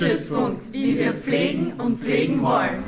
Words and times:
Pflegestützpunkt, 0.00 0.72
wie 0.72 0.96
wir 0.96 1.12
pflegen 1.12 1.74
und 1.74 2.00
pflegen 2.00 2.42
wollen. 2.42 2.82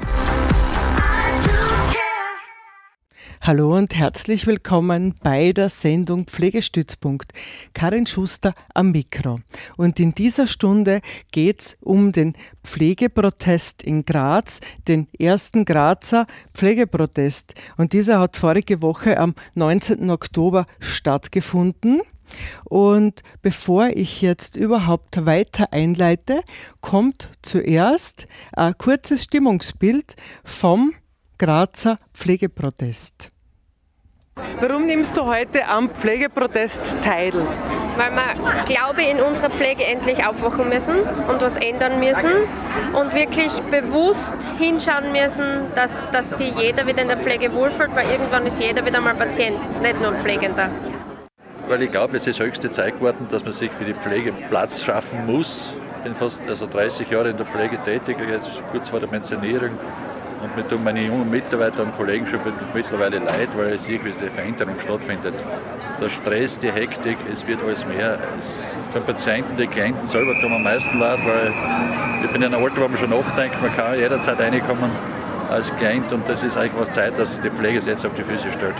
Hallo 3.42 3.76
und 3.76 3.94
herzlich 3.94 4.46
willkommen 4.46 5.14
bei 5.22 5.52
der 5.52 5.68
Sendung 5.68 6.24
Pflegestützpunkt. 6.24 7.32
Karin 7.74 8.06
Schuster 8.06 8.52
am 8.72 8.92
Mikro. 8.92 9.40
Und 9.76 10.00
in 10.00 10.12
dieser 10.12 10.46
Stunde 10.46 11.02
geht 11.32 11.60
es 11.60 11.76
um 11.82 12.12
den 12.12 12.34
Pflegeprotest 12.64 13.82
in 13.82 14.06
Graz, 14.06 14.60
den 14.88 15.06
ersten 15.18 15.66
Grazer 15.66 16.24
Pflegeprotest. 16.54 17.54
Und 17.76 17.92
dieser 17.92 18.20
hat 18.20 18.38
vorige 18.38 18.80
Woche 18.80 19.18
am 19.18 19.34
19. 19.54 20.08
Oktober 20.08 20.64
stattgefunden. 20.78 22.00
Und 22.64 23.22
bevor 23.42 23.88
ich 23.88 24.22
jetzt 24.22 24.56
überhaupt 24.56 25.26
weiter 25.26 25.66
einleite, 25.72 26.40
kommt 26.80 27.28
zuerst 27.42 28.26
ein 28.52 28.76
kurzes 28.78 29.24
Stimmungsbild 29.24 30.16
vom 30.44 30.92
Grazer 31.38 31.96
Pflegeprotest. 32.14 33.30
Warum 34.60 34.86
nimmst 34.86 35.16
du 35.16 35.26
heute 35.26 35.66
am 35.66 35.90
Pflegeprotest 35.90 36.96
teil? 37.02 37.34
Weil 37.96 38.10
wir, 38.12 38.64
glaube 38.64 39.02
ich, 39.02 39.10
in 39.10 39.20
unserer 39.20 39.50
Pflege 39.50 39.84
endlich 39.84 40.24
aufwachen 40.24 40.70
müssen 40.70 41.00
und 41.00 41.40
was 41.42 41.56
ändern 41.56 41.98
müssen 41.98 42.30
und 42.94 43.12
wirklich 43.12 43.52
bewusst 43.70 44.34
hinschauen 44.58 45.12
müssen, 45.12 45.66
dass, 45.74 46.10
dass 46.12 46.38
sich 46.38 46.54
jeder 46.56 46.86
wieder 46.86 47.02
in 47.02 47.08
der 47.08 47.18
Pflege 47.18 47.52
wohlfühlt, 47.52 47.94
weil 47.94 48.08
irgendwann 48.08 48.46
ist 48.46 48.58
jeder 48.58 48.86
wieder 48.86 49.00
mal 49.02 49.14
Patient, 49.14 49.58
nicht 49.82 50.00
nur 50.00 50.14
Pflegender 50.14 50.70
weil 51.68 51.82
ich 51.82 51.90
glaube, 51.90 52.16
es 52.16 52.26
ist 52.26 52.40
höchste 52.40 52.70
Zeit 52.70 52.98
geworden, 52.98 53.26
dass 53.30 53.44
man 53.44 53.52
sich 53.52 53.70
für 53.70 53.84
die 53.84 53.94
Pflege 53.94 54.32
Platz 54.48 54.82
schaffen 54.82 55.26
muss. 55.26 55.74
Ich 55.98 56.02
bin 56.04 56.14
fast 56.14 56.48
also 56.48 56.66
30 56.66 57.10
Jahre 57.10 57.30
in 57.30 57.36
der 57.36 57.46
Pflege 57.46 57.78
tätig, 57.84 58.16
jetzt 58.28 58.62
kurz 58.72 58.88
vor 58.88 59.00
der 59.00 59.06
Pensionierung. 59.06 59.70
Und 60.42 60.56
mit 60.56 60.68
tun 60.68 60.82
meine 60.82 61.00
jungen 61.00 61.30
Mitarbeiter 61.30 61.84
und 61.84 61.96
Kollegen 61.96 62.26
schon 62.26 62.40
mittlerweile 62.74 63.18
leid, 63.18 63.48
weil 63.56 63.74
ich 63.74 63.82
sehe, 63.82 64.00
wie 64.02 64.10
diese 64.10 64.28
Veränderung 64.28 64.76
stattfindet. 64.80 65.34
Der 66.00 66.10
Stress, 66.10 66.58
die 66.58 66.72
Hektik, 66.72 67.16
es 67.30 67.46
wird 67.46 67.62
alles 67.62 67.86
mehr. 67.86 68.18
Es, 68.40 68.56
für 68.92 68.98
den 68.98 69.06
Patienten, 69.06 69.56
die 69.56 69.68
Klienten 69.68 70.04
selber 70.04 70.32
tun 70.40 70.52
am 70.52 70.64
meisten 70.64 70.98
leid, 70.98 71.20
weil 71.24 71.52
ich 72.24 72.30
bin 72.32 72.42
in 72.42 72.52
einem 72.52 72.64
Alter, 72.64 72.82
wo 72.82 72.88
man 72.88 72.96
schon 72.96 73.10
nachdenkt, 73.10 73.62
man 73.62 73.74
kann 73.76 73.96
jederzeit 73.96 74.40
reinkommen 74.40 74.90
als 75.48 75.72
Klient 75.76 76.12
und 76.12 76.28
das 76.28 76.42
ist 76.42 76.56
eigentlich 76.56 76.90
Zeit, 76.90 77.16
dass 77.18 77.32
sich 77.32 77.40
die 77.40 77.50
Pflege 77.50 77.78
jetzt 77.78 78.04
auf 78.04 78.14
die 78.14 78.24
Füße 78.24 78.50
stellt. 78.50 78.74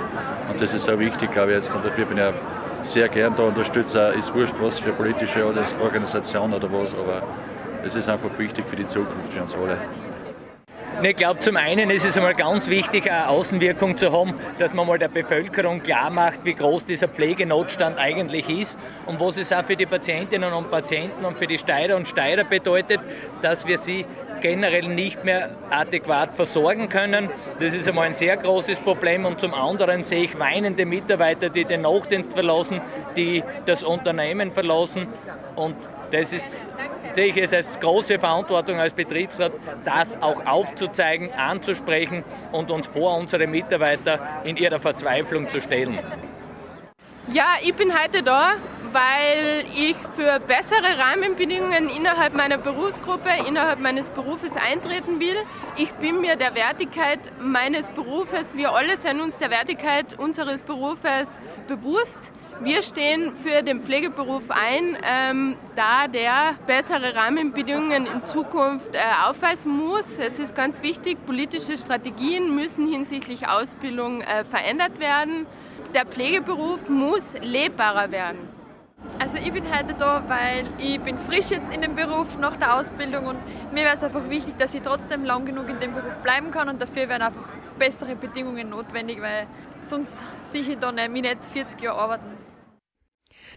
Und 0.50 0.60
das 0.60 0.75
ist 0.75 0.84
so 0.84 0.98
wichtig, 0.98 1.30
glaube 1.30 1.50
ich, 1.50 1.56
jetzt. 1.56 1.75
Und 1.75 1.84
dafür 1.84 2.06
bin 2.06 2.19
ich 2.19 2.25
sehr 2.83 3.08
gern 3.08 3.34
da 3.36 3.44
unterstütze. 3.44 4.14
Ist 4.19 4.34
wurscht, 4.34 4.55
was 4.61 4.78
für 4.78 4.92
politische 4.92 5.44
Organisation 5.80 6.52
oder 6.52 6.70
was, 6.72 6.94
aber 6.94 7.22
es 7.84 7.94
ist 7.94 8.08
einfach 8.08 8.36
wichtig 8.38 8.64
für 8.66 8.77
die 8.77 8.86
Zukunft, 8.86 9.33
für 9.33 9.42
uns 9.42 9.55
alle. 9.55 9.78
Ich 11.03 11.16
glaube, 11.16 11.41
zum 11.41 11.56
einen 11.56 11.91
ist 11.91 12.05
es 12.05 12.16
einmal 12.16 12.34
ganz 12.34 12.69
wichtig, 12.69 13.10
eine 13.10 13.28
Außenwirkung 13.28 13.97
zu 13.97 14.12
haben, 14.12 14.34
dass 14.58 14.72
man 14.75 14.87
mal 14.87 14.98
der 14.98 15.09
Bevölkerung 15.09 15.82
klar 15.82 16.10
macht, 16.10 16.44
wie 16.44 16.54
groß 16.54 16.84
dieser 16.84 17.09
Pflegenotstand 17.09 17.98
eigentlich 17.98 18.48
ist 18.48 18.78
und 19.06 19.19
was 19.19 19.38
es 19.38 19.53
auch 19.53 19.64
für 19.64 19.75
die 19.75 19.87
Patientinnen 19.87 20.53
und 20.53 20.70
Patienten 20.70 21.25
und 21.25 21.38
für 21.38 21.47
die 21.47 21.59
Steirer 21.59 21.97
und 21.97 22.06
Steirer 22.06 22.44
bedeutet, 22.44 23.00
dass 23.41 23.66
wir 23.66 23.78
sie 23.78 24.04
generell 24.42 24.88
nicht 24.88 25.25
mehr 25.25 25.50
adäquat 25.70 26.36
versorgen 26.36 26.88
können. 26.88 27.30
Das 27.58 27.72
ist 27.72 27.88
einmal 27.88 28.06
ein 28.06 28.12
sehr 28.12 28.36
großes 28.36 28.80
Problem. 28.80 29.25
Und 29.25 29.41
zum 29.41 29.54
anderen 29.54 30.03
sehe 30.03 30.25
ich 30.25 30.38
weinende 30.38 30.84
Mitarbeiter, 30.84 31.48
die 31.48 31.64
den 31.64 31.82
Nachtdienst 31.82 32.34
verlassen, 32.34 32.81
die 33.16 33.42
das 33.64 33.82
Unternehmen 33.82 34.50
verlassen. 34.50 35.06
Und 35.56 35.76
das 36.10 36.32
ist, 36.34 36.70
sehe 37.12 37.26
ich 37.26 37.36
es 37.38 37.54
als 37.54 37.81
große 37.81 38.19
Verantwortung 38.19 38.78
als 38.78 38.92
Betriebsrat, 38.92 39.52
das 39.84 40.20
auch 40.20 40.44
aufzuzeigen, 40.44 41.32
anzusprechen 41.32 42.22
und 42.52 42.70
uns 42.70 42.86
vor 42.86 43.16
unsere 43.16 43.47
Mitarbeiter 43.47 44.42
in 44.44 44.56
ihrer 44.56 44.78
Verzweiflung 44.78 45.48
zu 45.48 45.60
stellen. 45.60 45.98
Ja, 47.31 47.55
ich 47.62 47.72
bin 47.75 47.93
heute 47.97 48.25
da, 48.25 48.55
weil 48.93 49.65
ich 49.77 49.97
für 49.97 50.41
bessere 50.41 50.99
Rahmenbedingungen 50.99 51.88
innerhalb 51.88 52.34
meiner 52.34 52.59
Berufsgruppe, 52.59 53.28
innerhalb 53.47 53.78
meines 53.78 54.10
Berufes 54.10 54.50
eintreten 54.56 55.21
will. 55.21 55.37
Ich 55.77 55.93
bin 55.94 56.21
mir 56.21 56.34
der 56.34 56.56
Wertigkeit 56.56 57.21
meines 57.41 57.91
Berufes, 57.91 58.56
wir 58.56 58.72
alle 58.72 58.97
sind 58.97 59.21
uns 59.21 59.38
der 59.38 59.50
Wertigkeit 59.50 60.19
unseres 60.19 60.62
Berufes 60.62 61.28
bewusst. 61.69 62.19
Wir 62.61 62.82
stehen 62.82 63.34
für 63.37 63.62
den 63.62 63.82
Pflegeberuf 63.82 64.50
ein, 64.50 64.97
ähm, 65.05 65.56
da 65.77 66.09
der 66.09 66.56
bessere 66.66 67.15
Rahmenbedingungen 67.15 68.06
in 68.06 68.27
Zukunft 68.27 68.94
äh, 68.94 68.99
aufweisen 69.28 69.71
muss. 69.71 70.19
Es 70.19 70.41
ist 70.41 70.56
ganz 70.56 70.82
wichtig, 70.82 71.25
politische 71.25 71.78
Strategien 71.78 72.55
müssen 72.55 72.88
hinsichtlich 72.88 73.49
Ausbildung 73.49 74.22
äh, 74.22 74.44
verändert 74.44 74.99
werden. 74.99 75.47
Der 75.94 76.06
Pflegeberuf 76.06 76.88
muss 76.88 77.34
lebbarer 77.42 78.10
werden. 78.10 78.48
Also 79.19 79.36
ich 79.36 79.53
bin 79.53 79.64
heute 79.64 79.92
da, 79.92 80.22
weil 80.26 80.64
ich 80.78 80.98
bin 81.00 81.19
frisch 81.19 81.50
jetzt 81.50 81.70
in 81.72 81.82
dem 81.82 81.94
Beruf 81.94 82.38
nach 82.38 82.56
der 82.56 82.78
Ausbildung 82.78 83.26
und 83.26 83.38
mir 83.72 83.84
wäre 83.84 83.97
es 83.97 84.02
einfach 84.02 84.31
wichtig, 84.31 84.54
dass 84.58 84.72
ich 84.75 84.81
trotzdem 84.81 85.25
lang 85.25 85.44
genug 85.44 85.69
in 85.69 85.81
dem 85.81 85.92
Beruf 85.92 86.14
bleiben 86.22 86.50
kann 86.50 86.70
und 86.70 86.81
dafür 86.81 87.10
wären 87.10 87.20
einfach 87.20 87.47
bessere 87.78 88.16
Bedingungen 88.16 88.70
notwendig, 88.70 89.20
weil 89.20 89.47
sonst 89.84 90.14
sehe 90.50 90.62
ich 90.62 90.78
da 90.78 90.92
nicht, 90.92 91.10
mich 91.10 91.22
nicht 91.22 91.44
40 91.44 91.81
Jahre 91.82 91.98
arbeiten. 91.98 92.38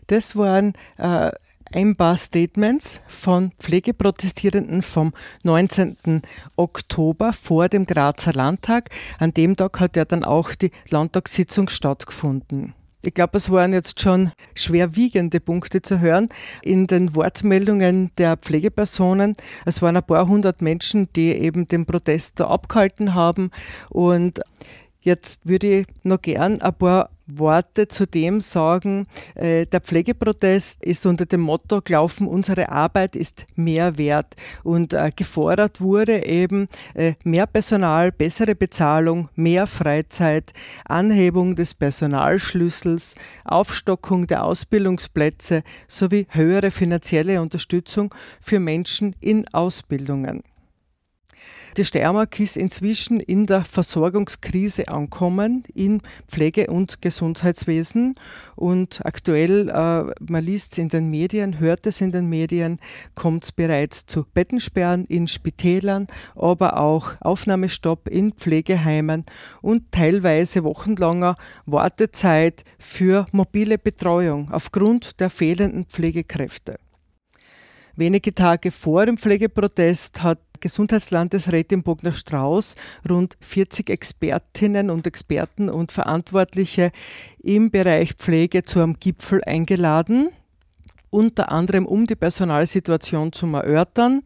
Das 0.07 0.35
waren 0.35 0.74
äh, 0.97 1.31
ein 1.74 1.96
paar 1.96 2.18
Statements 2.18 3.02
von 3.08 3.52
Pflegeprotestierenden 3.59 4.81
vom 4.81 5.14
19. 5.44 6.22
Oktober 6.56 7.34
vor 7.34 7.70
dem 7.70 7.86
Grazer 7.86 8.34
Landtag. 8.34 8.90
An 9.20 9.34
dem 9.34 9.56
Tag 9.56 9.80
hat 9.80 9.96
ja 9.96 10.06
dann 10.06 10.24
auch 10.24 10.54
die 10.54 10.72
Landtagssitzung 10.90 11.70
stattgefunden. 11.70 12.74
Ich 13.06 13.14
glaube, 13.14 13.38
es 13.38 13.52
waren 13.52 13.72
jetzt 13.72 14.02
schon 14.02 14.31
schwerwiegende 14.56 15.40
Punkte 15.40 15.81
zu 15.81 16.00
hören 16.00 16.28
in 16.64 16.88
den 16.88 17.16
Wortmeldungen 17.16 18.12
der 18.18 18.36
Pflegepersonen. 18.36 19.36
Es 19.66 19.81
waren 19.81 19.96
ein 19.96 20.04
paar 20.04 20.28
hundert 20.28 20.62
Menschen, 20.62 21.08
die 21.16 21.31
eben 21.31 21.68
den 21.68 21.86
Protest 21.86 22.40
da 22.40 22.48
abgehalten 22.48 23.14
haben. 23.14 23.52
Und 23.90 24.42
jetzt 25.04 25.48
würde 25.48 25.81
ich 25.81 25.88
noch 26.04 26.22
gern 26.22 26.62
ein 26.62 26.74
paar 26.74 27.12
Worte 27.28 27.88
zu 27.88 28.06
dem 28.06 28.41
sagen. 28.41 29.08
Äh, 29.36 29.66
der 29.66 29.81
Pflegeprotest 29.81 30.84
ist 30.84 31.06
unter 31.06 31.25
dem 31.25 31.41
Motto, 31.41 31.81
Glauben, 31.81 32.28
unsere 32.28 32.69
Arbeit 32.69 33.16
ist 33.16 33.46
mehr 33.56 33.97
wert. 33.97 34.36
Und 34.63 34.94
äh, 34.94 35.12
gefordert 35.16 35.81
wurde 35.81 36.25
eben 36.25 36.68
äh, 36.94 37.13
mehr 37.24 37.47
Personal, 37.47 38.12
bessere 38.12 38.56
Bezahlung, 38.56 39.30
mehr 39.36 39.68
Freizeit, 39.68 40.53
Anhebung 40.86 41.56
des 41.56 41.74
Personalschlüssels, 41.74 43.16
Aufstockung 43.44 44.28
der 44.28 44.44
Ausbildungsplätze 44.44 45.63
sowie 45.88 46.28
höhere 46.30 46.72
finanzielle 46.72 47.42
Unterstützung 47.42 48.13
für 48.40 48.59
Menschen 48.59 49.16
in 49.19 49.45
Ausbildungen. 49.54 50.44
Die 51.77 51.83
Steiermark 51.83 52.39
ist 52.39 52.56
inzwischen 52.56 53.19
in 53.19 53.48
der 53.48 53.66
Versorgungskrise 53.66 54.88
ankommen 54.88 55.66
im 55.74 56.00
Pflege- 56.25 56.68
und 56.68 57.01
Gesundheitswesen. 57.01 58.16
Und 58.56 59.06
aktuell, 59.06 59.68
äh, 59.68 59.74
man 59.74 60.42
liest 60.42 60.72
es 60.72 60.77
in 60.77 60.88
den 60.88 61.10
Medien, 61.10 61.60
hört 61.60 61.86
es 61.86 62.00
in 62.00 62.13
den 62.13 62.27
Medien, 62.30 62.80
kommt 63.13 63.44
es 63.44 63.51
bereits 63.51 64.06
zu 64.06 64.25
Bettensperren 64.33 65.04
in 65.07 65.27
Spitälern, 65.27 66.07
aber 66.33 66.80
auch 66.80 67.19
Aufnahmestopp 67.19 68.07
in 68.07 68.31
Pflegeheimen 68.31 69.25
und 69.62 69.92
teilweise 69.92 70.63
wochenlanger 70.63 71.36
Wartezeit 71.66 72.63
für 72.80 73.25
mobile 73.33 73.77
Betreuung 73.77 74.50
aufgrund 74.54 75.19
der 75.19 75.30
fehlenden 75.30 75.83
Pflegekräfte. 75.83 76.80
Wenige 77.97 78.36
Tage 78.36 78.71
vor 78.71 79.06
dem 79.06 79.18
Pflegeprotest 79.18 80.21
hat 80.21 80.39
Gesundheitslandesrätin 80.59 81.81
Bogner 81.81 82.12
Strauß 82.12 82.75
rund 83.09 83.38
40 83.39 83.89
Expertinnen 83.89 84.89
und 84.89 85.07
Experten 85.07 85.69
und 85.69 85.94
Verantwortliche 85.94 86.92
im 87.42 87.71
Bereich 87.71 88.15
Pflege 88.15 88.63
zu 88.63 88.81
einem 88.81 89.00
Gipfel 89.00 89.42
eingeladen. 89.45 90.30
unter 91.09 91.53
anderem 91.53 91.86
um 91.86 92.06
die 92.07 92.18
Personalsituation 92.18 93.31
zu 93.31 93.47
erörtern. 93.47 94.24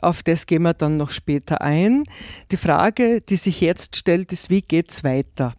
Auf 0.00 0.24
das 0.24 0.46
gehen 0.46 0.62
wir 0.62 0.74
dann 0.74 0.96
noch 0.96 1.10
später 1.10 1.60
ein. 1.60 2.02
Die 2.50 2.56
Frage, 2.56 3.20
die 3.20 3.36
sich 3.36 3.60
jetzt 3.60 3.94
stellt, 3.94 4.32
ist, 4.32 4.50
wie 4.50 4.62
geht 4.62 4.90
es 4.90 5.04
weiter? 5.04 5.54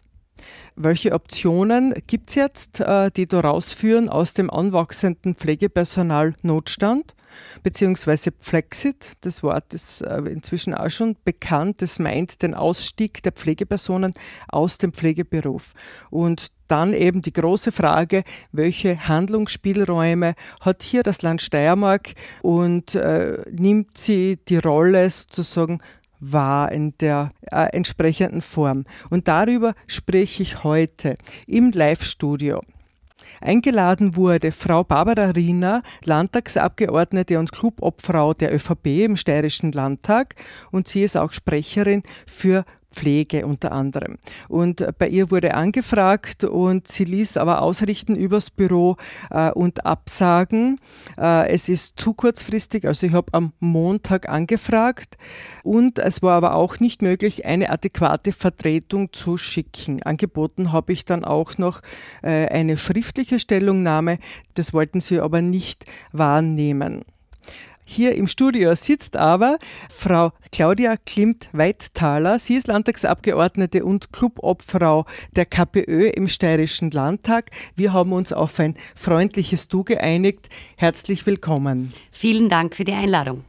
Welche 0.76 1.12
Optionen 1.12 1.94
gibt 2.06 2.28
es 2.28 2.34
jetzt, 2.34 2.80
äh, 2.80 3.10
die 3.10 3.26
daraus 3.26 3.72
führen 3.72 4.10
aus 4.10 4.34
dem 4.34 4.50
anwachsenden 4.50 5.36
Pflegepersonalnotstand? 5.36 7.14
Beziehungsweise 7.62 8.32
Flexit, 8.40 9.12
das 9.22 9.42
Wort 9.42 9.74
ist 9.74 10.02
äh, 10.02 10.18
inzwischen 10.20 10.74
auch 10.74 10.90
schon 10.90 11.16
bekannt, 11.24 11.82
das 11.82 11.98
meint 11.98 12.42
den 12.42 12.54
Ausstieg 12.54 13.22
der 13.22 13.32
Pflegepersonen 13.32 14.14
aus 14.48 14.78
dem 14.78 14.92
Pflegeberuf. 14.92 15.74
Und 16.10 16.48
dann 16.68 16.92
eben 16.92 17.22
die 17.22 17.32
große 17.32 17.72
Frage, 17.72 18.24
welche 18.52 19.08
Handlungsspielräume 19.08 20.34
hat 20.60 20.82
hier 20.82 21.02
das 21.02 21.22
Land 21.22 21.40
Steiermark 21.40 22.12
und 22.42 22.94
äh, 22.94 23.42
nimmt 23.50 23.96
sie 23.96 24.38
die 24.48 24.58
Rolle 24.58 25.08
sozusagen 25.08 25.80
wahr 26.20 26.72
in 26.72 26.96
der 26.98 27.30
äh, 27.50 27.68
entsprechenden 27.72 28.40
Form. 28.40 28.84
Und 29.10 29.28
darüber 29.28 29.74
spreche 29.86 30.42
ich 30.42 30.64
heute 30.64 31.14
im 31.46 31.70
Live-Studio. 31.70 32.60
Eingeladen 33.40 34.16
wurde 34.16 34.52
Frau 34.52 34.84
Barbara 34.84 35.30
Riener, 35.30 35.82
Landtagsabgeordnete 36.04 37.38
und 37.38 37.52
Clubobfrau 37.52 38.34
der 38.34 38.54
ÖVP 38.54 39.04
im 39.04 39.16
Steirischen 39.16 39.72
Landtag. 39.72 40.34
Und 40.70 40.88
sie 40.88 41.02
ist 41.02 41.16
auch 41.16 41.32
Sprecherin 41.32 42.02
für 42.26 42.64
Pflege 42.92 43.46
unter 43.46 43.72
anderem. 43.72 44.18
Und 44.48 44.86
bei 44.98 45.08
ihr 45.08 45.30
wurde 45.30 45.54
angefragt 45.54 46.44
und 46.44 46.88
sie 46.88 47.04
ließ 47.04 47.36
aber 47.36 47.62
ausrichten 47.62 48.16
übers 48.16 48.50
Büro 48.50 48.96
äh, 49.30 49.50
und 49.50 49.84
absagen. 49.84 50.80
Äh, 51.18 51.48
es 51.48 51.68
ist 51.68 52.00
zu 52.00 52.14
kurzfristig, 52.14 52.86
also 52.86 53.06
ich 53.06 53.12
habe 53.12 53.32
am 53.34 53.52
Montag 53.60 54.28
angefragt 54.28 55.18
und 55.64 55.98
es 55.98 56.22
war 56.22 56.36
aber 56.36 56.54
auch 56.54 56.80
nicht 56.80 57.02
möglich, 57.02 57.44
eine 57.44 57.70
adäquate 57.70 58.32
Vertretung 58.32 59.12
zu 59.12 59.36
schicken. 59.36 60.02
Angeboten 60.02 60.72
habe 60.72 60.92
ich 60.92 61.04
dann 61.04 61.24
auch 61.24 61.58
noch 61.58 61.82
äh, 62.22 62.46
eine 62.48 62.76
schriftliche 62.76 63.38
Stellungnahme, 63.38 64.18
das 64.54 64.72
wollten 64.72 65.00
sie 65.00 65.20
aber 65.20 65.42
nicht 65.42 65.84
wahrnehmen. 66.12 67.04
Hier 67.90 68.14
im 68.16 68.26
Studio 68.26 68.74
sitzt 68.74 69.16
aber 69.16 69.56
Frau 69.88 70.32
Claudia 70.52 70.98
Klimt-Weitthaler. 70.98 72.38
Sie 72.38 72.54
ist 72.54 72.66
Landtagsabgeordnete 72.66 73.82
und 73.82 74.12
Clubobfrau 74.12 75.06
der 75.34 75.46
KPÖ 75.46 76.10
im 76.10 76.28
Steirischen 76.28 76.90
Landtag. 76.90 77.50
Wir 77.76 77.94
haben 77.94 78.12
uns 78.12 78.34
auf 78.34 78.60
ein 78.60 78.74
freundliches 78.94 79.68
Du 79.68 79.84
geeinigt. 79.84 80.50
Herzlich 80.76 81.24
willkommen. 81.24 81.94
Vielen 82.12 82.50
Dank 82.50 82.76
für 82.76 82.84
die 82.84 82.92
Einladung 82.92 83.46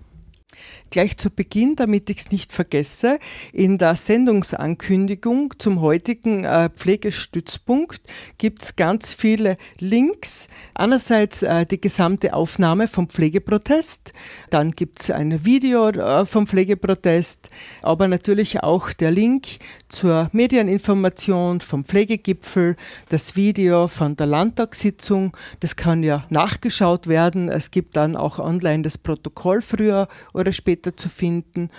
gleich 0.90 1.18
zu 1.18 1.30
Beginn, 1.30 1.76
damit 1.76 2.10
ich 2.10 2.18
es 2.18 2.32
nicht 2.32 2.54
vergesse, 2.54 3.20
in 3.54 3.78
der 3.78 3.96
Sendungsankündigung 3.96 5.54
zum 5.58 5.82
heutigen 5.82 6.44
äh, 6.44 6.70
Pflegestützpunkt 6.70 8.02
gibt 8.38 8.64
es 8.64 8.76
ganz 8.76 9.14
viele 9.14 9.58
Links. 9.80 10.48
Einerseits 10.74 11.44
äh, 11.44 11.66
die 11.66 11.80
gesamte 11.80 12.34
Aufnahme 12.34 12.88
vom 12.88 13.10
Pflegeprotest, 13.10 14.14
dann 14.50 14.72
gibt 14.72 15.02
es 15.02 15.12
ein 15.12 15.46
Video 15.46 15.90
äh, 15.90 16.26
vom 16.26 16.48
Pflegeprotest, 16.48 17.50
aber 17.82 18.08
natürlich 18.08 18.64
auch 18.64 18.94
der 18.94 19.12
Link 19.12 19.48
zur 19.90 20.28
Medieninformation 20.32 21.62
vom 21.62 21.84
Pflegegipfel, 21.84 22.76
das 23.10 23.36
Video 23.36 23.88
von 23.88 24.16
der 24.16 24.28
Landtagssitzung, 24.28 25.36
das 25.60 25.76
kann 25.76 26.04
ja 26.04 26.20
nachgeschaut 26.30 27.08
werden. 27.08 27.50
Es 27.50 27.72
gibt 27.72 27.98
dann 27.98 28.16
auch 28.16 28.40
online 28.40 28.84
das 28.84 28.98
Protokoll 28.98 29.62
früher 29.62 30.08
oder 30.34 30.52
später 30.52 30.79
zu 30.82 31.10
finden. 31.10 31.70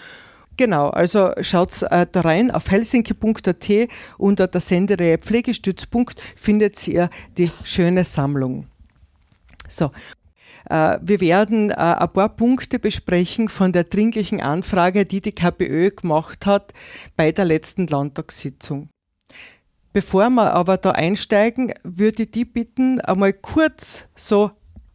Genau, 0.56 0.91
also 0.91 1.32
schaut 1.41 1.82
äh, 1.85 2.06
da 2.11 2.20
rein 2.20 2.50
auf 2.50 2.70
helsinki.at 2.70 3.88
unter 4.19 4.47
der 4.47 4.61
Sendereihe 4.61 5.17
Pflegestützpunkt 5.17 6.20
findet 6.37 6.87
ihr 6.87 7.08
die 7.38 7.50
schöne 7.64 8.05
Sammlung. 8.05 8.67
So, 9.69 9.91
äh, 10.69 10.99
wir 11.00 11.20
werden 11.20 11.70
äh, 11.70 11.75
ein 11.75 12.12
paar 12.12 12.29
Punkte 12.29 12.79
besprechen 12.79 13.49
von 13.49 13.73
der 13.73 13.85
dringlichen 13.85 14.41
Anfrage, 14.41 15.06
die 15.06 15.20
die 15.20 15.32
KPÖ 15.32 15.91
gemacht 15.91 16.44
hat 16.47 16.75
bei 17.17 17.32
der 17.32 17.47
letzten 17.47 17.87
Landtagssitzung. 17.87 18.91
Bevor 19.93 20.31
wir 20.31 20.52
aber 20.52 20.76
da 20.76 20.93
einsteigen, 20.93 21.73
würde 21.82 22.25
ich 22.25 22.31
die 22.31 22.44
bitten, 22.44 23.00
einmal 23.00 23.32
kurz 23.32 24.05
so 24.14 24.52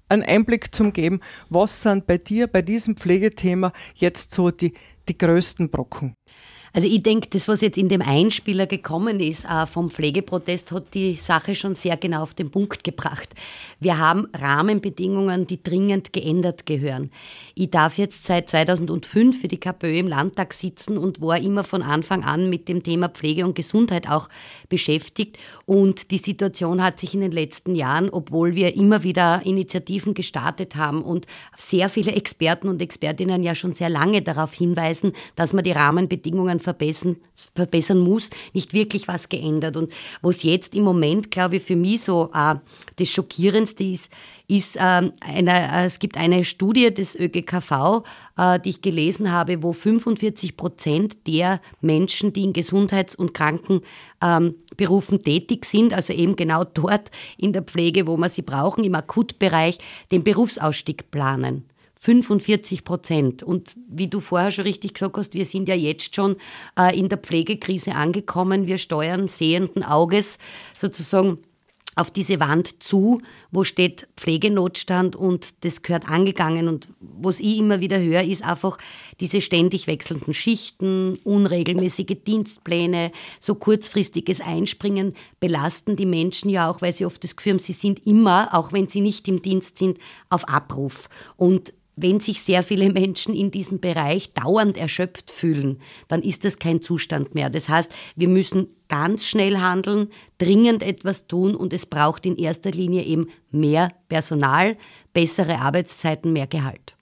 einen 0.10 0.24
Einblick 0.24 0.74
zu 0.74 0.92
geben, 0.92 1.20
was 1.50 1.82
sind 1.82 2.08
bei 2.08 2.18
dir 2.18 2.48
bei 2.48 2.62
diesem 2.62 2.96
Pflegethema 2.96 3.72
jetzt 3.96 4.32
so 4.32 4.52
die, 4.52 4.74
die 5.08 5.18
größten 5.18 5.70
Brocken? 5.70 6.16
Also 6.76 6.90
ich 6.90 7.02
denke, 7.04 7.30
das, 7.30 7.48
was 7.48 7.62
jetzt 7.62 7.78
in 7.78 7.88
dem 7.88 8.02
Einspieler 8.02 8.68
gekommen 8.68 9.22
ist 9.22 9.46
äh, 9.46 9.66
vom 9.66 9.90
Pflegeprotest, 9.90 10.74
hat 10.74 10.94
die 10.94 11.16
Sache 11.16 11.56
schon 11.56 11.74
sehr 11.74 11.96
genau 11.96 12.24
auf 12.24 12.34
den 12.34 12.52
Punkt 12.52 12.84
gebracht. 12.84 13.30
Wir 13.80 13.98
haben 13.98 14.28
Rahmenbedingungen, 14.34 15.48
die 15.48 15.64
dringend 15.64 16.12
geändert 16.12 16.66
gehören. 16.66 17.12
Ich 17.54 17.72
darf 17.72 17.98
jetzt 17.98 18.26
seit 18.26 18.50
2005 18.50 19.40
für 19.40 19.48
die 19.48 19.58
KPÖ 19.58 20.00
im 20.00 20.10
Landtag 20.10 20.52
sitzen 20.52 20.98
und 20.98 21.22
war 21.22 21.38
immer 21.40 21.64
von 21.64 21.82
Anfang 21.82 22.26
an 22.26 22.50
mit 22.50 22.68
dem 22.68 22.84
Thema 22.84 23.08
Pflege 23.08 23.46
und 23.46 23.56
Gesundheit 23.56 24.10
auch 24.10 24.28
beschäftigt. 24.68 25.38
Und 25.66 26.12
die 26.12 26.18
Situation 26.18 26.84
hat 26.84 27.00
sich 27.00 27.14
in 27.14 27.22
den 27.22 27.32
letzten 27.32 27.76
Jahren, 27.76 28.10
obwohl 28.10 28.56
wir 28.56 28.76
immer 28.76 29.04
wieder 29.04 29.46
Initiativen 29.46 30.14
gestartet 30.14 30.76
haben 30.76 31.04
und 31.04 31.26
sehr 31.56 31.88
viele 31.88 32.12
Experten 32.12 32.68
und 32.68 32.82
Expertinnen 32.82 33.44
ja 33.44 33.56
schon 33.56 33.72
sehr 33.72 33.90
lange 33.90 34.22
darauf 34.22 34.54
hinweisen, 34.54 35.14
dass 35.38 35.54
man 35.54 35.64
die 35.64 35.72
Rahmenbedingungen 35.72 36.60
verbessern, 36.66 37.16
verbessern 37.56 38.00
muss, 38.00 38.30
nicht 38.54 38.74
wirklich 38.74 39.08
was 39.08 39.30
geändert. 39.30 39.78
Und 39.78 39.94
was 40.22 40.44
jetzt 40.44 40.76
im 40.76 40.84
Moment, 40.84 41.32
glaube 41.32 41.58
ich, 41.58 41.64
für 41.64 41.78
mich 41.78 42.02
so 42.02 42.32
äh, 42.34 42.56
das 42.98 43.10
Schockierendste 43.10 43.86
ist, 43.86 44.12
ist 44.48 44.76
äh, 44.76 45.10
eine, 45.22 45.86
es 45.86 46.00
gibt 46.00 46.18
eine 46.18 46.44
Studie 46.44 46.94
des 46.94 47.16
ÖGKV, 47.16 48.04
äh, 48.38 48.60
die 48.60 48.72
ich 48.72 48.82
gelesen 48.82 49.32
habe, 49.32 49.64
wo 49.64 49.72
45 49.72 50.58
Prozent 50.58 51.28
der 51.28 51.62
Menschen, 51.82 52.34
die 52.34 52.44
in 52.44 52.54
Gesundheits- 52.54 53.16
und 53.16 53.34
Krankenberufen 53.34 55.18
ähm, 55.18 55.24
tätig 55.24 55.66
sind, 55.66 55.94
also 55.94 56.14
eben 56.14 56.36
genau 56.36 56.64
dort 56.64 57.12
in 57.38 57.54
der 57.54 57.64
Pflege, 57.64 58.08
wo 58.08 58.18
wir 58.18 58.30
sie 58.30 58.42
brauchen, 58.42 58.84
im 58.84 58.96
Akutbereich, 58.96 59.78
den 60.12 60.24
Berufsausstieg 60.24 61.10
planen. 61.12 61.66
45 62.06 62.84
Prozent. 62.84 63.42
Und 63.42 63.76
wie 63.88 64.08
du 64.08 64.20
vorher 64.20 64.52
schon 64.52 64.66
richtig 64.66 64.94
gesagt 64.94 65.18
hast, 65.18 65.34
wir 65.34 65.46
sind 65.46 65.68
ja 65.68 65.74
jetzt 65.74 66.16
schon 66.16 66.36
äh, 66.78 66.98
in 66.98 67.10
der 67.10 67.18
Pflegekrise 67.18 67.96
angekommen. 67.96 68.68
Wir 68.68 68.78
steuern 68.78 69.28
sehenden 69.28 69.84
Auges 69.84 70.38
sozusagen 70.78 71.40
auf 71.96 72.12
diese 72.12 72.40
Wand 72.40 72.84
zu, 72.84 73.22
wo 73.52 73.64
steht 73.64 74.08
Pflegenotstand 74.18 75.16
und 75.16 75.64
das 75.64 75.82
gehört 75.82 76.08
angegangen. 76.08 76.68
Und 76.68 76.90
was 77.00 77.40
ich 77.40 77.58
immer 77.58 77.80
wieder 77.80 78.00
höre, 78.00 78.22
ist 78.22 78.44
einfach 78.44 78.78
diese 79.20 79.42
ständig 79.42 79.88
wechselnden 79.88 80.34
Schichten, 80.34 81.18
unregelmäßige 81.24 82.18
Dienstpläne, 82.28 83.12
so 83.40 83.56
kurzfristiges 83.56 84.42
Einspringen 84.42 85.16
belasten 85.40 85.96
die 85.96 86.06
Menschen 86.06 86.50
ja 86.50 86.70
auch, 86.70 86.82
weil 86.82 86.94
sie 86.94 87.06
oft 87.06 87.24
das 87.24 87.36
Gefühl 87.36 87.54
haben, 87.54 87.60
sie 87.60 87.74
sind 87.74 88.06
immer, 88.06 88.54
auch 88.54 88.74
wenn 88.74 88.90
sie 88.90 89.02
nicht 89.02 89.28
im 89.28 89.42
Dienst 89.42 89.80
sind, 89.80 89.98
auf 90.30 90.48
Abruf. 90.48 91.10
Und 91.38 91.74
wenn 91.96 92.20
sich 92.20 92.42
sehr 92.42 92.64
viele 92.64 92.92
Menschen 92.92 93.36
in 93.36 93.52
diesem 93.52 93.80
Bereich 93.80 94.34
dauernd 94.34 94.78
erschöpft 94.78 95.32
fühlen, 95.32 95.80
dann 96.08 96.22
ist 96.22 96.44
das 96.44 96.60
kein 96.60 96.82
Zustand 96.82 97.36
mehr. 97.36 97.50
Das 97.50 97.70
heißt, 97.70 97.92
wir 98.16 98.28
müssen 98.28 98.68
ganz 98.88 99.26
schnell 99.26 99.58
handeln, 99.58 100.10
dringend 100.38 100.84
etwas 100.84 101.28
tun 101.28 101.56
und 101.56 101.74
es 101.74 101.86
braucht 101.86 102.26
in 102.26 102.36
erster 102.36 102.72
Linie 102.72 103.04
eben 103.04 103.30
mehr 103.52 103.90
Personal, 104.10 104.78
bessere 105.14 105.60
Arbeitszeiten, 105.60 106.34
mehr 106.34 106.48
Gehalt. 106.48 106.96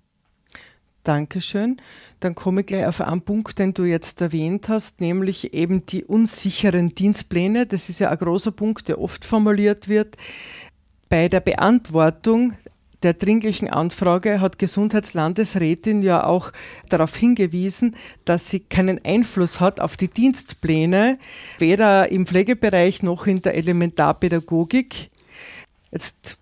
Dankeschön. 1.03 1.77
Dann 2.21 2.33
komme 2.33 2.61
ich 2.61 2.67
gleich 2.67 2.85
auf 2.85 3.01
einen 3.01 3.21
Punkt, 3.21 3.59
den 3.59 3.73
du 3.73 3.83
jetzt 3.83 4.21
erwähnt 4.21 4.69
hast, 4.69 5.01
nämlich 5.01 5.53
eben 5.53 5.85
die 5.85 6.05
unsicheren 6.05 6.95
Dienstpläne. 6.95 7.65
Das 7.65 7.89
ist 7.89 7.99
ja 7.99 8.09
ein 8.09 8.17
großer 8.17 8.51
Punkt, 8.51 8.87
der 8.87 9.01
oft 9.01 9.25
formuliert 9.25 9.89
wird. 9.89 10.15
Bei 11.09 11.27
der 11.27 11.41
Beantwortung 11.41 12.53
der 13.03 13.13
dringlichen 13.13 13.69
Anfrage 13.69 14.39
hat 14.39 14.57
Gesundheitslandesrätin 14.57 16.01
ja 16.01 16.23
auch 16.23 16.51
darauf 16.89 17.15
hingewiesen, 17.15 17.95
dass 18.25 18.49
sie 18.49 18.61
keinen 18.61 19.03
Einfluss 19.03 19.59
hat 19.59 19.79
auf 19.79 19.97
die 19.97 20.07
Dienstpläne, 20.07 21.19
weder 21.59 22.11
im 22.11 22.25
Pflegebereich 22.25 23.03
noch 23.03 23.27
in 23.27 23.41
der 23.41 23.55
Elementarpädagogik. 23.55 25.09
Jetzt 25.91 26.37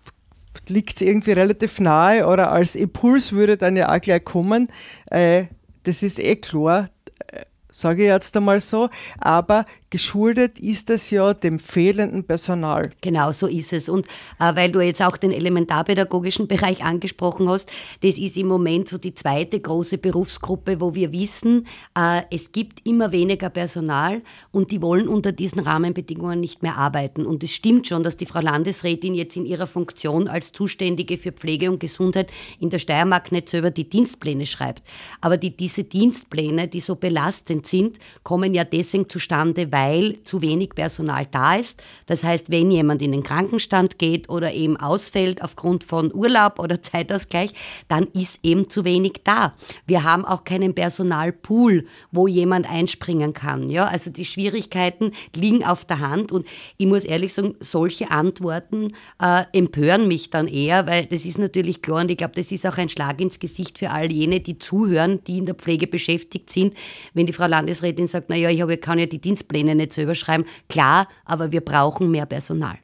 liegt 0.68 0.96
es 0.96 1.02
irgendwie 1.02 1.32
relativ 1.32 1.80
nahe 1.80 2.26
oder 2.26 2.52
als 2.52 2.74
Impuls 2.74 3.32
würde 3.32 3.56
dann 3.56 3.76
ja 3.76 3.92
auch 3.92 4.00
gleich 4.00 4.24
kommen. 4.24 4.68
Äh, 5.10 5.46
das 5.82 6.02
ist 6.02 6.20
eh 6.20 6.36
klar, 6.36 6.86
äh, 7.26 7.42
sage 7.70 8.04
ich 8.04 8.08
jetzt 8.08 8.36
einmal 8.36 8.60
so, 8.60 8.88
aber 9.18 9.64
geschuldet 9.92 10.58
ist 10.58 10.88
das 10.88 11.10
ja 11.10 11.34
dem 11.34 11.58
fehlenden 11.58 12.24
Personal. 12.24 12.90
Genau, 13.02 13.30
so 13.30 13.46
ist 13.46 13.74
es. 13.74 13.90
Und 13.90 14.06
äh, 14.40 14.56
weil 14.56 14.72
du 14.72 14.80
jetzt 14.80 15.02
auch 15.02 15.18
den 15.18 15.32
elementarpädagogischen 15.32 16.48
Bereich 16.48 16.82
angesprochen 16.82 17.46
hast, 17.48 17.70
das 18.00 18.18
ist 18.18 18.38
im 18.38 18.48
Moment 18.48 18.88
so 18.88 18.96
die 18.96 19.14
zweite 19.14 19.60
große 19.60 19.98
Berufsgruppe, 19.98 20.80
wo 20.80 20.94
wir 20.94 21.12
wissen, 21.12 21.66
äh, 21.94 22.22
es 22.30 22.52
gibt 22.52 22.86
immer 22.88 23.12
weniger 23.12 23.50
Personal 23.50 24.22
und 24.50 24.70
die 24.70 24.80
wollen 24.80 25.08
unter 25.08 25.30
diesen 25.30 25.60
Rahmenbedingungen 25.60 26.40
nicht 26.40 26.62
mehr 26.62 26.78
arbeiten. 26.78 27.26
Und 27.26 27.44
es 27.44 27.52
stimmt 27.52 27.86
schon, 27.86 28.02
dass 28.02 28.16
die 28.16 28.26
Frau 28.26 28.40
Landesrätin 28.40 29.14
jetzt 29.14 29.36
in 29.36 29.44
ihrer 29.44 29.66
Funktion 29.66 30.26
als 30.26 30.52
Zuständige 30.52 31.18
für 31.18 31.32
Pflege 31.32 31.70
und 31.70 31.80
Gesundheit 31.80 32.30
in 32.58 32.70
der 32.70 32.78
Steiermark 32.78 33.30
nicht 33.30 33.50
selber 33.50 33.70
die 33.70 33.90
Dienstpläne 33.90 34.46
schreibt. 34.46 34.82
Aber 35.20 35.36
die, 35.36 35.54
diese 35.54 35.84
Dienstpläne, 35.84 36.66
die 36.66 36.80
so 36.80 36.96
belastend 36.96 37.66
sind, 37.66 37.98
kommen 38.22 38.54
ja 38.54 38.64
deswegen 38.64 39.06
zustande, 39.10 39.70
weil 39.70 39.81
weil 39.82 40.22
zu 40.22 40.42
wenig 40.42 40.70
Personal 40.70 41.26
da 41.30 41.56
ist. 41.56 41.82
Das 42.06 42.22
heißt, 42.22 42.50
wenn 42.50 42.70
jemand 42.70 43.02
in 43.02 43.12
den 43.12 43.22
Krankenstand 43.22 43.98
geht 43.98 44.28
oder 44.28 44.52
eben 44.52 44.76
ausfällt 44.76 45.42
aufgrund 45.42 45.82
von 45.82 46.14
Urlaub 46.14 46.58
oder 46.58 46.80
Zeitausgleich, 46.92 47.50
dann 47.88 48.06
ist 48.12 48.38
eben 48.42 48.70
zu 48.70 48.84
wenig 48.84 49.22
da. 49.24 49.54
Wir 49.86 50.04
haben 50.04 50.24
auch 50.24 50.44
keinen 50.44 50.74
Personalpool, 50.74 51.86
wo 52.12 52.28
jemand 52.28 52.70
einspringen 52.70 53.34
kann. 53.34 53.68
Ja, 53.68 53.86
also 53.86 54.10
die 54.10 54.24
Schwierigkeiten 54.24 55.12
liegen 55.34 55.64
auf 55.64 55.84
der 55.84 55.98
Hand 55.98 56.30
und 56.30 56.46
ich 56.76 56.86
muss 56.86 57.04
ehrlich 57.04 57.34
sagen, 57.34 57.54
solche 57.60 58.10
Antworten 58.10 58.92
äh, 59.20 59.44
empören 59.52 60.06
mich 60.06 60.30
dann 60.30 60.46
eher, 60.46 60.86
weil 60.86 61.06
das 61.06 61.24
ist 61.24 61.38
natürlich 61.38 61.82
klar 61.82 62.02
und 62.02 62.10
ich 62.10 62.16
glaube, 62.16 62.34
das 62.36 62.52
ist 62.52 62.66
auch 62.66 62.78
ein 62.78 62.88
Schlag 62.88 63.20
ins 63.20 63.40
Gesicht 63.40 63.78
für 63.78 63.90
all 63.90 64.12
jene, 64.12 64.40
die 64.40 64.58
zuhören, 64.58 65.20
die 65.26 65.38
in 65.38 65.46
der 65.46 65.54
Pflege 65.54 65.86
beschäftigt 65.86 66.50
sind, 66.50 66.74
wenn 67.14 67.26
die 67.26 67.32
Frau 67.32 67.46
Landesrätin 67.46 68.06
sagt, 68.06 68.30
naja, 68.30 68.48
ich 68.48 68.60
habe, 68.62 68.76
kann 68.76 68.98
ja 68.98 69.06
die 69.06 69.20
Dienstpläne 69.20 69.71
Pläne 69.72 69.82
nicht 69.82 69.92
selber 69.92 70.14
schreiben. 70.14 70.44
Klar, 70.68 71.08
aber 71.24 71.52
wir 71.52 71.60
brauchen 71.60 72.10
mehr 72.10 72.26
Personal. 72.26 72.78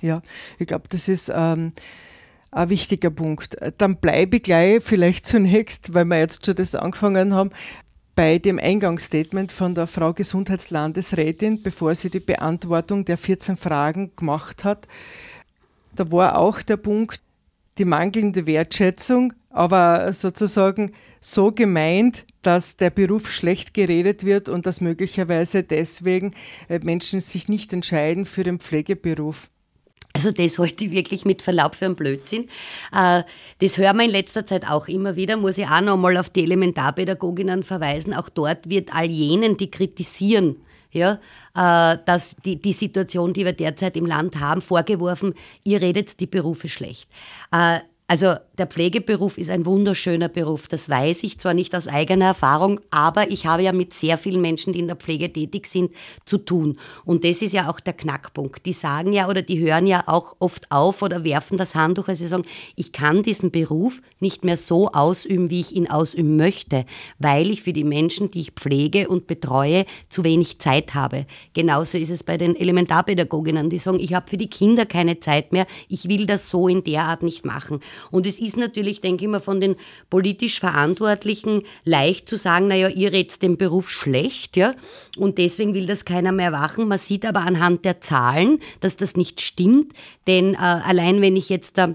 Ja, 0.00 0.22
ich 0.58 0.66
glaube, 0.66 0.84
das 0.88 1.08
ist 1.08 1.30
ähm, 1.34 1.72
ein 2.50 2.70
wichtiger 2.70 3.10
Punkt. 3.10 3.56
Dann 3.78 3.96
bleibe 3.96 4.36
ich 4.36 4.42
gleich 4.42 4.82
vielleicht 4.82 5.26
zunächst, 5.26 5.94
weil 5.94 6.04
wir 6.04 6.18
jetzt 6.18 6.44
schon 6.44 6.56
das 6.56 6.74
angefangen 6.74 7.34
haben, 7.34 7.50
bei 8.14 8.38
dem 8.38 8.58
Eingangsstatement 8.58 9.50
von 9.50 9.74
der 9.74 9.86
Frau 9.86 10.12
Gesundheitslandesrätin, 10.12 11.62
bevor 11.62 11.94
sie 11.94 12.10
die 12.10 12.20
Beantwortung 12.20 13.04
der 13.04 13.18
14 13.18 13.56
Fragen 13.56 14.12
gemacht 14.14 14.62
hat. 14.62 14.86
Da 15.96 16.10
war 16.12 16.38
auch 16.38 16.62
der 16.62 16.76
Punkt, 16.76 17.20
die 17.78 17.84
mangelnde 17.84 18.46
Wertschätzung, 18.46 19.32
aber 19.54 20.12
sozusagen 20.12 20.92
so 21.20 21.52
gemeint, 21.52 22.26
dass 22.42 22.76
der 22.76 22.90
Beruf 22.90 23.30
schlecht 23.30 23.72
geredet 23.72 24.24
wird 24.24 24.48
und 24.48 24.66
dass 24.66 24.80
möglicherweise 24.80 25.62
deswegen 25.62 26.34
äh, 26.68 26.80
Menschen 26.80 27.20
sich 27.20 27.48
nicht 27.48 27.72
entscheiden 27.72 28.26
für 28.26 28.44
den 28.44 28.58
Pflegeberuf. 28.58 29.48
Also 30.12 30.30
das 30.30 30.58
ich 30.58 30.90
wirklich 30.92 31.24
mit 31.24 31.42
Verlaub 31.42 31.74
für 31.74 31.86
einen 31.86 31.96
Blödsinn. 31.96 32.48
Äh, 32.92 33.22
das 33.60 33.78
hören 33.78 33.96
wir 33.96 34.04
in 34.04 34.10
letzter 34.10 34.44
Zeit 34.44 34.68
auch 34.68 34.86
immer 34.86 35.16
wieder, 35.16 35.36
muss 35.36 35.58
ich 35.58 35.66
auch 35.66 35.80
nochmal 35.80 36.16
auf 36.18 36.30
die 36.30 36.42
Elementarpädagoginnen 36.42 37.62
verweisen. 37.62 38.12
Auch 38.12 38.28
dort 38.28 38.68
wird 38.68 38.94
all 38.94 39.10
jenen, 39.10 39.56
die 39.56 39.70
kritisieren, 39.70 40.56
ja, 40.90 41.20
äh, 41.54 41.98
dass 42.04 42.36
die, 42.44 42.60
die 42.60 42.72
Situation, 42.72 43.32
die 43.32 43.44
wir 43.44 43.52
derzeit 43.52 43.96
im 43.96 44.06
Land 44.06 44.38
haben, 44.38 44.62
vorgeworfen, 44.62 45.34
ihr 45.64 45.80
redet 45.80 46.20
die 46.20 46.26
Berufe 46.26 46.68
schlecht. 46.68 47.08
Also 48.06 48.34
der 48.58 48.66
Pflegeberuf 48.66 49.38
ist 49.38 49.48
ein 49.48 49.64
wunderschöner 49.64 50.28
Beruf, 50.28 50.68
das 50.68 50.90
weiß 50.90 51.24
ich 51.24 51.38
zwar 51.38 51.54
nicht 51.54 51.74
aus 51.74 51.88
eigener 51.88 52.26
Erfahrung, 52.26 52.78
aber 52.90 53.30
ich 53.30 53.46
habe 53.46 53.62
ja 53.62 53.72
mit 53.72 53.94
sehr 53.94 54.18
vielen 54.18 54.42
Menschen, 54.42 54.74
die 54.74 54.80
in 54.80 54.88
der 54.88 54.96
Pflege 54.96 55.32
tätig 55.32 55.66
sind, 55.66 55.90
zu 56.26 56.36
tun. 56.36 56.78
Und 57.06 57.24
das 57.24 57.40
ist 57.40 57.54
ja 57.54 57.70
auch 57.70 57.80
der 57.80 57.94
Knackpunkt. 57.94 58.66
Die 58.66 58.74
sagen 58.74 59.14
ja 59.14 59.26
oder 59.26 59.40
die 59.40 59.58
hören 59.58 59.86
ja 59.86 60.04
auch 60.06 60.36
oft 60.38 60.70
auf 60.70 61.00
oder 61.00 61.24
werfen 61.24 61.56
das 61.56 61.74
Handtuch, 61.74 62.06
weil 62.06 62.14
sie 62.14 62.28
sagen, 62.28 62.44
ich 62.76 62.92
kann 62.92 63.22
diesen 63.22 63.50
Beruf 63.50 64.02
nicht 64.20 64.44
mehr 64.44 64.58
so 64.58 64.88
ausüben, 64.92 65.48
wie 65.48 65.60
ich 65.60 65.74
ihn 65.74 65.90
ausüben 65.90 66.36
möchte, 66.36 66.84
weil 67.18 67.50
ich 67.50 67.62
für 67.62 67.72
die 67.72 67.84
Menschen, 67.84 68.30
die 68.30 68.42
ich 68.42 68.52
pflege 68.52 69.08
und 69.08 69.26
betreue, 69.26 69.86
zu 70.10 70.24
wenig 70.24 70.58
Zeit 70.58 70.94
habe. 70.94 71.26
Genauso 71.54 71.96
ist 71.96 72.10
es 72.10 72.22
bei 72.22 72.36
den 72.36 72.54
Elementarpädagoginnen, 72.54 73.70
die 73.70 73.78
sagen, 73.78 73.98
ich 73.98 74.12
habe 74.12 74.28
für 74.28 74.36
die 74.36 74.50
Kinder 74.50 74.84
keine 74.84 75.20
Zeit 75.20 75.52
mehr, 75.52 75.66
ich 75.88 76.10
will 76.10 76.26
das 76.26 76.50
so 76.50 76.68
in 76.68 76.84
der 76.84 77.04
Art 77.04 77.22
nicht 77.22 77.46
machen. 77.46 77.80
Und 78.10 78.26
es 78.26 78.40
ist 78.40 78.56
natürlich, 78.56 79.00
denke 79.00 79.24
ich 79.24 79.30
mal, 79.30 79.40
von 79.40 79.60
den 79.60 79.76
politisch 80.10 80.60
Verantwortlichen 80.60 81.62
leicht 81.84 82.28
zu 82.28 82.36
sagen, 82.36 82.68
naja, 82.68 82.88
ihr 82.88 83.12
redet 83.12 83.42
den 83.42 83.56
Beruf 83.56 83.88
schlecht, 83.90 84.56
ja, 84.56 84.74
und 85.16 85.38
deswegen 85.38 85.74
will 85.74 85.86
das 85.86 86.04
keiner 86.04 86.32
mehr 86.32 86.50
machen. 86.50 86.88
Man 86.88 86.98
sieht 86.98 87.24
aber 87.24 87.40
anhand 87.40 87.84
der 87.84 88.00
Zahlen, 88.00 88.60
dass 88.80 88.96
das 88.96 89.16
nicht 89.16 89.40
stimmt, 89.40 89.92
denn 90.26 90.54
äh, 90.54 90.56
allein 90.58 91.20
wenn 91.20 91.36
ich 91.36 91.48
jetzt 91.48 91.78
da 91.78 91.94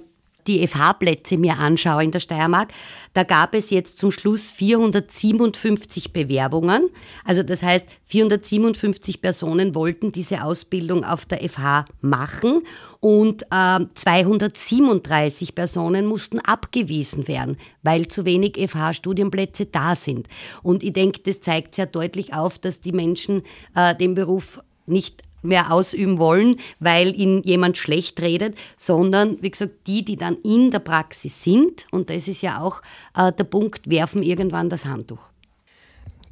die 0.50 0.68
FH-Plätze 0.68 1.38
mir 1.38 1.60
anschaue 1.60 2.03
in 2.03 2.12
der 2.12 2.20
Steiermark, 2.20 2.74
da 3.13 3.24
gab 3.24 3.53
es 3.53 3.70
jetzt 3.70 4.00
zum 4.00 4.12
Schluss 4.12 4.51
457 4.51 6.12
Bewerbungen. 6.12 6.89
Also 7.24 7.44
das 7.44 7.62
heißt, 7.62 7.86
457 8.06 9.22
Personen 9.22 9.75
wollten 9.75 10.12
diese 10.12 10.44
Ausbildung 10.44 11.06
auf 11.06 11.25
der 11.25 11.48
FH 11.48 11.86
machen 12.01 12.63
und 13.00 13.44
äh, 13.51 13.79
237 13.94 15.53
Personen 15.53 16.08
mussten 16.08 16.39
abgewiesen 16.39 17.27
werden, 17.27 17.58
weil 17.84 18.08
zu 18.08 18.25
wenig 18.25 18.58
FH-Studienplätze 18.58 19.68
da 19.68 19.96
sind. 19.96 20.27
Und 20.63 20.84
ich 20.84 20.94
denke, 20.94 21.22
das 21.24 21.41
zeigt 21.41 21.75
sehr 21.75 21.86
deutlich 21.86 22.34
auf, 22.34 22.58
dass 22.58 22.82
die 22.82 22.91
Menschen 22.91 23.44
äh, 23.75 23.96
den 23.96 24.15
Beruf 24.15 24.62
nicht 24.88 25.22
mehr 25.41 25.72
ausüben 25.72 26.19
wollen, 26.19 26.58
weil 26.79 27.15
ihnen 27.15 27.43
jemand 27.43 27.77
schlecht 27.77 28.22
redet, 28.22 28.55
sondern 28.77 29.38
wie 29.41 29.51
gesagt, 29.51 29.88
die, 29.88 30.03
die 30.03 30.15
dann 30.15 30.38
in 30.43 30.72
der 30.72 30.79
Praxis 30.79 31.43
sind, 31.43 31.88
und 31.91 32.10
das 32.10 32.27
ist 32.27 32.41
ja 32.41 32.62
auch 32.62 32.81
äh, 33.15 33.31
der 33.31 33.43
Punkt, 33.46 33.89
werfen 33.89 34.24
irgendwann 34.24 34.69
das 34.69 34.86
Handtuch. 34.86 35.29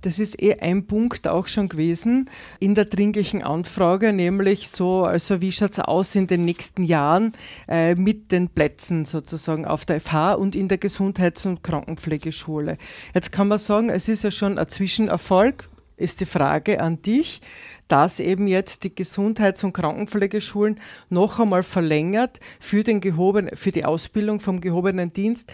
Das 0.01 0.19
ist 0.19 0.41
eh 0.41 0.53
ein 0.53 0.85
Punkt 0.85 1.27
auch 1.27 1.47
schon 1.47 1.69
gewesen 1.69 2.29
in 2.59 2.75
der 2.75 2.85
dringlichen 2.85 3.41
Anfrage, 3.41 4.13
nämlich 4.13 4.69
so, 4.69 5.03
also 5.05 5.41
wie 5.41 5.51
schaut 5.51 5.71
es 5.71 5.79
aus 5.79 6.13
in 6.13 6.27
den 6.27 6.45
nächsten 6.45 6.83
Jahren 6.83 7.31
äh, 7.67 7.95
mit 7.95 8.31
den 8.31 8.49
Plätzen 8.49 9.05
sozusagen 9.05 9.65
auf 9.65 9.85
der 9.85 9.99
FH 9.99 10.33
und 10.33 10.55
in 10.55 10.67
der 10.67 10.77
Gesundheits- 10.77 11.47
und 11.47 11.63
Krankenpflegeschule. 11.63 12.77
Jetzt 13.15 13.31
kann 13.31 13.47
man 13.47 13.57
sagen, 13.57 13.89
es 13.89 14.07
ist 14.07 14.23
ja 14.23 14.29
schon 14.29 14.59
ein 14.59 14.69
Zwischenerfolg, 14.69 15.67
ist 15.97 16.21
die 16.21 16.25
Frage 16.25 16.79
an 16.79 17.01
dich 17.01 17.41
dass 17.87 18.19
eben 18.19 18.47
jetzt 18.47 18.83
die 18.83 18.93
Gesundheits- 18.93 19.63
und 19.63 19.73
Krankenpflegeschulen 19.73 20.79
noch 21.09 21.39
einmal 21.39 21.63
verlängert 21.63 22.39
für, 22.59 22.83
den 22.83 23.01
gehoben, 23.01 23.49
für 23.53 23.71
die 23.71 23.85
Ausbildung 23.85 24.39
vom 24.39 24.61
gehobenen 24.61 25.13
Dienst 25.13 25.53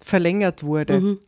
verlängert 0.00 0.62
wurde. 0.62 1.00
Mhm. 1.00 1.20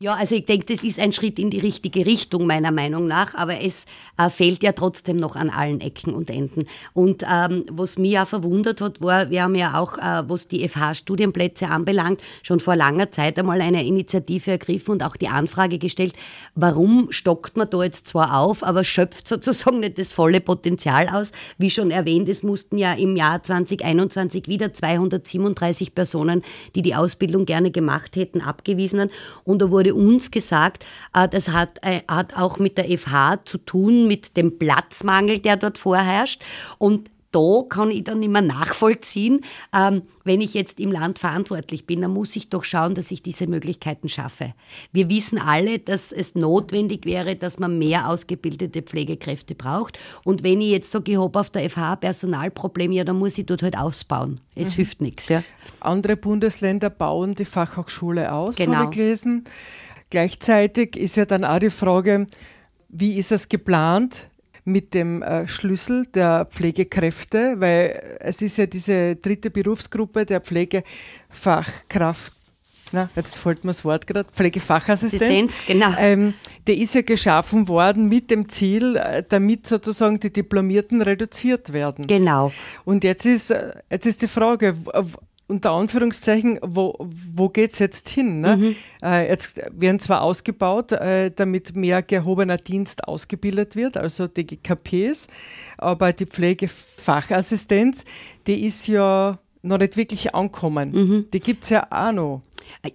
Ja, 0.00 0.14
also 0.14 0.36
ich 0.36 0.46
denke, 0.46 0.72
das 0.72 0.84
ist 0.84 1.00
ein 1.00 1.10
Schritt 1.10 1.40
in 1.40 1.50
die 1.50 1.58
richtige 1.58 2.06
Richtung 2.06 2.46
meiner 2.46 2.70
Meinung 2.70 3.08
nach, 3.08 3.34
aber 3.34 3.60
es 3.60 3.84
äh, 4.16 4.30
fehlt 4.30 4.62
ja 4.62 4.70
trotzdem 4.70 5.16
noch 5.16 5.34
an 5.34 5.50
allen 5.50 5.80
Ecken 5.80 6.14
und 6.14 6.30
Enden. 6.30 6.68
Und 6.92 7.24
ähm, 7.28 7.64
was 7.68 7.98
mich 7.98 8.16
auch 8.16 8.28
verwundert 8.28 8.80
hat, 8.80 9.00
war, 9.00 9.28
wir 9.30 9.42
haben 9.42 9.56
ja 9.56 9.76
auch, 9.76 9.98
äh, 9.98 10.22
was 10.28 10.46
die 10.46 10.68
FH-Studienplätze 10.68 11.66
anbelangt, 11.66 12.22
schon 12.44 12.60
vor 12.60 12.76
langer 12.76 13.10
Zeit 13.10 13.40
einmal 13.40 13.60
eine 13.60 13.84
Initiative 13.84 14.52
ergriffen 14.52 14.92
und 14.92 15.02
auch 15.02 15.16
die 15.16 15.26
Anfrage 15.26 15.78
gestellt, 15.78 16.12
warum 16.54 17.10
stockt 17.10 17.56
man 17.56 17.68
da 17.68 17.82
jetzt 17.82 18.06
zwar 18.06 18.38
auf, 18.38 18.62
aber 18.62 18.84
schöpft 18.84 19.26
sozusagen 19.26 19.80
nicht 19.80 19.98
das 19.98 20.12
volle 20.12 20.40
Potenzial 20.40 21.08
aus. 21.08 21.32
Wie 21.58 21.70
schon 21.70 21.90
erwähnt, 21.90 22.28
es 22.28 22.44
mussten 22.44 22.78
ja 22.78 22.92
im 22.92 23.16
Jahr 23.16 23.42
2021 23.42 24.46
wieder 24.46 24.72
237 24.72 25.92
Personen, 25.96 26.44
die 26.76 26.82
die 26.82 26.94
Ausbildung 26.94 27.46
gerne 27.46 27.72
gemacht 27.72 28.14
hätten, 28.14 28.42
abgewiesen. 28.42 29.10
Und 29.42 29.60
da 29.60 29.72
wurde 29.72 29.87
wurde 29.88 29.94
uns 29.94 30.30
gesagt, 30.30 30.84
äh, 31.14 31.28
das 31.28 31.48
hat, 31.48 31.78
äh, 31.82 32.00
hat 32.08 32.36
auch 32.36 32.58
mit 32.58 32.78
der 32.78 32.86
FH 32.86 33.44
zu 33.44 33.58
tun, 33.58 34.06
mit 34.06 34.36
dem 34.36 34.58
Platzmangel, 34.58 35.38
der 35.38 35.56
dort 35.56 35.78
vorherrscht. 35.78 36.42
Und 36.78 37.10
da 37.30 37.62
kann 37.68 37.90
ich 37.90 38.04
dann 38.04 38.22
immer 38.22 38.40
nachvollziehen, 38.40 39.40
ähm, 39.74 40.02
wenn 40.24 40.40
ich 40.40 40.54
jetzt 40.54 40.80
im 40.80 40.92
Land 40.92 41.18
verantwortlich 41.18 41.86
bin, 41.86 42.02
dann 42.02 42.12
muss 42.12 42.36
ich 42.36 42.48
doch 42.48 42.64
schauen, 42.64 42.94
dass 42.94 43.10
ich 43.10 43.22
diese 43.22 43.46
Möglichkeiten 43.46 44.08
schaffe. 44.08 44.54
Wir 44.92 45.08
wissen 45.10 45.38
alle, 45.38 45.78
dass 45.78 46.12
es 46.12 46.34
notwendig 46.34 47.04
wäre, 47.04 47.36
dass 47.36 47.58
man 47.58 47.78
mehr 47.78 48.08
ausgebildete 48.08 48.82
Pflegekräfte 48.82 49.54
braucht. 49.54 49.98
Und 50.24 50.42
wenn 50.42 50.60
ich 50.60 50.70
jetzt 50.70 50.90
sage, 50.90 51.12
ich 51.12 51.18
habe 51.18 51.38
auf 51.38 51.50
der 51.50 51.68
FH 51.68 51.96
Personalprobleme, 51.96 52.94
ja, 52.94 53.04
dann 53.04 53.18
muss 53.18 53.38
ich 53.38 53.46
dort 53.46 53.62
halt 53.62 53.76
ausbauen. 53.76 54.40
Es 54.54 54.70
mhm. 54.70 54.72
hilft 54.72 55.00
nichts. 55.00 55.28
Ja. 55.28 55.42
Andere 55.80 56.16
Bundesländer 56.16 56.90
bauen 56.90 57.34
die 57.34 57.44
Fachhochschule 57.44 58.32
aus, 58.32 58.56
genau. 58.56 58.76
habe 58.76 58.84
ich 58.84 58.96
gelesen. 58.96 59.44
Gleichzeitig 60.10 60.96
ist 60.96 61.16
ja 61.16 61.26
dann 61.26 61.44
auch 61.44 61.58
die 61.58 61.70
Frage, 61.70 62.26
wie 62.88 63.16
ist 63.18 63.32
es 63.32 63.48
geplant? 63.48 64.28
Mit 64.68 64.94
dem 64.94 65.22
äh, 65.22 65.48
Schlüssel 65.48 66.06
der 66.14 66.46
Pflegekräfte, 66.50 67.56
weil 67.58 68.18
es 68.20 68.42
ist 68.42 68.58
ja 68.58 68.66
diese 68.66 69.16
dritte 69.16 69.50
Berufsgruppe 69.50 70.24
der 70.24 70.40
Pflegefachkraft 70.40 72.34
na, 72.92 73.10
jetzt 73.16 73.36
fällt 73.36 73.64
mir 73.64 73.70
das 73.70 73.84
Wort 73.84 74.06
gerade, 74.06 74.30
Pflegefachassistenz. 74.32 75.22
Assistenz, 75.22 75.66
genau. 75.66 75.94
Ähm, 75.98 76.34
der 76.66 76.76
ist 76.76 76.94
ja 76.94 77.02
geschaffen 77.02 77.68
worden 77.68 78.08
mit 78.08 78.30
dem 78.30 78.48
Ziel, 78.48 78.96
äh, 78.96 79.22
damit 79.28 79.66
sozusagen 79.66 80.18
die 80.20 80.32
Diplomierten 80.32 81.02
reduziert 81.02 81.72
werden. 81.72 82.06
Genau. 82.06 82.52
Und 82.84 83.04
jetzt 83.04 83.26
ist, 83.26 83.50
äh, 83.50 83.72
jetzt 83.90 84.06
ist 84.06 84.22
die 84.22 84.28
Frage, 84.28 84.74
unter 85.48 85.72
Anführungszeichen, 85.72 86.60
wo, 86.62 86.94
wo 87.00 87.48
geht 87.48 87.72
es 87.72 87.78
jetzt 87.78 88.08
hin? 88.10 88.40
Ne? 88.40 88.56
Mhm. 88.56 88.76
Äh, 89.02 89.28
jetzt 89.28 89.60
werden 89.72 89.98
zwar 89.98 90.22
ausgebaut, 90.22 90.92
äh, 90.92 91.30
damit 91.34 91.74
mehr 91.74 92.02
gehobener 92.02 92.58
Dienst 92.58 93.08
ausgebildet 93.08 93.74
wird, 93.74 93.96
also 93.96 94.26
die 94.26 94.46
GKPs, 94.46 95.26
aber 95.78 96.12
die 96.12 96.26
Pflegefachassistenz, 96.26 98.04
die 98.46 98.66
ist 98.66 98.86
ja 98.86 99.38
noch 99.62 99.78
nicht 99.78 99.96
wirklich 99.96 100.34
ankommen. 100.34 100.92
Mhm. 100.92 101.26
Die 101.32 101.40
gibt 101.40 101.64
es 101.64 101.70
ja 101.70 101.86
auch 101.90 102.12
noch. 102.12 102.42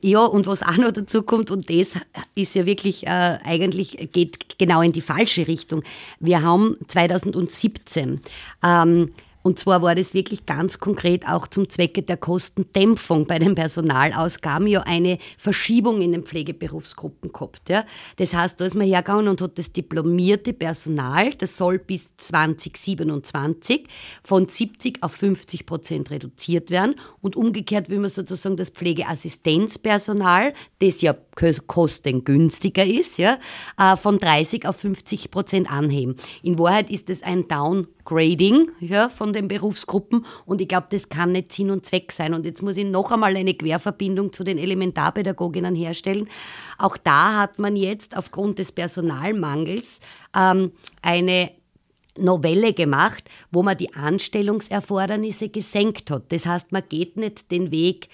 Ja, 0.01 0.23
und 0.23 0.45
was 0.45 0.61
auch 0.61 0.77
noch 0.77 0.91
dazu 0.91 1.23
kommt, 1.23 1.49
und 1.49 1.69
das 1.69 1.95
ist 2.35 2.55
ja 2.55 2.65
wirklich 2.65 3.07
äh, 3.07 3.39
eigentlich 3.43 4.09
geht 4.11 4.59
genau 4.59 4.81
in 4.81 4.91
die 4.91 5.01
falsche 5.01 5.47
Richtung. 5.47 5.83
Wir 6.19 6.43
haben 6.43 6.77
2017 6.87 8.21
ähm, 8.63 9.09
und 9.43 9.59
zwar 9.59 9.81
war 9.81 9.93
das 9.93 10.13
wirklich 10.13 10.45
ganz 10.45 10.79
konkret 10.79 11.27
auch 11.27 11.47
zum 11.47 11.69
Zwecke 11.69 12.01
der 12.01 12.17
Kostendämpfung 12.17 13.27
bei 13.27 13.39
den 13.39 13.55
Personalausgaben 13.55 14.67
ja 14.67 14.81
eine 14.81 15.17
Verschiebung 15.37 16.01
in 16.01 16.13
den 16.13 16.23
Pflegeberufsgruppen 16.23 17.33
gehabt. 17.33 17.69
Ja. 17.69 17.83
Das 18.15 18.33
heißt, 18.33 18.59
da 18.59 18.65
ist 18.65 18.75
man 18.75 18.87
hergegangen 18.87 19.27
und 19.27 19.41
hat 19.41 19.57
das 19.57 19.73
diplomierte 19.73 20.53
Personal, 20.53 21.33
das 21.33 21.57
soll 21.57 21.77
bis 21.77 22.15
2027 22.17 23.87
von 24.23 24.47
70 24.47 25.03
auf 25.03 25.11
50 25.11 25.65
Prozent 25.65 26.09
reduziert 26.09 26.69
werden 26.69 26.95
und 27.19 27.35
umgekehrt 27.35 27.89
will 27.89 27.99
man 27.99 28.09
sozusagen 28.09 28.55
das 28.55 28.69
Pflegeassistenzpersonal, 28.69 30.53
das 30.79 31.01
ja 31.01 31.15
kostengünstiger 31.67 32.85
ist, 32.85 33.17
ja, 33.17 33.37
äh, 33.77 33.97
von 33.97 34.19
30 34.19 34.67
auf 34.67 34.77
50 34.77 35.31
Prozent 35.31 35.69
anheben. 35.69 36.15
In 36.43 36.57
Wahrheit 36.57 36.89
ist 36.89 37.09
das 37.09 37.23
ein 37.23 37.47
Downgrading 38.03 38.69
ja, 38.79 39.09
von 39.09 39.33
den 39.33 39.47
Berufsgruppen 39.47 40.25
und 40.45 40.61
ich 40.61 40.67
glaube, 40.67 40.87
das 40.91 41.09
kann 41.09 41.31
nicht 41.31 41.51
Sinn 41.51 41.71
und 41.71 41.85
Zweck 41.85 42.11
sein. 42.11 42.33
Und 42.33 42.45
jetzt 42.45 42.61
muss 42.61 42.77
ich 42.77 42.85
noch 42.85 43.11
einmal 43.11 43.35
eine 43.35 43.53
Querverbindung 43.53 44.33
zu 44.33 44.43
den 44.43 44.57
Elementarpädagoginnen 44.57 45.75
herstellen. 45.75 46.27
Auch 46.77 46.97
da 46.97 47.39
hat 47.39 47.59
man 47.59 47.75
jetzt 47.75 48.15
aufgrund 48.15 48.59
des 48.59 48.71
Personalmangels 48.71 49.99
ähm, 50.35 50.71
eine 51.01 51.51
Novelle 52.17 52.73
gemacht, 52.73 53.23
wo 53.51 53.63
man 53.63 53.77
die 53.77 53.93
Anstellungserfordernisse 53.93 55.49
gesenkt 55.49 56.11
hat. 56.11 56.31
Das 56.31 56.45
heißt, 56.45 56.71
man 56.71 56.83
geht 56.87 57.17
nicht 57.17 57.51
den 57.51 57.71
Weg 57.71 58.09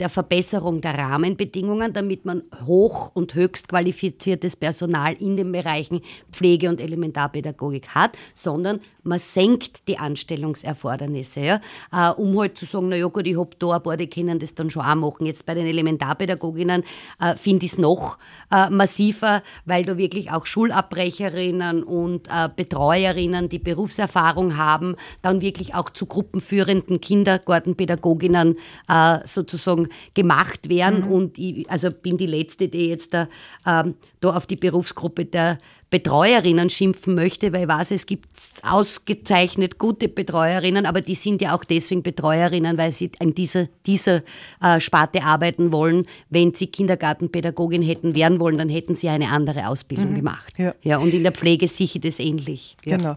der 0.00 0.08
Verbesserung 0.08 0.80
der 0.80 0.96
Rahmenbedingungen, 0.96 1.92
damit 1.92 2.24
man 2.24 2.42
hoch- 2.64 3.10
und 3.14 3.34
höchst 3.34 3.68
qualifiziertes 3.68 4.56
Personal 4.56 5.14
in 5.14 5.36
den 5.36 5.52
Bereichen 5.52 6.00
Pflege 6.32 6.68
und 6.68 6.80
Elementarpädagogik 6.80 7.88
hat, 7.88 8.16
sondern 8.34 8.80
man 9.02 9.18
senkt 9.18 9.88
die 9.88 9.98
Anstellungserfordernisse, 9.98 11.40
ja, 11.40 11.60
äh, 11.92 12.12
um 12.12 12.38
halt 12.38 12.58
zu 12.58 12.66
sagen, 12.66 12.88
naja 12.88 13.06
gut, 13.06 13.26
ich 13.26 13.38
habe 13.38 13.50
da 13.58 13.76
ein 13.76 13.82
paar, 13.82 13.96
die 13.96 14.08
können 14.08 14.38
das 14.38 14.54
dann 14.54 14.70
schon 14.70 14.82
auch 14.82 14.94
machen. 14.94 15.26
Jetzt 15.26 15.46
bei 15.46 15.54
den 15.54 15.66
Elementarpädagoginnen 15.66 16.84
äh, 17.20 17.34
finde 17.36 17.66
ich 17.66 17.72
es 17.72 17.78
noch 17.78 18.18
äh, 18.50 18.70
massiver, 18.70 19.42
weil 19.64 19.84
da 19.84 19.96
wirklich 19.96 20.30
auch 20.30 20.46
Schulabbrecherinnen 20.46 21.82
und 21.82 22.28
äh, 22.28 22.48
Betreuerinnen, 22.54 23.48
die 23.48 23.58
Berufserfahrung 23.58 24.56
haben, 24.56 24.96
dann 25.22 25.40
wirklich 25.40 25.74
auch 25.74 25.90
zu 25.90 26.06
gruppenführenden 26.06 27.00
Kindergartenpädagoginnen 27.00 28.56
äh, 28.88 29.18
sozusagen 29.24 29.88
gemacht 30.14 30.68
werden. 30.68 31.06
Mhm. 31.06 31.12
Und 31.12 31.38
ich 31.38 31.70
also 31.70 31.90
bin 31.90 32.16
die 32.16 32.26
Letzte, 32.26 32.68
die 32.68 32.88
jetzt 32.88 33.14
da, 33.14 33.28
ähm, 33.66 33.94
da 34.20 34.30
auf 34.30 34.46
die 34.46 34.56
Berufsgruppe 34.56 35.24
der 35.24 35.58
Betreuerinnen 35.90 36.70
schimpfen 36.70 37.16
möchte, 37.16 37.52
weil 37.52 37.62
ich 37.62 37.68
weiß, 37.68 37.90
es 37.90 38.06
gibt 38.06 38.28
ausgezeichnet 38.62 39.78
gute 39.78 40.08
Betreuerinnen, 40.08 40.86
aber 40.86 41.00
die 41.00 41.16
sind 41.16 41.42
ja 41.42 41.54
auch 41.54 41.64
deswegen 41.64 42.02
Betreuerinnen, 42.02 42.78
weil 42.78 42.92
sie 42.92 43.10
in 43.18 43.34
dieser, 43.34 43.66
dieser 43.86 44.22
äh, 44.62 44.78
Sparte 44.78 45.24
arbeiten 45.24 45.72
wollen. 45.72 46.06
Wenn 46.28 46.54
sie 46.54 46.68
Kindergartenpädagogin 46.68 47.82
hätten 47.82 48.14
werden 48.14 48.38
wollen, 48.38 48.56
dann 48.56 48.68
hätten 48.68 48.94
sie 48.94 49.08
eine 49.08 49.30
andere 49.30 49.66
Ausbildung 49.66 50.12
mhm. 50.12 50.16
gemacht. 50.16 50.54
Ja. 50.58 50.74
ja, 50.82 50.98
und 50.98 51.12
in 51.12 51.24
der 51.24 51.32
Pflege 51.32 51.66
sicher 51.66 51.98
das 51.98 52.20
ähnlich. 52.20 52.76
Ja. 52.84 52.96
Genau. 52.96 53.16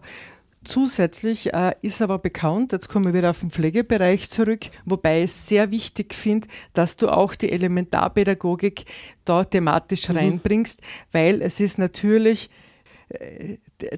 Zusätzlich 0.64 1.54
äh, 1.54 1.74
ist 1.82 2.02
aber 2.02 2.20
bekannt, 2.20 2.72
jetzt 2.72 2.88
kommen 2.88 3.06
wir 3.06 3.14
wieder 3.14 3.32
auf 3.32 3.42
den 3.42 3.52
Pflegebereich 3.52 4.30
zurück, 4.30 4.62
wobei 4.86 5.20
ich 5.20 5.26
es 5.26 5.48
sehr 5.48 5.72
wichtig 5.72 6.14
finde, 6.14 6.48
dass 6.72 6.96
du 6.96 7.10
auch 7.10 7.36
die 7.36 7.52
Elementarpädagogik 7.52 8.86
da 9.26 9.44
thematisch 9.44 10.08
mhm. 10.08 10.16
reinbringst, 10.16 10.80
weil 11.12 11.42
es 11.42 11.60
ist 11.60 11.80
natürlich 11.80 12.50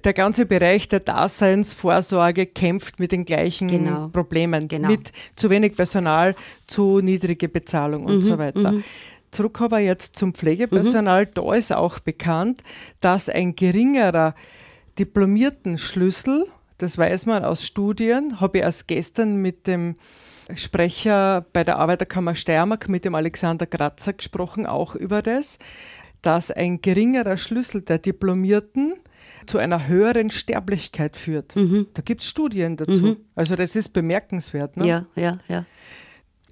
der 0.03 0.13
ganze 0.13 0.45
Bereich 0.45 0.87
der 0.87 0.99
Daseinsvorsorge 0.99 2.45
kämpft 2.47 2.99
mit 2.99 3.11
den 3.11 3.25
gleichen 3.25 3.67
genau. 3.67 4.09
Problemen, 4.09 4.67
genau. 4.67 4.89
mit 4.89 5.11
zu 5.35 5.49
wenig 5.49 5.75
Personal, 5.75 6.35
zu 6.67 6.99
niedrige 6.99 7.47
Bezahlung 7.47 8.05
und 8.05 8.17
mhm, 8.17 8.21
so 8.21 8.37
weiter. 8.37 8.71
Mhm. 8.73 8.83
Zurück 9.31 9.61
aber 9.61 9.79
jetzt 9.79 10.15
zum 10.15 10.33
Pflegepersonal. 10.33 11.25
Mhm. 11.25 11.29
Da 11.33 11.53
ist 11.53 11.73
auch 11.73 11.99
bekannt, 11.99 12.61
dass 12.99 13.29
ein 13.29 13.55
geringerer 13.55 14.35
diplomierten 14.97 15.77
Schlüssel, 15.77 16.45
das 16.77 16.97
weiß 16.97 17.25
man 17.25 17.43
aus 17.43 17.65
Studien, 17.65 18.39
habe 18.39 18.57
ich 18.57 18.63
erst 18.63 18.87
gestern 18.87 19.37
mit 19.37 19.67
dem 19.67 19.95
Sprecher 20.53 21.45
bei 21.53 21.63
der 21.63 21.79
Arbeiterkammer 21.79 22.35
Steiermark, 22.35 22.89
mit 22.89 23.03
dem 23.03 23.15
Alexander 23.15 23.65
Kratzer 23.65 24.13
gesprochen, 24.13 24.65
auch 24.65 24.95
über 24.95 25.21
das, 25.21 25.57
dass 26.25 26.51
ein 26.51 26.81
geringerer 26.81 27.37
Schlüssel 27.37 27.81
der 27.81 27.99
Diplomierten 27.99 28.95
zu 29.45 29.59
einer 29.59 29.87
höheren 29.87 30.31
Sterblichkeit 30.31 31.15
führt. 31.15 31.55
Mhm. 31.55 31.87
Da 31.93 32.01
gibt 32.01 32.21
es 32.21 32.27
Studien 32.27 32.77
dazu. 32.77 33.05
Mhm. 33.05 33.17
Also 33.35 33.55
das 33.55 33.75
ist 33.75 33.89
bemerkenswert. 33.89 34.75
Ne? 34.77 34.87
Ja, 34.87 35.05
ja, 35.15 35.37
ja. 35.47 35.65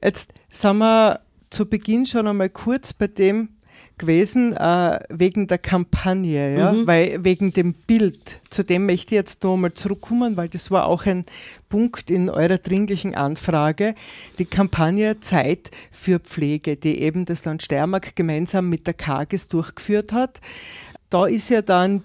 Jetzt 0.03 0.33
sind 0.49 0.77
wir 0.77 1.21
zu 1.49 1.65
Beginn 1.65 2.05
schon 2.05 2.27
einmal 2.27 2.49
kurz 2.49 2.93
bei 2.93 3.07
dem 3.07 3.49
gewesen 3.97 4.55
äh, 4.55 4.99
wegen 5.09 5.47
der 5.47 5.59
Kampagne, 5.59 6.57
ja? 6.57 6.71
Mhm. 6.71 6.87
weil 6.87 7.23
wegen 7.23 7.53
dem 7.53 7.73
Bild. 7.73 8.41
Zu 8.49 8.63
dem 8.63 8.85
möchte 8.85 9.15
ich 9.15 9.19
jetzt 9.19 9.43
nochmal 9.43 9.73
zurückkommen, 9.73 10.35
weil 10.35 10.49
das 10.49 10.71
war 10.71 10.85
auch 10.85 11.05
ein 11.05 11.25
Punkt 11.73 12.11
in 12.11 12.29
eurer 12.29 12.59
dringlichen 12.59 13.15
Anfrage. 13.15 13.95
Die 14.37 14.45
Kampagne 14.45 15.19
Zeit 15.21 15.71
für 15.89 16.19
Pflege, 16.19 16.77
die 16.77 17.01
eben 17.01 17.25
das 17.25 17.45
Land 17.45 17.63
Steiermark 17.63 18.15
gemeinsam 18.15 18.69
mit 18.69 18.85
der 18.85 18.93
KAGES 18.93 19.47
durchgeführt 19.47 20.13
hat. 20.13 20.39
Da 21.09 21.25
ist 21.25 21.49
ja 21.49 21.63
dann 21.63 22.03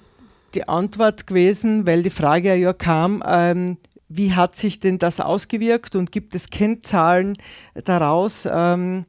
die 0.54 0.66
Antwort 0.66 1.26
gewesen, 1.26 1.86
weil 1.86 2.02
die 2.02 2.08
Frage 2.08 2.54
ja 2.54 2.72
kam, 2.72 3.22
ähm, 3.26 3.76
wie 4.08 4.32
hat 4.32 4.56
sich 4.56 4.80
denn 4.80 4.96
das 4.96 5.20
ausgewirkt 5.20 5.96
und 5.96 6.12
gibt 6.12 6.34
es 6.34 6.48
Kennzahlen 6.48 7.36
daraus? 7.84 8.48
Ähm, 8.50 9.04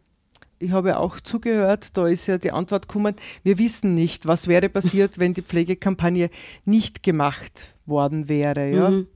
ich 0.60 0.72
habe 0.72 1.00
auch 1.00 1.22
zugehört, 1.22 1.96
da 1.96 2.06
ist 2.06 2.28
ja 2.28 2.38
die 2.38 2.52
Antwort 2.52 2.90
gekommen, 2.90 3.16
wir 3.44 3.60
wissen 3.60 3.96
nicht, 3.96 4.28
was 4.28 4.50
wäre 4.50 4.68
passiert, 4.68 5.20
wenn 5.20 5.34
die 5.34 5.42
Pflegekampagne 5.42 6.30
nicht 6.66 7.02
gemacht 7.02 7.76
worden 7.86 8.28
wäre. 8.28 8.70
Ja? 8.70 8.90
Mhm. 8.90 9.08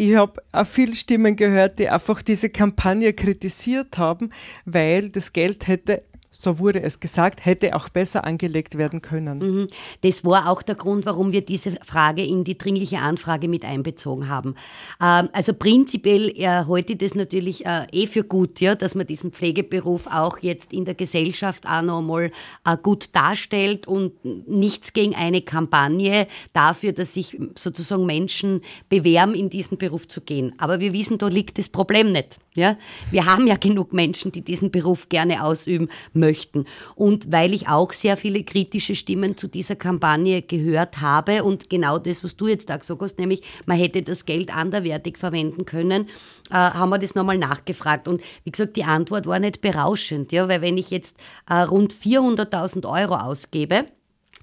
Ich 0.00 0.14
habe 0.14 0.40
auch 0.52 0.64
viele 0.64 0.94
Stimmen 0.94 1.34
gehört, 1.34 1.80
die 1.80 1.88
einfach 1.88 2.22
diese 2.22 2.50
Kampagne 2.50 3.12
kritisiert 3.12 3.98
haben, 3.98 4.30
weil 4.64 5.10
das 5.10 5.32
Geld 5.32 5.66
hätte 5.66 6.04
so 6.40 6.60
wurde 6.60 6.80
es 6.80 7.00
gesagt, 7.00 7.44
hätte 7.44 7.74
auch 7.74 7.88
besser 7.88 8.24
angelegt 8.24 8.78
werden 8.78 9.02
können. 9.02 9.38
Mhm. 9.38 9.66
Das 10.02 10.24
war 10.24 10.48
auch 10.48 10.62
der 10.62 10.76
Grund, 10.76 11.04
warum 11.04 11.32
wir 11.32 11.40
diese 11.40 11.72
Frage 11.84 12.24
in 12.24 12.44
die 12.44 12.56
dringliche 12.56 13.00
Anfrage 13.00 13.48
mit 13.48 13.64
einbezogen 13.64 14.28
haben. 14.28 14.54
Ähm, 15.02 15.30
also 15.32 15.52
prinzipiell 15.52 16.28
äh, 16.36 16.64
halte 16.64 16.92
ich 16.92 16.98
das 17.00 17.16
natürlich 17.16 17.66
äh, 17.66 17.88
eh 17.90 18.06
für 18.06 18.22
gut, 18.22 18.60
ja, 18.60 18.76
dass 18.76 18.94
man 18.94 19.08
diesen 19.08 19.32
Pflegeberuf 19.32 20.06
auch 20.06 20.38
jetzt 20.40 20.72
in 20.72 20.84
der 20.84 20.94
Gesellschaft 20.94 21.66
auch 21.66 21.82
noch 21.82 22.02
mal 22.02 22.30
äh, 22.64 22.76
gut 22.80 23.08
darstellt 23.16 23.88
und 23.88 24.12
nichts 24.48 24.92
gegen 24.92 25.16
eine 25.16 25.42
Kampagne 25.42 26.28
dafür, 26.52 26.92
dass 26.92 27.14
sich 27.14 27.36
sozusagen 27.56 28.06
Menschen 28.06 28.60
bewerben, 28.88 29.34
in 29.34 29.50
diesen 29.50 29.76
Beruf 29.76 30.06
zu 30.06 30.20
gehen. 30.20 30.54
Aber 30.58 30.78
wir 30.78 30.92
wissen, 30.92 31.18
da 31.18 31.26
liegt 31.26 31.58
das 31.58 31.68
Problem 31.68 32.12
nicht. 32.12 32.38
Ja? 32.58 32.76
Wir 33.10 33.26
haben 33.26 33.46
ja 33.46 33.56
genug 33.56 33.92
Menschen, 33.92 34.32
die 34.32 34.42
diesen 34.42 34.70
Beruf 34.70 35.08
gerne 35.08 35.44
ausüben 35.44 35.88
möchten. 36.12 36.66
Und 36.94 37.32
weil 37.32 37.54
ich 37.54 37.68
auch 37.68 37.92
sehr 37.92 38.16
viele 38.16 38.42
kritische 38.42 38.94
Stimmen 38.94 39.36
zu 39.36 39.48
dieser 39.48 39.76
Kampagne 39.76 40.42
gehört 40.42 41.00
habe 41.00 41.44
und 41.44 41.70
genau 41.70 41.98
das, 41.98 42.22
was 42.24 42.36
du 42.36 42.48
jetzt 42.48 42.68
da 42.68 42.76
gesagt 42.76 43.00
hast, 43.00 43.18
nämlich 43.18 43.42
man 43.66 43.78
hätte 43.78 44.02
das 44.02 44.26
Geld 44.26 44.54
anderwertig 44.54 45.16
verwenden 45.16 45.64
können, 45.64 46.08
äh, 46.50 46.54
haben 46.54 46.90
wir 46.90 46.98
das 46.98 47.14
nochmal 47.14 47.38
nachgefragt. 47.38 48.08
Und 48.08 48.20
wie 48.44 48.50
gesagt, 48.50 48.76
die 48.76 48.84
Antwort 48.84 49.26
war 49.26 49.38
nicht 49.38 49.60
berauschend, 49.60 50.32
ja? 50.32 50.48
weil 50.48 50.60
wenn 50.60 50.76
ich 50.76 50.90
jetzt 50.90 51.16
äh, 51.48 51.54
rund 51.54 51.94
400.000 51.94 52.88
Euro 52.88 53.16
ausgebe, 53.16 53.86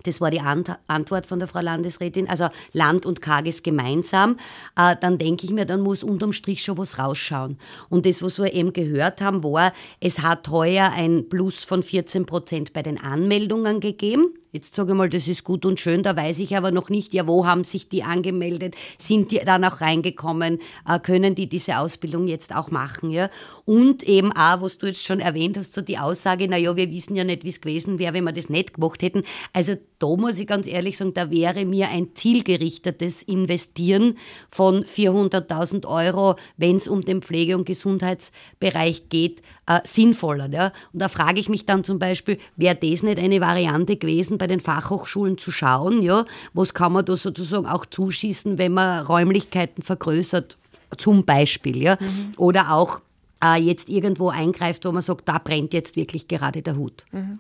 das 0.06 0.22
war 0.22 0.32
die 0.32 0.42
Antwort 0.42 1.26
von 1.26 1.40
der 1.40 1.48
Frau 1.48 1.62
Landesrätin, 1.62 2.30
also 2.30 2.50
Land 2.74 3.06
und 3.06 3.22
Kages 3.22 3.64
gemeinsam, 3.64 4.38
äh, 4.78 4.96
dann 5.00 5.18
denke 5.18 5.46
ich 5.46 5.52
mir, 5.52 5.66
dann 5.66 5.82
muss 5.82 6.04
unterm 6.04 6.34
Strich 6.34 6.64
schon 6.64 6.78
was 6.78 6.98
rausschauen. 6.98 7.58
Und 7.90 8.06
das, 8.06 8.22
was 8.22 8.38
wir 8.40 8.54
eben 8.54 8.74
gehört 8.74 9.22
haben, 9.22 9.44
war, 9.44 9.74
es 10.00 10.20
hat 10.20 10.48
heuer 10.50 10.92
ein 10.94 11.30
Plus 11.30 11.64
von 11.64 11.84
14 11.84 12.26
Prozent 12.26 12.74
bei 12.74 12.82
den 12.82 13.02
Anmeldungen 13.02 13.80
gegeben. 13.80 14.34
Jetzt 14.56 14.74
sage 14.74 14.94
ich 14.94 14.98
mal, 14.98 15.10
das 15.10 15.28
ist 15.28 15.44
gut 15.44 15.66
und 15.66 15.82
schön, 15.82 16.02
da 16.02 16.16
weiß 16.16 16.40
ich 16.40 16.56
aber 16.56 16.72
noch 16.72 16.88
nicht, 16.88 17.14
ja, 17.14 17.28
wo 17.28 17.46
haben 17.46 17.66
sich 17.66 17.90
die 17.90 18.04
angemeldet, 18.04 18.74
sind 18.98 19.32
die 19.32 19.40
dann 19.40 19.66
auch 19.66 19.82
reingekommen, 19.82 20.60
äh, 20.88 20.98
können 20.98 21.36
die 21.36 21.50
diese 21.50 21.78
Ausbildung 21.78 22.26
jetzt 22.26 22.56
auch 22.56 22.72
machen, 22.72 23.12
ja? 23.12 23.30
Und 23.66 24.04
eben 24.04 24.32
auch, 24.32 24.62
was 24.62 24.78
du 24.78 24.86
jetzt 24.88 25.06
schon 25.06 25.20
erwähnt 25.20 25.58
hast, 25.58 25.74
so 25.74 25.82
die 25.82 25.98
Aussage, 25.98 26.48
na 26.50 26.56
ja, 26.56 26.78
wir 26.78 26.90
wissen 26.90 27.18
ja 27.18 27.26
nicht, 27.26 27.44
wie 27.44 27.50
es 27.50 27.60
gewesen 27.60 28.00
wäre, 28.00 28.14
wenn 28.14 28.24
wir 28.24 28.32
das 28.32 28.48
nicht 28.48 28.76
gemacht 28.76 29.02
hätten. 29.02 29.24
Also 29.52 29.76
da 30.00 30.16
muss 30.16 30.40
ich 30.40 30.48
ganz 30.48 30.68
ehrlich 30.68 30.98
sagen, 30.98 31.14
da 31.14 31.32
wäre 31.32 31.66
mir 31.66 31.90
ein 31.90 32.10
zielgerichtetes 32.14 33.24
Investieren 33.24 34.18
von 34.50 34.84
400.000 34.84 35.86
Euro, 35.88 36.36
wenn 36.58 36.78
es 36.78 36.88
um 36.88 37.02
den 37.02 37.22
Pflege- 37.22 37.58
und 37.58 37.66
Gesundheitsbereich 37.66 39.10
geht, 39.10 39.42
äh, 39.68 39.80
sinnvoller. 39.84 40.50
Ja? 40.52 40.72
Und 40.94 41.02
da 41.02 41.10
frage 41.10 41.40
ich 41.40 41.50
mich 41.50 41.66
dann 41.66 41.84
zum 41.84 42.00
Beispiel, 42.00 42.38
wäre 42.56 42.76
das 42.76 43.04
nicht 43.04 43.20
eine 43.20 43.42
Variante 43.42 43.96
gewesen, 43.96 44.38
bei 44.46 44.48
den 44.48 44.60
Fachhochschulen 44.60 45.40
zu 45.40 45.50
schauen, 45.50 46.04
ja, 46.04 46.24
was 46.54 46.76
kann 46.76 46.94
man 46.94 47.04
da 47.04 47.18
sozusagen 47.18 47.66
auch 47.66 47.84
zuschießen, 47.84 48.60
wenn 48.60 48.74
man 48.74 49.04
Räumlichkeiten 49.04 49.82
vergrößert, 49.82 50.56
zum 51.00 51.26
Beispiel, 51.26 51.82
ja, 51.82 51.98
mhm. 52.00 52.32
oder 52.38 52.72
auch 52.72 53.02
äh, 53.44 53.60
jetzt 53.60 53.90
irgendwo 53.90 54.30
eingreift, 54.30 54.86
wo 54.86 54.92
man 54.92 55.02
sagt, 55.02 55.28
da 55.28 55.40
brennt 55.40 55.74
jetzt 55.74 55.96
wirklich 55.96 56.28
gerade 56.28 56.62
der 56.62 56.76
Hut. 56.76 57.06
Mhm. 57.12 57.40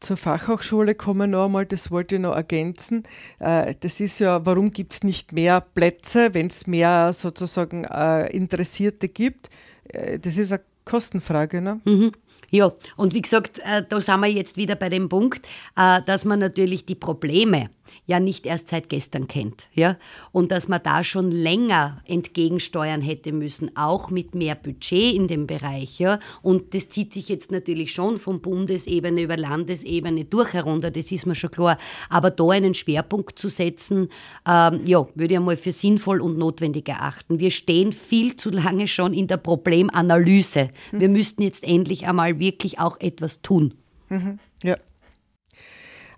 Zur 0.00 0.16
Fachhochschule 0.16 0.96
kommen 0.96 1.30
noch 1.30 1.44
einmal, 1.44 1.64
das 1.64 1.92
wollte 1.92 2.16
ich 2.16 2.20
noch 2.20 2.34
ergänzen. 2.34 3.04
Äh, 3.38 3.76
das 3.78 4.00
ist 4.00 4.18
ja, 4.18 4.44
warum 4.44 4.72
gibt 4.72 4.94
es 4.94 5.04
nicht 5.04 5.32
mehr 5.32 5.60
Plätze, 5.60 6.34
wenn 6.34 6.48
es 6.48 6.66
mehr 6.66 7.12
sozusagen 7.12 7.84
äh, 7.84 8.26
Interessierte 8.32 9.08
gibt? 9.08 9.48
Äh, 9.84 10.18
das 10.18 10.38
ist 10.38 10.50
eine 10.50 10.60
Kostenfrage, 10.84 11.60
ne? 11.60 11.80
Mhm. 11.84 12.10
Ja, 12.50 12.72
und 12.96 13.12
wie 13.12 13.20
gesagt, 13.22 13.60
da 13.88 14.00
sind 14.00 14.20
wir 14.20 14.28
jetzt 14.28 14.56
wieder 14.56 14.74
bei 14.74 14.88
dem 14.88 15.08
Punkt, 15.08 15.46
dass 15.74 16.24
man 16.24 16.38
natürlich 16.38 16.86
die 16.86 16.94
Probleme, 16.94 17.68
ja 18.06 18.20
nicht 18.20 18.46
erst 18.46 18.68
seit 18.68 18.88
gestern 18.88 19.28
kennt. 19.28 19.68
Ja? 19.74 19.96
Und 20.32 20.52
dass 20.52 20.68
man 20.68 20.82
da 20.82 21.04
schon 21.04 21.30
länger 21.30 22.02
entgegensteuern 22.06 23.00
hätte 23.00 23.32
müssen, 23.32 23.76
auch 23.76 24.10
mit 24.10 24.34
mehr 24.34 24.54
Budget 24.54 25.14
in 25.14 25.28
dem 25.28 25.46
Bereich. 25.46 25.98
Ja? 25.98 26.18
Und 26.42 26.74
das 26.74 26.88
zieht 26.88 27.12
sich 27.12 27.28
jetzt 27.28 27.50
natürlich 27.50 27.92
schon 27.92 28.18
von 28.18 28.40
Bundesebene 28.40 29.22
über 29.22 29.36
Landesebene 29.36 30.24
durch 30.24 30.52
herunter, 30.52 30.90
das 30.90 31.12
ist 31.12 31.26
mir 31.26 31.34
schon 31.34 31.50
klar. 31.50 31.78
Aber 32.08 32.30
da 32.30 32.48
einen 32.50 32.74
Schwerpunkt 32.74 33.38
zu 33.38 33.48
setzen, 33.48 34.08
ähm, 34.46 34.82
ja, 34.86 35.06
würde 35.14 35.34
ich 35.34 35.38
einmal 35.38 35.56
für 35.56 35.72
sinnvoll 35.72 36.20
und 36.20 36.38
notwendig 36.38 36.88
erachten. 36.88 37.38
Wir 37.38 37.50
stehen 37.50 37.92
viel 37.92 38.36
zu 38.36 38.50
lange 38.50 38.88
schon 38.88 39.12
in 39.12 39.26
der 39.26 39.36
Problemanalyse. 39.36 40.70
Wir 40.92 41.08
müssten 41.08 41.42
jetzt 41.42 41.64
endlich 41.64 42.06
einmal 42.06 42.38
wirklich 42.38 42.78
auch 42.78 42.98
etwas 43.00 43.42
tun. 43.42 43.74
Mhm. 44.08 44.38
Ja. 44.62 44.76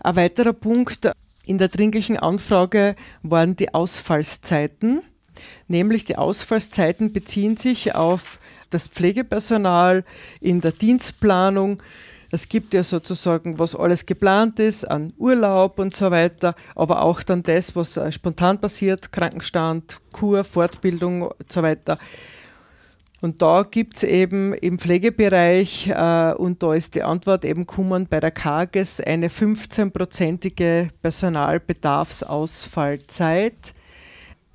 Ein 0.00 0.16
weiterer 0.16 0.52
Punkt, 0.52 1.10
in 1.44 1.58
der 1.58 1.68
dringlichen 1.68 2.16
Anfrage 2.16 2.94
waren 3.22 3.56
die 3.56 3.74
Ausfallszeiten, 3.74 5.02
nämlich 5.68 6.04
die 6.04 6.16
Ausfallszeiten 6.16 7.12
beziehen 7.12 7.56
sich 7.56 7.94
auf 7.94 8.38
das 8.70 8.86
Pflegepersonal 8.86 10.04
in 10.40 10.60
der 10.60 10.72
Dienstplanung. 10.72 11.82
Es 12.30 12.48
gibt 12.48 12.74
ja 12.74 12.84
sozusagen, 12.84 13.58
was 13.58 13.74
alles 13.74 14.06
geplant 14.06 14.60
ist 14.60 14.84
an 14.84 15.12
Urlaub 15.18 15.80
und 15.80 15.94
so 15.94 16.10
weiter, 16.12 16.54
aber 16.76 17.02
auch 17.02 17.22
dann 17.24 17.42
das, 17.42 17.74
was 17.74 17.98
spontan 18.14 18.60
passiert, 18.60 19.10
Krankenstand, 19.10 19.98
Kur, 20.12 20.44
Fortbildung 20.44 21.22
und 21.22 21.50
so 21.50 21.62
weiter. 21.62 21.98
Und 23.20 23.42
da 23.42 23.64
gibt 23.64 23.98
es 23.98 24.04
eben 24.04 24.54
im 24.54 24.78
Pflegebereich, 24.78 25.88
äh, 25.88 26.32
und 26.32 26.62
da 26.62 26.72
ist 26.72 26.94
die 26.94 27.02
Antwort 27.02 27.44
eben 27.44 27.66
gekommen 27.66 28.06
bei 28.08 28.18
der 28.18 28.30
KAGES, 28.30 29.00
eine 29.00 29.28
15-prozentige 29.28 30.88
Personalbedarfsausfallzeit. 31.02 33.74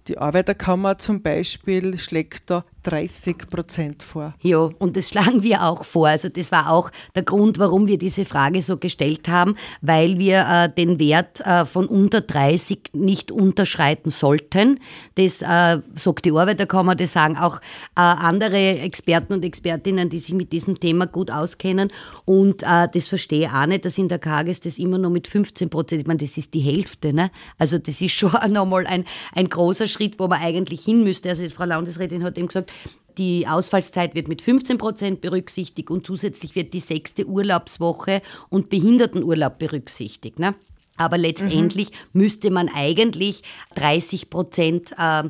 Die 0.08 0.17
Arbeiterkammer 0.17 0.97
zum 0.97 1.21
Beispiel 1.21 1.99
schlägt 1.99 2.49
da 2.49 2.65
30 2.86 3.50
Prozent 3.50 4.04
vor. 4.04 4.34
Ja, 4.41 4.69
und 4.78 4.95
das 4.95 5.10
schlagen 5.10 5.43
wir 5.43 5.63
auch 5.63 5.84
vor. 5.84 6.08
Also 6.08 6.30
das 6.30 6.52
war 6.52 6.71
auch 6.71 6.91
der 7.15 7.24
Grund, 7.24 7.58
warum 7.58 7.88
wir 7.88 7.98
diese 7.98 8.26
Frage 8.26 8.62
so 8.62 8.78
gestellt 8.78 9.28
haben, 9.28 9.56
weil 9.82 10.19
wir 10.19 10.45
äh, 10.48 10.69
den 10.69 11.00
Wert 11.00 11.41
äh, 11.41 11.65
von 11.65 11.88
unter 11.88 12.21
30 12.21 12.91
nicht 12.93 13.32
unterschreiten 13.32 14.12
sollten. 14.12 14.80
Das 15.15 15.41
äh, 15.41 15.82
sagt 15.93 16.26
die 16.26 16.32
Arbeiterkammer, 16.32 16.95
das 16.95 17.13
sagen 17.13 17.38
auch 17.38 17.58
äh, 17.95 18.02
andere 18.02 18.80
Experten 18.80 19.34
und 19.34 19.43
Expertinnen, 19.45 20.10
die 20.10 20.19
sich 20.19 20.36
mit 20.36 20.52
diesem 20.52 20.80
Thema 20.80 21.08
gut 21.08 21.32
auskennen. 21.32 21.91
Und 22.26 22.62
äh, 22.62 22.88
das 22.93 23.08
verstehe 23.08 23.48
ich 23.48 23.52
auch 23.52 23.65
nicht, 23.65 23.86
dass 23.86 23.98
in 23.98 24.08
der 24.08 24.19
KAGES 24.19 24.60
das 24.60 24.78
immer 24.78 25.00
nur 25.00 25.12
mit 25.12 25.28
15 25.28 25.69
Prozent, 25.69 26.02
ich 26.02 26.08
meine, 26.08 26.19
das 26.19 26.38
ist 26.38 26.54
die 26.54 26.60
Hälfte. 26.60 27.13
Ne? 27.13 27.32
Also 27.58 27.80
das 27.80 28.00
ist 28.00 28.12
schon 28.12 28.32
nochmal 28.50 28.86
ein, 28.86 29.06
ein 29.34 29.48
großer 29.48 29.88
Schritt, 29.88 30.19
wo 30.19 30.28
man 30.28 30.39
eigentlich 30.39 30.84
hin 30.84 31.04
müsste. 31.04 31.30
Also 31.30 31.50
Frau 31.50 31.65
Landesrätin 31.65 32.24
hat 32.24 32.38
eben 32.38 32.48
gesagt, 32.48 32.71
die 33.18 33.48
Ausfallszeit 33.48 34.16
wird 34.16 34.28
mit 34.28 34.42
15 34.42 34.78
Prozent 34.78 35.22
berücksichtigt 35.22 35.90
und 35.90 36.06
zusätzlich 36.06 36.56
wird 36.56 36.74
die 36.74 36.80
sechste 36.80 37.26
Urlaubswoche 37.26 38.22
und 38.50 38.70
Behindertenurlaub 38.70 39.58
berücksichtigt. 39.58 40.40
Ne? 40.40 40.56
Aber 40.98 41.18
letztendlich 41.18 41.92
mhm. 41.92 42.22
müsste 42.22 42.52
man 42.52 42.70
eigentlich 42.74 43.44
30 43.76 44.30
Prozent 44.30 44.94
äh, 44.98 45.24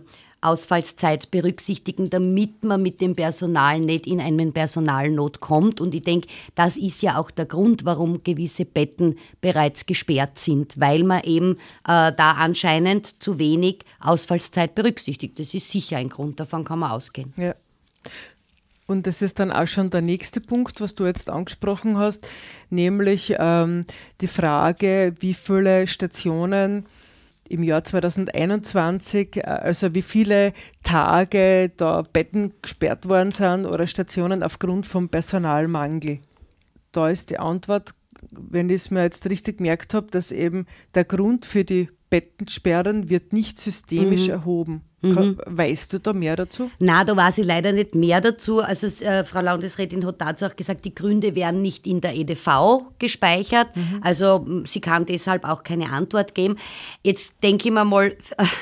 Ausfallszeit 0.46 1.32
berücksichtigen, 1.32 2.10
damit 2.10 2.64
man 2.64 2.82
mit 2.82 3.02
dem 3.02 3.16
Personal 3.16 3.80
nicht 3.80 4.08
in 4.08 4.20
einen 4.20 4.54
Personalnot 4.54 5.40
kommt. 5.40 5.82
Und 5.82 5.96
ich 5.96 6.04
denke, 6.04 6.28
das 6.56 6.78
ist 6.78 7.02
ja 7.02 7.18
auch 7.18 7.32
der 7.32 7.46
Grund, 7.46 7.86
warum 7.86 8.24
gewisse 8.24 8.66
Betten 8.66 9.18
bereits 9.42 9.86
gesperrt 9.86 10.40
sind, 10.40 10.80
weil 10.80 11.04
man 11.04 11.24
eben 11.24 11.58
äh, 11.88 12.12
da 12.14 12.32
anscheinend 12.38 13.22
zu 13.22 13.40
wenig 13.40 13.80
Ausfallszeit 14.00 14.76
berücksichtigt. 14.76 15.40
Das 15.40 15.54
ist 15.54 15.72
sicher 15.72 15.98
ein 15.98 16.10
Grund, 16.10 16.40
davon 16.40 16.64
kann 16.64 16.80
man 16.80 16.92
ausgehen. 16.92 17.34
Ja. 17.38 17.54
Und 18.88 19.08
das 19.08 19.22
ist 19.22 19.40
dann 19.40 19.52
auch 19.52 19.68
schon 19.68 19.90
der 19.90 20.02
nächste 20.02 20.42
Punkt, 20.42 20.80
was 20.80 20.94
du 20.94 21.06
jetzt 21.06 21.30
angesprochen 21.30 21.98
hast, 21.98 22.28
nämlich 22.70 23.36
ähm, 23.40 23.86
die 24.22 24.28
Frage, 24.28 25.16
wie 25.20 25.34
viele 25.34 25.88
Stationen 25.88 26.86
im 27.50 27.64
Jahr 27.64 27.84
2021, 27.84 29.38
äh, 29.38 29.42
also 29.42 29.94
wie 29.94 30.02
viele 30.02 30.54
Tage 30.84 31.72
da 31.76 32.02
Betten 32.02 32.54
gesperrt 32.62 33.08
worden 33.08 33.32
sind 33.32 33.66
oder 33.66 33.88
Stationen 33.88 34.44
aufgrund 34.44 34.86
vom 34.86 35.10
Personalmangel. 35.10 36.20
Da 36.92 37.10
ist 37.10 37.30
die 37.30 37.40
Antwort, 37.40 37.94
wenn 38.32 38.70
ich 38.70 38.76
es 38.76 38.92
mir 38.92 39.04
jetzt 39.04 39.30
richtig 39.30 39.58
gemerkt 39.58 39.94
habe, 39.94 40.08
dass 40.12 40.32
eben 40.32 40.66
der 40.94 41.04
Grund 41.04 41.46
für 41.46 41.64
die 41.64 41.90
Bettensperren 42.10 43.10
wird 43.10 43.34
nicht 43.34 43.60
systemisch 43.60 44.28
mhm. 44.28 44.34
erhoben. 44.34 44.82
Mhm. 45.02 45.38
Weißt 45.46 45.94
du 45.94 46.00
da 46.00 46.14
mehr 46.14 46.36
dazu? 46.36 46.72
Na, 46.80 47.04
da 47.04 47.16
weiß 47.16 47.40
ich 47.40 47.46
leider 47.46 47.72
nicht 47.72 47.96
mehr 47.96 48.22
dazu. 48.22 48.62
Also 48.62 48.88
äh, 49.06 49.24
Frau 49.24 49.42
Landesrätin 49.42 50.06
hat 50.06 50.22
dazu 50.22 50.46
auch 50.46 50.56
gesagt, 50.56 50.86
die 50.86 50.96
Gründe 50.96 51.36
werden 51.36 51.62
nicht 51.62 51.86
in 51.86 52.02
der 52.02 52.16
EDV 52.16 52.84
gespeichert. 52.98 53.76
Mhm. 53.76 54.00
Also 54.02 54.46
sie 54.66 54.82
kann 54.82 55.06
deshalb 55.06 55.48
auch 55.48 55.64
keine 55.64 55.92
Antwort 55.92 56.34
geben. 56.34 56.58
Jetzt 57.04 57.36
denke 57.44 57.68
ich 57.68 57.74
mir 57.74 57.86
mal, 57.86 58.16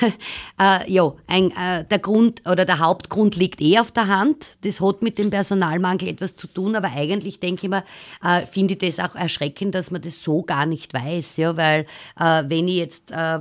äh, 0.60 0.92
ja, 0.92 1.12
ein, 1.26 1.50
äh, 1.50 1.84
der 1.84 1.98
Grund 1.98 2.42
oder 2.48 2.64
der 2.64 2.78
Hauptgrund 2.78 3.36
liegt 3.36 3.60
eh 3.60 3.78
auf 3.78 3.92
der 3.92 4.08
Hand. 4.08 4.46
Das 4.62 4.80
hat 4.80 5.02
mit 5.02 5.18
dem 5.18 5.30
Personalmangel 5.30 6.08
etwas 6.08 6.36
zu 6.36 6.46
tun, 6.46 6.76
aber 6.76 6.90
eigentlich 6.94 7.40
denke 7.40 7.66
ich 7.66 7.70
mir, 7.70 7.84
äh, 8.22 8.44
finde 8.46 8.74
ich 8.74 8.78
das 8.78 9.00
auch 9.00 9.14
erschreckend, 9.14 9.74
dass 9.74 9.90
man 9.90 10.02
das 10.02 10.22
so 10.22 10.42
gar 10.42 10.66
nicht 10.66 10.92
weiß. 10.92 11.38
Ja, 11.38 11.56
weil 11.56 11.86
äh, 12.18 12.44
wenn 12.48 12.68
ich 12.68 12.76
jetzt 12.76 13.12
äh, 13.12 13.40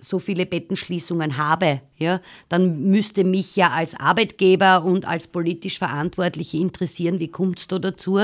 so 0.00 0.18
viele 0.18 0.46
Bettenschließungen 0.46 1.36
habe, 1.36 1.80
ja, 1.96 2.20
dann 2.48 2.84
müsste 2.90 3.24
mich 3.24 3.56
ja 3.56 3.70
als 3.70 3.94
Arbeitgeber 3.98 4.84
und 4.84 5.06
als 5.06 5.28
politisch 5.28 5.78
Verantwortliche 5.78 6.56
interessieren, 6.56 7.20
wie 7.20 7.28
kommt 7.28 7.60
es 7.60 7.68
da 7.68 7.78
dazu? 7.78 8.20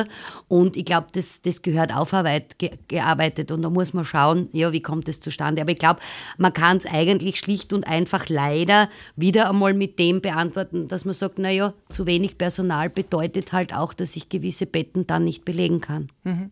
Und 0.48 0.76
ich 0.76 0.86
glaube, 0.86 1.08
das, 1.12 1.42
das 1.42 1.60
gehört 1.60 1.94
aufgearbeitet 1.94 3.50
und 3.50 3.62
da 3.62 3.70
muss 3.70 3.92
man 3.92 4.04
schauen, 4.04 4.48
ja, 4.52 4.72
wie 4.72 4.80
kommt 4.80 5.08
es 5.08 5.20
zustande. 5.20 5.60
Aber 5.60 5.72
ich 5.72 5.78
glaube, 5.78 6.00
man 6.38 6.54
kann 6.54 6.78
es 6.78 6.86
eigentlich 6.86 7.38
schlicht 7.38 7.72
und 7.72 7.86
einfach 7.86 8.28
leider 8.28 8.88
wieder 9.14 9.50
einmal 9.50 9.74
mit 9.74 9.98
dem 9.98 10.22
beantworten, 10.22 10.88
dass 10.88 11.04
man 11.04 11.14
sagt, 11.14 11.38
naja, 11.38 11.74
zu 11.90 12.06
wenig 12.06 12.38
Personal 12.38 12.88
bedeutet 12.88 13.52
halt 13.52 13.74
auch, 13.74 13.92
dass 13.92 14.16
ich 14.16 14.30
gewisse 14.30 14.64
Betten 14.64 15.06
dann 15.06 15.24
nicht 15.24 15.44
belegen 15.44 15.80
kann. 15.80 16.08
Mhm. 16.24 16.50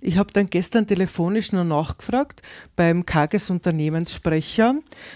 Ich 0.00 0.18
habe 0.18 0.32
dann 0.32 0.46
gestern 0.46 0.86
telefonisch 0.86 1.52
noch 1.52 1.64
nachgefragt 1.64 2.42
beim 2.76 3.06
Kages 3.06 3.50
Unternehmenssprecher, 3.50 4.74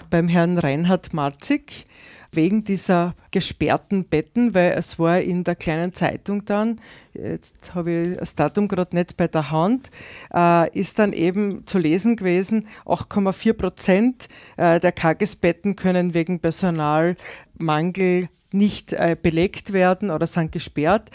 beim 0.08 0.28
Herrn 0.28 0.58
Reinhard 0.58 1.12
Marzig. 1.12 1.86
wegen 2.32 2.64
dieser 2.64 3.14
gesperrten 3.30 4.04
Betten, 4.04 4.54
weil 4.54 4.72
es 4.72 4.98
war 4.98 5.20
in 5.20 5.44
der 5.44 5.56
kleinen 5.56 5.92
Zeitung 5.92 6.44
dann, 6.44 6.80
jetzt 7.12 7.74
habe 7.74 7.90
ich 7.90 8.16
das 8.18 8.34
Datum 8.34 8.68
gerade 8.68 8.94
nicht 8.94 9.16
bei 9.16 9.26
der 9.26 9.50
Hand, 9.50 9.90
äh, 10.32 10.70
ist 10.78 10.98
dann 10.98 11.12
eben 11.12 11.66
zu 11.66 11.78
lesen 11.78 12.16
gewesen, 12.16 12.66
8,4 12.86 13.52
Prozent 13.54 14.28
äh, 14.56 14.78
der 14.78 14.94
Tagesbetten 14.94 15.76
können 15.76 16.14
wegen 16.14 16.40
Personalmangel 16.40 18.28
nicht 18.52 18.92
äh, 18.92 19.16
belegt 19.20 19.72
werden 19.72 20.10
oder 20.10 20.26
sind 20.26 20.52
gesperrt. 20.52 21.10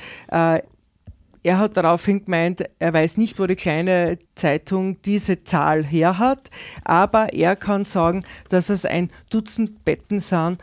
Er 1.46 1.60
hat 1.60 1.78
daraufhin 1.78 2.26
gemeint, 2.26 2.64
er 2.80 2.92
weiß 2.92 3.18
nicht, 3.18 3.38
wo 3.38 3.46
die 3.46 3.54
kleine 3.54 4.18
Zeitung 4.34 5.00
diese 5.04 5.44
Zahl 5.44 5.84
her 5.84 6.18
hat, 6.18 6.50
aber 6.84 7.34
er 7.34 7.56
kann 7.56 7.86
sagen, 7.86 8.26
dass 8.50 8.70
es 8.70 8.84
ein 8.84 9.12
Dutzend 9.30 9.86
Betten 9.86 10.22
sind. 10.22 10.58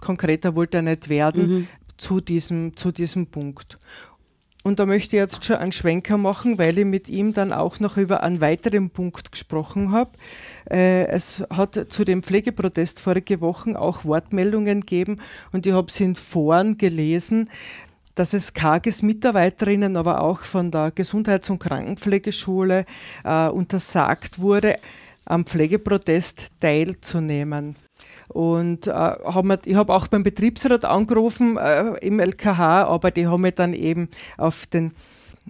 Konkreter 0.00 0.56
wollte 0.56 0.78
er 0.78 0.82
nicht 0.82 1.08
werden 1.08 1.46
mhm. 1.46 1.68
zu, 1.96 2.20
diesem, 2.20 2.76
zu 2.76 2.90
diesem 2.90 3.28
Punkt. 3.28 3.78
Und 4.66 4.78
da 4.78 4.86
möchte 4.86 5.14
ich 5.14 5.20
jetzt 5.20 5.44
schon 5.44 5.56
einen 5.56 5.72
Schwenker 5.72 6.16
machen, 6.16 6.56
weil 6.56 6.78
ich 6.78 6.86
mit 6.86 7.10
ihm 7.10 7.34
dann 7.34 7.52
auch 7.52 7.80
noch 7.80 7.98
über 7.98 8.22
einen 8.22 8.40
weiteren 8.40 8.88
Punkt 8.88 9.30
gesprochen 9.30 9.92
habe. 9.92 10.12
Äh, 10.70 11.06
es 11.08 11.44
hat 11.50 11.78
zu 11.90 12.02
dem 12.02 12.22
Pflegeprotest 12.22 12.98
vorige 12.98 13.42
Woche 13.42 13.78
auch 13.78 14.06
Wortmeldungen 14.06 14.80
gegeben 14.80 15.20
und 15.52 15.66
ich 15.66 15.74
habe 15.74 15.88
es 15.88 16.00
in 16.00 16.16
Foren 16.16 16.78
gelesen, 16.78 17.50
dass 18.14 18.32
es 18.32 18.52
Kages 18.52 19.02
Mitarbeiterinnen, 19.02 19.96
aber 19.96 20.20
auch 20.20 20.42
von 20.42 20.70
der 20.70 20.90
Gesundheits- 20.90 21.50
und 21.50 21.58
Krankenpflegeschule 21.58 22.86
äh, 23.24 23.48
untersagt 23.48 24.38
wurde, 24.38 24.76
am 25.24 25.46
Pflegeprotest 25.46 26.48
teilzunehmen. 26.60 27.76
Und 28.28 28.86
äh, 28.86 28.90
hab 28.92 29.44
mir, 29.44 29.58
ich 29.64 29.74
habe 29.74 29.92
auch 29.92 30.08
beim 30.08 30.22
Betriebsrat 30.22 30.84
angerufen 30.84 31.56
äh, 31.56 31.96
im 31.98 32.20
LKH, 32.20 32.84
aber 32.84 33.10
die 33.10 33.26
haben 33.26 33.42
mir 33.42 33.52
dann 33.52 33.74
eben 33.74 34.08
auf 34.36 34.66
den 34.66 34.92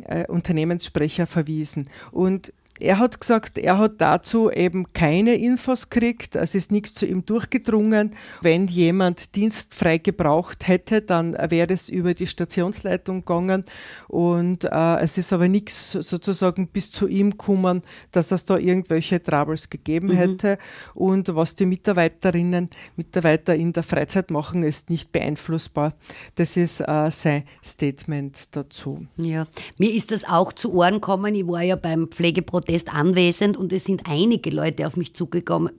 äh, 0.05 0.27
Unternehmenssprecher 0.27 1.27
verwiesen. 1.27 1.89
Und 2.11 2.53
er 2.85 2.99
hat 2.99 3.21
gesagt, 3.21 3.59
er 3.59 3.79
hat 3.79 4.01
dazu 4.01 4.51
eben 4.51 4.93
keine 4.93 5.35
Infos 5.37 5.89
gekriegt, 5.89 6.37
es 6.37 6.55
ist 6.55 6.71
nichts 6.71 6.95
zu 6.95 7.07
ihm 7.07 7.25
durchgedrungen. 7.25 8.11
Wenn 8.43 8.67
jemand 8.67 9.35
dienstfrei 9.35 9.99
gebraucht 9.99 10.69
hätte, 10.69 11.03
dann 11.03 11.35
wäre 11.51 11.73
es 11.73 11.89
über 11.89 12.15
die 12.15 12.27
Stationsleitung 12.27 13.21
gegangen 13.21 13.65
und 14.09 14.65
äh, 14.65 14.97
es 15.01 15.19
ist 15.19 15.33
aber 15.33 15.49
nichts 15.49 15.93
sozusagen 15.93 16.69
bis 16.69 16.91
zu 16.91 17.09
ihm 17.09 17.31
gekommen, 17.31 17.83
dass 18.13 18.31
es 18.33 18.45
da 18.45 18.59
irgendwelche 18.59 19.23
Troubles 19.23 19.71
gegeben 19.71 20.09
mhm. 20.09 20.17
hätte 20.17 20.59
und 20.95 21.35
was 21.35 21.55
die 21.55 21.67
Mitarbeiterinnen, 21.67 22.69
Mitarbeiter 22.97 23.55
in 23.55 23.73
der 23.73 23.83
Freizeit 23.83 24.31
machen, 24.31 24.63
ist 24.63 24.91
nicht 24.91 25.11
beeinflussbar. 25.11 25.95
Das 26.35 26.57
ist 26.57 26.81
äh, 26.81 27.11
sein 27.11 27.45
Statement 27.65 28.55
dazu. 28.55 29.07
Ja, 29.17 29.47
mir 29.79 29.93
ist 29.93 30.11
das 30.11 30.25
auch 30.25 30.53
zu 30.53 30.75
Ohren 30.75 30.95
gekommen, 30.95 31.35
ich 31.35 31.47
war 31.47 31.63
ja 31.63 31.77
beim 31.77 32.09
Pflegeprozess 32.09 32.74
Protest 32.75 32.93
anwesend 32.93 33.57
und 33.57 33.73
es 33.73 33.85
sind 33.85 34.03
einige 34.09 34.51
Leute 34.51 34.87
auf 34.87 34.97
mich 34.97 35.15
zugekommen, 35.15 35.71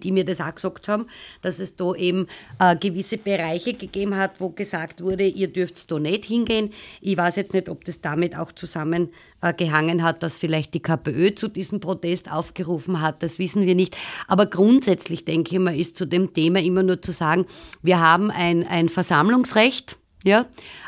die 0.00 0.12
mir 0.12 0.24
das 0.24 0.40
auch 0.40 0.54
gesagt 0.54 0.86
haben, 0.86 1.06
dass 1.42 1.58
es 1.58 1.74
da 1.74 1.94
eben 1.94 2.28
äh, 2.60 2.76
gewisse 2.76 3.18
Bereiche 3.18 3.74
gegeben 3.74 4.16
hat, 4.16 4.40
wo 4.40 4.50
gesagt 4.50 5.02
wurde, 5.02 5.26
ihr 5.26 5.48
dürft 5.48 5.90
da 5.90 5.98
nicht 5.98 6.26
hingehen. 6.26 6.70
Ich 7.00 7.16
weiß 7.16 7.34
jetzt 7.36 7.54
nicht, 7.54 7.68
ob 7.68 7.84
das 7.84 8.00
damit 8.00 8.36
auch 8.38 8.52
zusammengehangen 8.52 9.98
äh, 9.98 10.02
hat, 10.02 10.22
dass 10.22 10.38
vielleicht 10.38 10.74
die 10.74 10.80
KPÖ 10.80 11.34
zu 11.34 11.48
diesem 11.48 11.80
Protest 11.80 12.30
aufgerufen 12.30 13.00
hat, 13.00 13.24
das 13.24 13.40
wissen 13.40 13.66
wir 13.66 13.74
nicht. 13.74 13.96
Aber 14.28 14.46
grundsätzlich 14.46 15.24
denke 15.24 15.56
ich 15.56 15.60
mal, 15.60 15.76
ist 15.76 15.96
zu 15.96 16.06
dem 16.06 16.32
Thema 16.32 16.60
immer 16.60 16.84
nur 16.84 17.02
zu 17.02 17.10
sagen, 17.10 17.46
wir 17.82 18.00
haben 18.00 18.30
ein, 18.30 18.64
ein 18.64 18.88
Versammlungsrecht, 18.88 19.97
ja, 20.24 20.46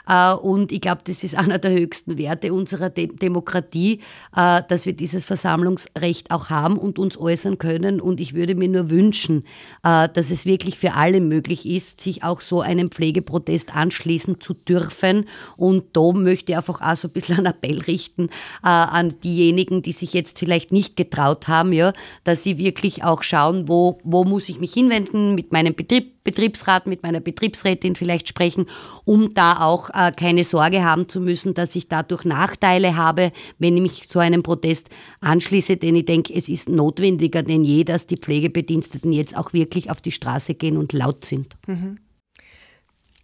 äh, 0.08 0.34
und 0.34 0.72
ich 0.72 0.80
glaube, 0.80 1.02
das 1.04 1.22
ist 1.22 1.34
einer 1.38 1.58
der 1.58 1.72
höchsten 1.72 2.18
Werte 2.18 2.52
unserer 2.52 2.90
De 2.90 3.06
Demokratie, 3.06 4.00
äh, 4.36 4.62
dass 4.68 4.86
wir 4.86 4.92
dieses 4.92 5.24
Versammlungsrecht 5.24 6.30
auch 6.30 6.50
haben 6.50 6.76
und 6.76 6.98
uns 6.98 7.18
äußern 7.18 7.58
können. 7.58 8.00
Und 8.00 8.20
ich 8.20 8.34
würde 8.34 8.54
mir 8.54 8.68
nur 8.68 8.90
wünschen, 8.90 9.44
äh, 9.84 10.08
dass 10.08 10.30
es 10.30 10.46
wirklich 10.46 10.78
für 10.78 10.94
alle 10.94 11.20
möglich 11.20 11.66
ist, 11.66 12.00
sich 12.00 12.24
auch 12.24 12.40
so 12.40 12.60
einem 12.60 12.90
Pflegeprotest 12.90 13.74
anschließen 13.74 14.40
zu 14.40 14.54
dürfen. 14.54 15.26
Und 15.56 15.84
da 15.92 16.12
möchte 16.12 16.52
ich 16.52 16.58
einfach 16.58 16.80
auch 16.80 16.96
so 16.96 17.08
ein 17.08 17.12
bisschen 17.12 17.38
einen 17.38 17.46
Appell 17.46 17.80
richten 17.80 18.28
an 18.62 19.14
diejenigen, 19.22 19.82
die 19.82 19.92
sich 19.92 20.12
jetzt 20.12 20.38
vielleicht 20.38 20.72
nicht 20.72 20.96
getraut 20.96 21.48
haben, 21.48 21.72
ja, 21.72 21.92
dass 22.24 22.42
sie 22.42 22.58
wirklich 22.58 23.04
auch 23.04 23.22
schauen, 23.22 23.68
wo, 23.68 23.98
wo 24.02 24.24
muss 24.24 24.48
ich 24.48 24.60
mich 24.60 24.72
hinwenden, 24.72 25.34
mit 25.34 25.52
meinem 25.52 25.74
Betrieb, 25.74 26.22
Betriebsrat, 26.24 26.86
mit 26.86 27.02
meiner 27.02 27.20
Betriebsrätin 27.20 27.94
vielleicht 27.94 28.28
sprechen, 28.28 28.66
um 29.04 29.19
da 29.28 29.60
auch 29.60 29.90
äh, 29.90 30.12
keine 30.12 30.44
Sorge 30.44 30.82
haben 30.82 31.08
zu 31.08 31.20
müssen, 31.20 31.54
dass 31.54 31.76
ich 31.76 31.88
dadurch 31.88 32.24
Nachteile 32.24 32.96
habe, 32.96 33.32
wenn 33.58 33.76
ich 33.76 33.82
mich 33.82 34.08
zu 34.08 34.18
einem 34.18 34.42
Protest 34.42 34.90
anschließe. 35.20 35.76
Denn 35.76 35.94
ich 35.94 36.06
denke, 36.06 36.34
es 36.34 36.48
ist 36.48 36.68
notwendiger 36.68 37.42
denn 37.42 37.62
je, 37.62 37.84
dass 37.84 38.06
die 38.06 38.16
Pflegebediensteten 38.16 39.12
jetzt 39.12 39.36
auch 39.36 39.52
wirklich 39.52 39.90
auf 39.90 40.00
die 40.00 40.12
Straße 40.12 40.54
gehen 40.54 40.76
und 40.76 40.92
laut 40.92 41.24
sind. 41.24 41.56
Mhm. 41.66 41.98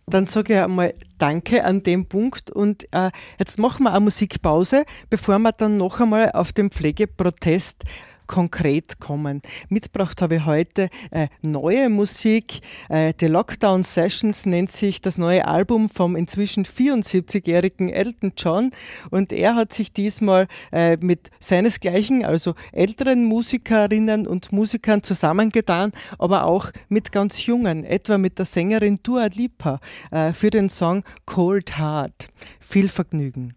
Dann 0.09 0.27
sage 0.27 0.55
ich 0.55 0.61
einmal 0.61 0.95
Danke 1.19 1.65
an 1.65 1.83
dem 1.83 2.07
Punkt 2.07 2.51
und 2.51 2.87
äh, 2.93 3.11
jetzt 3.41 3.59
machen 3.59 3.85
wir 3.85 3.91
eine 3.91 4.01
Musikpause, 4.01 4.85
bevor 5.11 5.39
wir 5.41 5.51
dann 5.51 5.79
noch 5.79 5.99
einmal 5.99 6.31
auf 6.33 6.53
den 6.53 6.71
Pflegeprotest 6.71 7.85
konkret 8.27 9.01
kommen. 9.01 9.43
Mitgebracht 9.69 10.23
habe 10.23 10.37
ich 10.37 10.47
heute 10.47 10.89
äh, 11.11 11.29
neue 11.43 11.89
Musik. 11.89 12.61
Äh, 12.89 13.12
The 13.19 13.27
Lockdown 13.27 13.85
Sessions 13.85 14.47
nennt 14.47 14.71
sich 14.71 15.01
das 15.01 15.19
neue 15.19 15.47
Album 15.47 15.89
vom 15.89 16.17
inzwischen 16.17 16.65
74-jährigen 16.65 17.89
Elton 17.89 18.33
John 18.37 18.71
und 19.11 19.33
er 19.33 19.55
hat 19.55 19.73
sich 19.73 19.93
diesmal 19.93 20.49
äh, 20.73 20.97
mit 20.97 21.31
seinesgleichen, 21.41 22.25
also 22.25 22.55
älteren 22.73 23.25
Musikerinnen 23.25 24.27
und 24.27 24.53
Musikern 24.53 25.03
zusammengetan, 25.03 25.93
aber 26.19 26.45
auch 26.45 26.71
mit 26.89 27.12
ganz 27.12 27.47
jungen, 27.47 27.85
etwa 27.85 28.19
mit 28.19 28.39
der 28.39 28.47
Sängerin 28.47 29.01
Dua 29.03 29.27
Lipa 29.27 29.81
äh, 30.11 30.33
für 30.33 30.51
den 30.51 30.69
Song 30.69 31.05
Cold 31.25 31.79
Heart. 31.79 32.29
Viel 32.61 32.89
Vergnügen. 32.89 33.55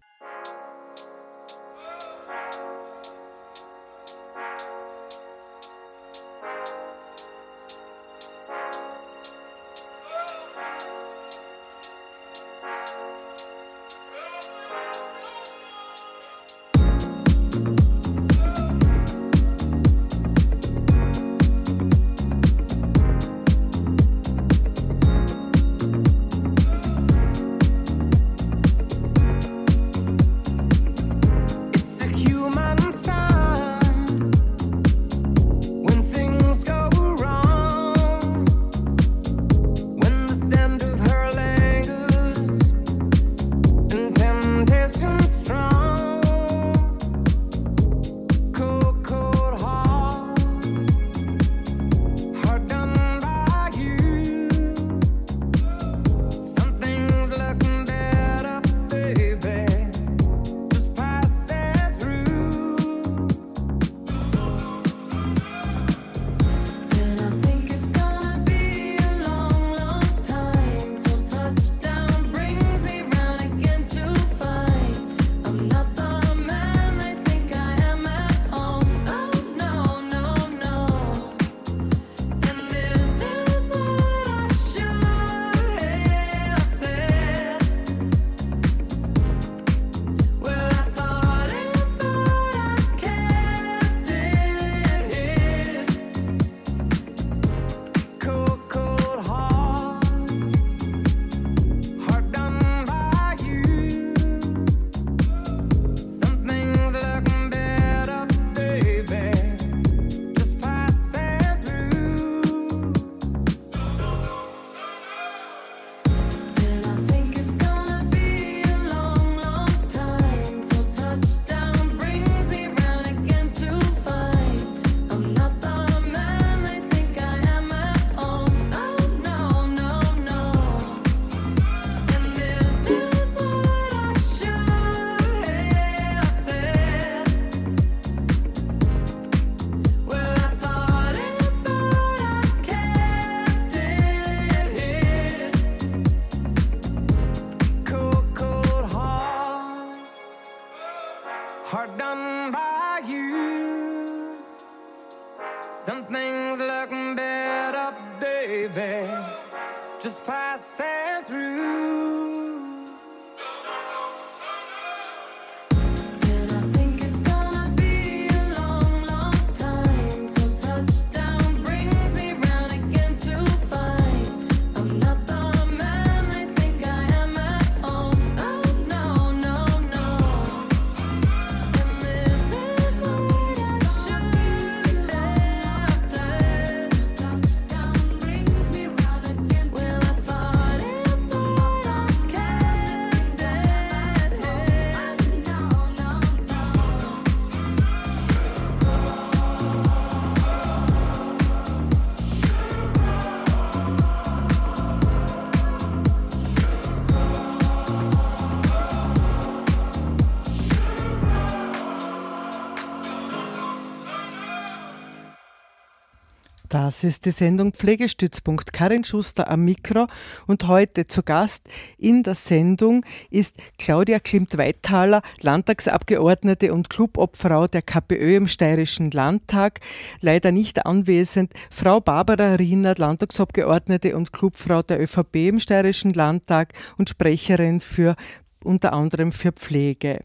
Ist 217.02 217.24
die 217.24 217.30
Sendung 217.30 217.72
Pflegestützpunkt. 217.72 218.74
Karin 218.74 219.04
Schuster 219.04 219.50
am 219.50 219.64
Mikro 219.64 220.06
und 220.46 220.68
heute 220.68 221.06
zu 221.06 221.22
Gast 221.22 221.62
in 221.96 222.22
der 222.22 222.34
Sendung 222.34 223.06
ist 223.30 223.56
Claudia 223.78 224.18
Klimt-Weithaler, 224.18 225.22
Landtagsabgeordnete 225.40 226.74
und 226.74 226.90
Clubobfrau 226.90 227.68
der 227.68 227.80
KPÖ 227.80 228.36
im 228.36 228.48
Steirischen 228.48 229.10
Landtag. 229.10 229.80
Leider 230.20 230.52
nicht 230.52 230.84
anwesend 230.84 231.54
Frau 231.70 232.00
Barbara 232.00 232.56
Riener, 232.56 232.94
Landtagsabgeordnete 232.94 234.14
und 234.14 234.32
Clubfrau 234.32 234.82
der 234.82 235.00
ÖVP 235.00 235.36
im 235.48 235.60
Steirischen 235.60 236.12
Landtag 236.12 236.74
und 236.98 237.08
Sprecherin 237.08 237.80
für 237.80 238.14
unter 238.64 238.92
anderem 238.92 239.32
für 239.32 239.52
Pflege. 239.52 240.20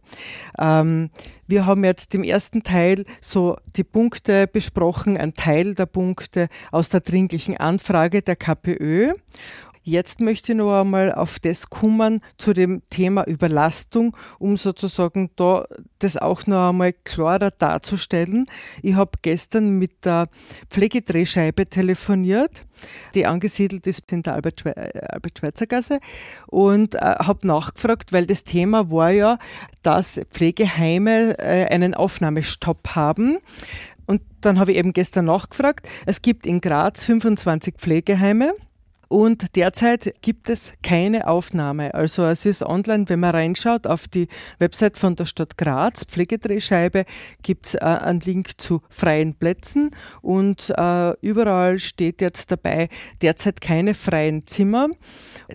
Ähm, 0.60 1.10
wir 1.48 1.66
haben 1.66 1.84
jetzt 1.84 2.16
im 2.16 2.24
ersten 2.24 2.64
Teil 2.64 3.04
so 3.22 3.58
die 3.76 3.84
Punkte 3.84 4.48
besprochen, 4.48 5.18
ein 5.18 5.34
Teil 5.34 5.76
der 5.76 5.86
Punkte 5.86 6.50
aus 6.72 6.90
der 6.90 7.02
dringlichen 7.02 7.58
Anfrage 7.58 8.22
der 8.22 8.36
KPÖ. 8.36 9.14
Jetzt 9.88 10.20
möchte 10.20 10.52
ich 10.52 10.58
noch 10.58 10.82
einmal 10.82 11.14
auf 11.14 11.38
das 11.40 11.70
kommen 11.70 12.20
zu 12.40 12.54
dem 12.54 12.82
Thema 12.90 13.28
Überlastung, 13.28 14.18
um 14.40 14.58
sozusagen 14.58 15.30
da 15.36 15.68
das 16.00 16.18
auch 16.18 16.48
noch 16.48 16.70
einmal 16.70 16.92
klarer 16.92 17.52
darzustellen. 17.52 18.48
Ich 18.82 18.96
habe 18.96 19.12
gestern 19.22 19.78
mit 19.78 20.04
der 20.04 20.28
Pflegedrehscheibe 20.72 21.68
telefoniert, 21.68 22.66
die 23.14 23.28
angesiedelt 23.28 23.86
ist 23.86 24.12
in 24.12 24.24
der 24.24 24.34
Albert-Schweitzer 24.34 25.68
Gasse 25.68 26.00
und 26.48 26.96
äh, 26.96 26.98
habe 27.02 27.46
nachgefragt, 27.46 28.12
weil 28.12 28.26
das 28.26 28.44
Thema 28.44 28.90
war 28.90 29.12
ja, 29.12 29.38
dass 29.84 30.20
Pflegeheime 30.32 31.38
äh, 31.38 31.66
einen 31.68 31.94
Aufnahmestopp 31.94 32.96
haben. 32.96 33.38
Und 34.08 34.24
dann 34.42 34.58
habe 34.58 34.72
ich 34.72 34.80
eben 34.80 34.94
gestern 34.94 35.26
nachgefragt. 35.26 35.88
Es 36.08 36.24
gibt 36.24 36.48
in 36.48 36.60
Graz 36.60 37.04
25 37.04 37.76
Pflegeheime. 37.78 38.56
Und 39.08 39.56
derzeit 39.56 40.14
gibt 40.22 40.50
es 40.50 40.74
keine 40.84 41.28
Aufnahme. 41.28 41.94
Also 41.94 42.26
es 42.26 42.46
ist 42.46 42.64
online, 42.64 43.08
wenn 43.08 43.20
man 43.20 43.32
reinschaut 43.32 43.88
auf 43.88 44.08
die 44.08 44.28
Website 44.60 44.98
von 44.98 45.16
der 45.16 45.26
Stadt 45.26 45.58
Graz, 45.58 46.06
Pflegedrehscheibe, 46.06 47.06
gibt 47.44 47.68
es 47.68 47.76
äh, 47.76 47.80
einen 47.80 48.20
Link 48.22 48.60
zu 48.60 48.82
freien 48.90 49.36
Plätzen 49.36 49.92
und 50.22 50.74
äh, 50.76 51.14
überall 51.22 51.80
steht 51.80 52.22
jetzt 52.22 52.52
dabei, 52.52 52.90
derzeit 53.22 53.62
keine 53.62 53.94
freien 53.94 54.48
Zimmer. 54.48 54.88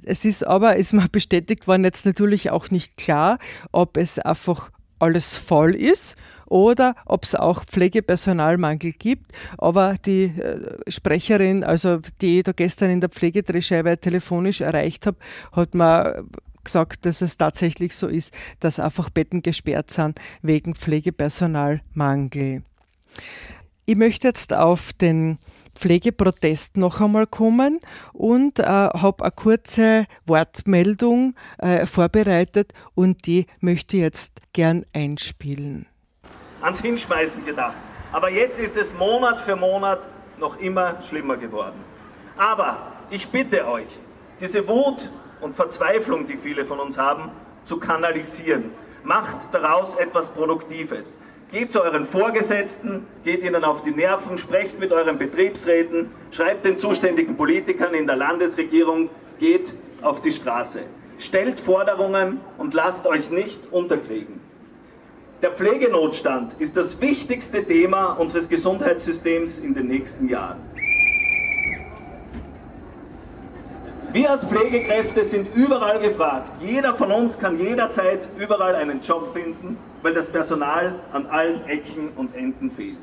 Es 0.04 0.24
ist 0.24 0.46
aber, 0.46 0.76
ist 0.76 0.92
mal 0.92 1.08
bestätigt 1.12 1.66
worden, 1.66 1.84
jetzt 1.84 2.06
natürlich 2.06 2.50
auch 2.50 2.70
nicht 2.70 2.96
klar, 2.96 3.38
ob 3.72 3.96
es 3.96 4.18
einfach 4.18 4.70
alles 4.98 5.34
voll 5.34 5.74
ist 5.74 6.16
oder 6.50 6.94
ob 7.06 7.24
es 7.24 7.34
auch 7.34 7.64
Pflegepersonalmangel 7.64 8.92
gibt. 8.92 9.32
Aber 9.56 9.94
die 10.04 10.24
äh, 10.24 10.78
Sprecherin, 10.88 11.64
also 11.64 12.00
die 12.20 12.38
ich 12.38 12.44
da 12.44 12.52
gestern 12.52 12.90
in 12.90 13.00
der 13.00 13.08
Pflegedrehscheibe 13.08 13.98
telefonisch 13.98 14.60
erreicht 14.60 15.06
habe, 15.06 15.16
hat 15.52 15.74
mir 15.74 16.24
gesagt, 16.62 17.06
dass 17.06 17.22
es 17.22 17.38
tatsächlich 17.38 17.96
so 17.96 18.06
ist, 18.06 18.34
dass 18.58 18.78
einfach 18.78 19.08
Betten 19.08 19.40
gesperrt 19.40 19.90
sind 19.90 20.20
wegen 20.42 20.74
Pflegepersonalmangel. 20.74 22.62
Ich 23.86 23.96
möchte 23.96 24.28
jetzt 24.28 24.52
auf 24.52 24.92
den 24.92 25.38
Pflegeprotest 25.74 26.76
noch 26.76 27.00
einmal 27.00 27.26
kommen 27.26 27.80
und 28.12 28.58
äh, 28.58 28.64
habe 28.64 29.24
eine 29.24 29.32
kurze 29.32 30.06
Wortmeldung 30.26 31.34
äh, 31.58 31.86
vorbereitet 31.86 32.74
und 32.94 33.26
die 33.26 33.46
möchte 33.60 33.96
ich 33.96 34.02
jetzt 34.02 34.40
gern 34.52 34.84
einspielen 34.92 35.86
ans 36.60 36.80
Hinschmeißen 36.80 37.44
gedacht. 37.44 37.76
Aber 38.12 38.30
jetzt 38.30 38.58
ist 38.58 38.76
es 38.76 38.94
Monat 38.94 39.40
für 39.40 39.56
Monat 39.56 40.06
noch 40.38 40.58
immer 40.58 41.00
schlimmer 41.02 41.36
geworden. 41.36 41.84
Aber 42.36 42.78
ich 43.10 43.28
bitte 43.28 43.66
euch, 43.66 43.88
diese 44.40 44.66
Wut 44.66 45.10
und 45.40 45.54
Verzweiflung, 45.54 46.26
die 46.26 46.36
viele 46.36 46.64
von 46.64 46.80
uns 46.80 46.98
haben, 46.98 47.30
zu 47.64 47.78
kanalisieren. 47.78 48.70
Macht 49.04 49.52
daraus 49.52 49.96
etwas 49.96 50.30
Produktives. 50.30 51.18
Geht 51.52 51.72
zu 51.72 51.82
euren 51.82 52.04
Vorgesetzten, 52.04 53.06
geht 53.24 53.42
ihnen 53.42 53.64
auf 53.64 53.82
die 53.82 53.90
Nerven, 53.90 54.38
sprecht 54.38 54.78
mit 54.78 54.92
euren 54.92 55.18
Betriebsräten, 55.18 56.10
schreibt 56.30 56.64
den 56.64 56.78
zuständigen 56.78 57.36
Politikern 57.36 57.92
in 57.94 58.06
der 58.06 58.16
Landesregierung, 58.16 59.10
geht 59.40 59.74
auf 60.02 60.20
die 60.22 60.30
Straße. 60.30 60.82
Stellt 61.18 61.58
Forderungen 61.60 62.40
und 62.56 62.72
lasst 62.74 63.06
euch 63.06 63.30
nicht 63.30 63.72
unterkriegen. 63.72 64.40
Der 65.42 65.52
Pflegenotstand 65.52 66.52
ist 66.58 66.76
das 66.76 67.00
wichtigste 67.00 67.64
Thema 67.64 68.12
unseres 68.12 68.46
Gesundheitssystems 68.46 69.58
in 69.58 69.72
den 69.72 69.88
nächsten 69.88 70.28
Jahren. 70.28 70.58
Wir 74.12 74.30
als 74.32 74.44
Pflegekräfte 74.44 75.24
sind 75.24 75.48
überall 75.54 75.98
gefragt. 75.98 76.60
Jeder 76.60 76.94
von 76.94 77.10
uns 77.10 77.38
kann 77.38 77.58
jederzeit 77.58 78.28
überall 78.36 78.74
einen 78.74 79.00
Job 79.00 79.32
finden, 79.32 79.78
weil 80.02 80.12
das 80.12 80.28
Personal 80.28 80.96
an 81.12 81.24
allen 81.26 81.64
Ecken 81.66 82.10
und 82.16 82.34
Enden 82.36 82.70
fehlt. 82.70 82.98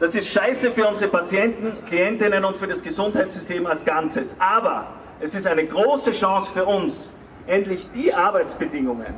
Das 0.00 0.14
ist 0.14 0.28
scheiße 0.28 0.70
für 0.70 0.88
unsere 0.88 1.10
Patienten, 1.10 1.84
Klientinnen 1.86 2.42
und 2.42 2.56
für 2.56 2.68
das 2.68 2.82
Gesundheitssystem 2.82 3.66
als 3.66 3.84
Ganzes. 3.84 4.34
Aber 4.38 4.86
es 5.20 5.34
ist 5.34 5.46
eine 5.46 5.66
große 5.66 6.12
Chance 6.12 6.52
für 6.54 6.64
uns, 6.64 7.10
endlich 7.46 7.86
die 7.94 8.14
Arbeitsbedingungen, 8.14 9.14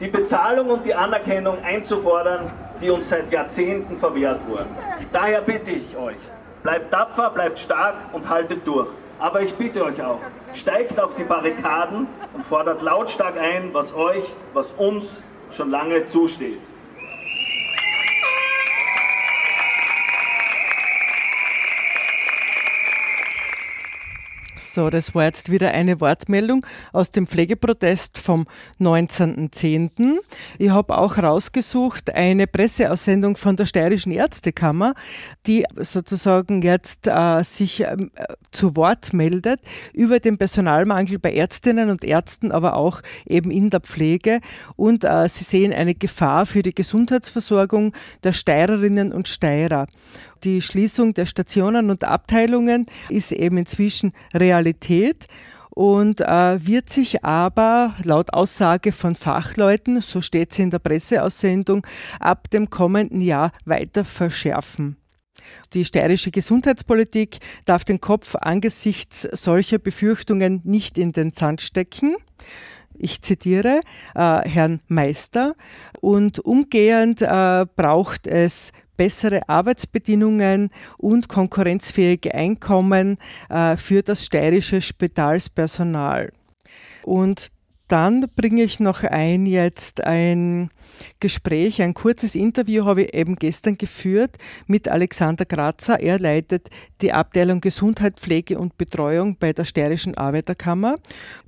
die 0.00 0.08
Bezahlung 0.08 0.70
und 0.70 0.84
die 0.84 0.94
Anerkennung 0.94 1.62
einzufordern, 1.64 2.50
die 2.80 2.90
uns 2.90 3.08
seit 3.08 3.30
Jahrzehnten 3.30 3.96
verwehrt 3.96 4.46
wurden. 4.46 4.68
Daher 5.12 5.40
bitte 5.40 5.70
ich 5.70 5.96
euch, 5.96 6.16
bleibt 6.62 6.90
tapfer, 6.90 7.30
bleibt 7.30 7.58
stark 7.58 7.94
und 8.12 8.28
haltet 8.28 8.66
durch. 8.66 8.88
Aber 9.18 9.40
ich 9.40 9.54
bitte 9.54 9.82
euch 9.82 10.02
auch, 10.02 10.20
steigt 10.52 11.00
auf 11.00 11.14
die 11.14 11.24
Barrikaden 11.24 12.06
und 12.34 12.44
fordert 12.44 12.82
lautstark 12.82 13.38
ein, 13.40 13.72
was 13.72 13.94
euch, 13.94 14.34
was 14.52 14.74
uns 14.74 15.22
schon 15.50 15.70
lange 15.70 16.06
zusteht. 16.06 16.60
So, 24.76 24.90
das 24.90 25.14
war 25.14 25.24
jetzt 25.24 25.50
wieder 25.50 25.70
eine 25.70 26.02
Wortmeldung 26.02 26.66
aus 26.92 27.10
dem 27.10 27.26
Pflegeprotest 27.26 28.18
vom 28.18 28.46
19.10. 28.78 30.18
Ich 30.58 30.68
habe 30.68 30.98
auch 30.98 31.16
rausgesucht 31.16 32.14
eine 32.14 32.46
Presseaussendung 32.46 33.38
von 33.38 33.56
der 33.56 33.64
Steirischen 33.64 34.12
Ärztekammer, 34.12 34.92
die 35.46 35.64
sozusagen 35.78 36.60
jetzt 36.60 37.06
äh, 37.06 37.42
sich 37.42 37.84
äh, 37.84 37.96
zu 38.50 38.76
Wort 38.76 39.14
meldet 39.14 39.60
über 39.94 40.20
den 40.20 40.36
Personalmangel 40.36 41.20
bei 41.20 41.32
Ärztinnen 41.32 41.88
und 41.88 42.04
Ärzten, 42.04 42.52
aber 42.52 42.76
auch 42.76 43.00
eben 43.24 43.50
in 43.50 43.70
der 43.70 43.80
Pflege. 43.80 44.40
Und 44.76 45.04
äh, 45.04 45.26
sie 45.30 45.44
sehen 45.44 45.72
eine 45.72 45.94
Gefahr 45.94 46.44
für 46.44 46.60
die 46.60 46.74
Gesundheitsversorgung 46.74 47.94
der 48.24 48.34
Steirerinnen 48.34 49.14
und 49.14 49.26
Steirer. 49.26 49.86
Die 50.44 50.62
Schließung 50.62 51.14
der 51.14 51.26
Stationen 51.26 51.90
und 51.90 52.04
Abteilungen 52.04 52.86
ist 53.08 53.32
eben 53.32 53.58
inzwischen 53.58 54.12
Realität. 54.34 55.26
und 55.70 56.22
äh, 56.22 56.66
wird 56.66 56.88
sich 56.88 57.22
aber 57.22 57.94
laut 58.02 58.32
Aussage 58.32 58.92
von 58.92 59.14
Fachleuten, 59.14 60.00
so 60.00 60.22
steht 60.22 60.52
es 60.52 60.58
in 60.58 60.70
der 60.70 60.78
Presseaussendung, 60.78 61.86
ab 62.18 62.48
dem 62.48 62.70
kommenden 62.70 63.20
Jahr 63.20 63.52
weiter 63.66 64.06
verschärfen. 64.06 64.96
Die 65.74 65.84
steirische 65.84 66.30
Gesundheitspolitik 66.30 67.38
darf 67.66 67.84
den 67.84 68.00
Kopf 68.00 68.34
angesichts 68.36 69.28
solcher 69.32 69.78
Befürchtungen 69.78 70.62
nicht 70.64 70.96
in 70.96 71.12
den 71.12 71.32
Sand 71.32 71.60
stecken. 71.60 72.16
Ich 72.98 73.20
zitiere 73.20 73.80
äh, 74.14 74.48
Herrn 74.48 74.80
Meister. 74.88 75.54
Und 76.00 76.38
umgehend 76.38 77.20
äh, 77.20 77.66
braucht 77.76 78.26
es 78.26 78.72
bessere 78.96 79.48
Arbeitsbedingungen 79.48 80.70
und 80.98 81.28
konkurrenzfähige 81.28 82.34
Einkommen 82.34 83.18
äh, 83.48 83.76
für 83.76 84.02
das 84.02 84.24
steirische 84.24 84.80
Spitalspersonal. 84.80 86.32
Und 87.02 87.48
dann 87.88 88.26
bringe 88.34 88.62
ich 88.62 88.80
noch 88.80 89.04
ein 89.04 89.46
jetzt 89.46 90.02
ein 90.04 90.70
Gespräch, 91.20 91.82
ein 91.82 91.94
kurzes 91.94 92.34
Interview 92.34 92.84
habe 92.84 93.02
ich 93.02 93.14
eben 93.14 93.36
gestern 93.36 93.78
geführt 93.78 94.36
mit 94.66 94.88
Alexander 94.88 95.44
Grazer. 95.44 96.00
Er 96.00 96.18
leitet 96.18 96.68
die 97.00 97.12
Abteilung 97.12 97.60
Gesundheit, 97.60 98.20
Pflege 98.20 98.58
und 98.58 98.78
Betreuung 98.78 99.36
bei 99.38 99.52
der 99.52 99.64
Steirischen 99.64 100.16
Arbeiterkammer. 100.16 100.96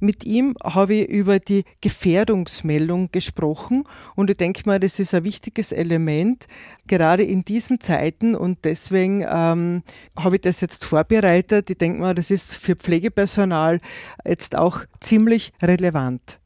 Mit 0.01 0.25
ihm 0.25 0.55
habe 0.63 0.95
ich 0.95 1.09
über 1.09 1.39
die 1.39 1.65
Gefährdungsmeldung 1.81 3.11
gesprochen 3.13 3.85
und 4.15 4.31
ich 4.31 4.37
denke 4.37 4.63
mal, 4.67 4.81
das 4.81 4.99
ist 4.99 5.15
ein 5.15 5.25
wichtiges 5.25 5.73
Element, 5.73 6.47
gerade 6.87 7.23
in 7.23 7.45
diesen 7.45 7.81
Zeiten 7.81 8.35
und 8.35 8.65
deswegen 8.65 9.25
ähm, 9.29 9.83
habe 10.19 10.37
ich 10.37 10.43
das 10.43 10.61
jetzt 10.61 10.85
vorbereitet. 10.85 11.71
Ich 11.71 11.79
denke 11.79 12.01
mal, 12.01 12.15
das 12.15 12.31
ist 12.31 12.57
für 12.57 12.77
Pflegepersonal 12.77 13.81
jetzt 14.25 14.57
auch 14.57 14.85
ziemlich 15.01 15.53
relevant. 15.63 16.39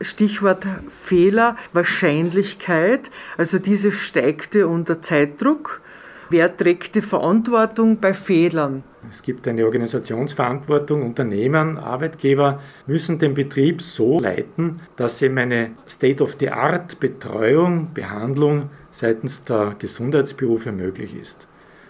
Stichwort 0.00 0.66
Fehler, 0.88 1.56
Wahrscheinlichkeit, 1.72 3.10
also 3.36 3.58
diese 3.58 3.92
steigte 3.92 4.68
unter 4.68 5.02
Zeitdruck. 5.02 5.82
Wer 6.30 6.54
trägt 6.54 6.94
die 6.94 7.00
Verantwortung 7.00 7.98
bei 7.98 8.12
Fehlern? 8.12 8.84
Es 9.08 9.22
gibt 9.22 9.48
eine 9.48 9.64
Organisationsverantwortung. 9.64 11.02
Unternehmen, 11.02 11.78
Arbeitgeber 11.78 12.60
müssen 12.86 13.18
den 13.18 13.32
Betrieb 13.32 13.80
so 13.80 14.20
leiten, 14.20 14.80
dass 14.96 15.22
eben 15.22 15.38
eine 15.38 15.70
State-of-the-Art-Betreuung, 15.88 17.94
Behandlung 17.94 18.68
seitens 18.90 19.44
der 19.44 19.74
Gesundheitsberufe 19.78 20.70
möglich 20.70 21.16
ist. 21.18 21.46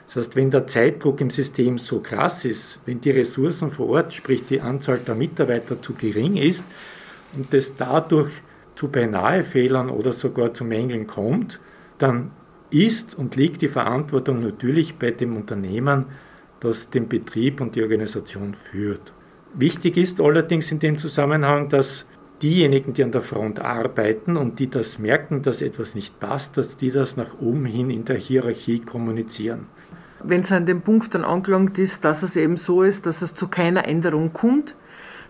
Das 0.06 0.14
heißt, 0.16 0.36
wenn 0.36 0.52
der 0.52 0.68
Zeitdruck 0.68 1.20
im 1.20 1.30
System 1.30 1.76
so 1.76 1.98
krass 2.00 2.44
ist, 2.44 2.78
wenn 2.86 3.00
die 3.00 3.10
Ressourcen 3.10 3.70
vor 3.70 3.88
Ort, 3.88 4.14
sprich 4.14 4.44
die 4.44 4.60
Anzahl 4.60 4.98
der 4.98 5.16
Mitarbeiter 5.16 5.82
zu 5.82 5.94
gering 5.94 6.36
ist, 6.36 6.64
und 7.36 7.52
das 7.52 7.76
dadurch 7.76 8.30
zu 8.74 8.88
beinahe 8.88 9.42
Fehlern 9.42 9.90
oder 9.90 10.12
sogar 10.12 10.54
zu 10.54 10.64
Mängeln 10.64 11.06
kommt, 11.06 11.60
dann 11.98 12.30
ist 12.70 13.16
und 13.16 13.36
liegt 13.36 13.62
die 13.62 13.68
Verantwortung 13.68 14.40
natürlich 14.40 14.98
bei 14.98 15.10
dem 15.10 15.36
Unternehmen, 15.36 16.06
das 16.60 16.90
den 16.90 17.08
Betrieb 17.08 17.60
und 17.60 17.76
die 17.76 17.82
Organisation 17.82 18.54
führt. 18.54 19.12
Wichtig 19.54 19.96
ist 19.96 20.20
allerdings 20.20 20.70
in 20.70 20.78
dem 20.78 20.98
Zusammenhang, 20.98 21.68
dass 21.68 22.04
diejenigen, 22.42 22.92
die 22.92 23.02
an 23.02 23.12
der 23.12 23.22
Front 23.22 23.60
arbeiten 23.60 24.36
und 24.36 24.58
die 24.58 24.70
das 24.70 24.98
merken, 24.98 25.42
dass 25.42 25.62
etwas 25.62 25.94
nicht 25.94 26.20
passt, 26.20 26.56
dass 26.56 26.76
die 26.76 26.90
das 26.90 27.16
nach 27.16 27.40
oben 27.40 27.64
hin 27.64 27.90
in 27.90 28.04
der 28.04 28.16
Hierarchie 28.16 28.80
kommunizieren. 28.80 29.66
Wenn 30.22 30.40
es 30.40 30.52
an 30.52 30.66
dem 30.66 30.82
Punkt 30.82 31.14
dann 31.14 31.24
angelangt 31.24 31.78
ist, 31.78 32.04
dass 32.04 32.22
es 32.22 32.36
eben 32.36 32.56
so 32.56 32.82
ist, 32.82 33.06
dass 33.06 33.22
es 33.22 33.34
zu 33.34 33.48
keiner 33.48 33.86
Änderung 33.86 34.32
kommt, 34.32 34.74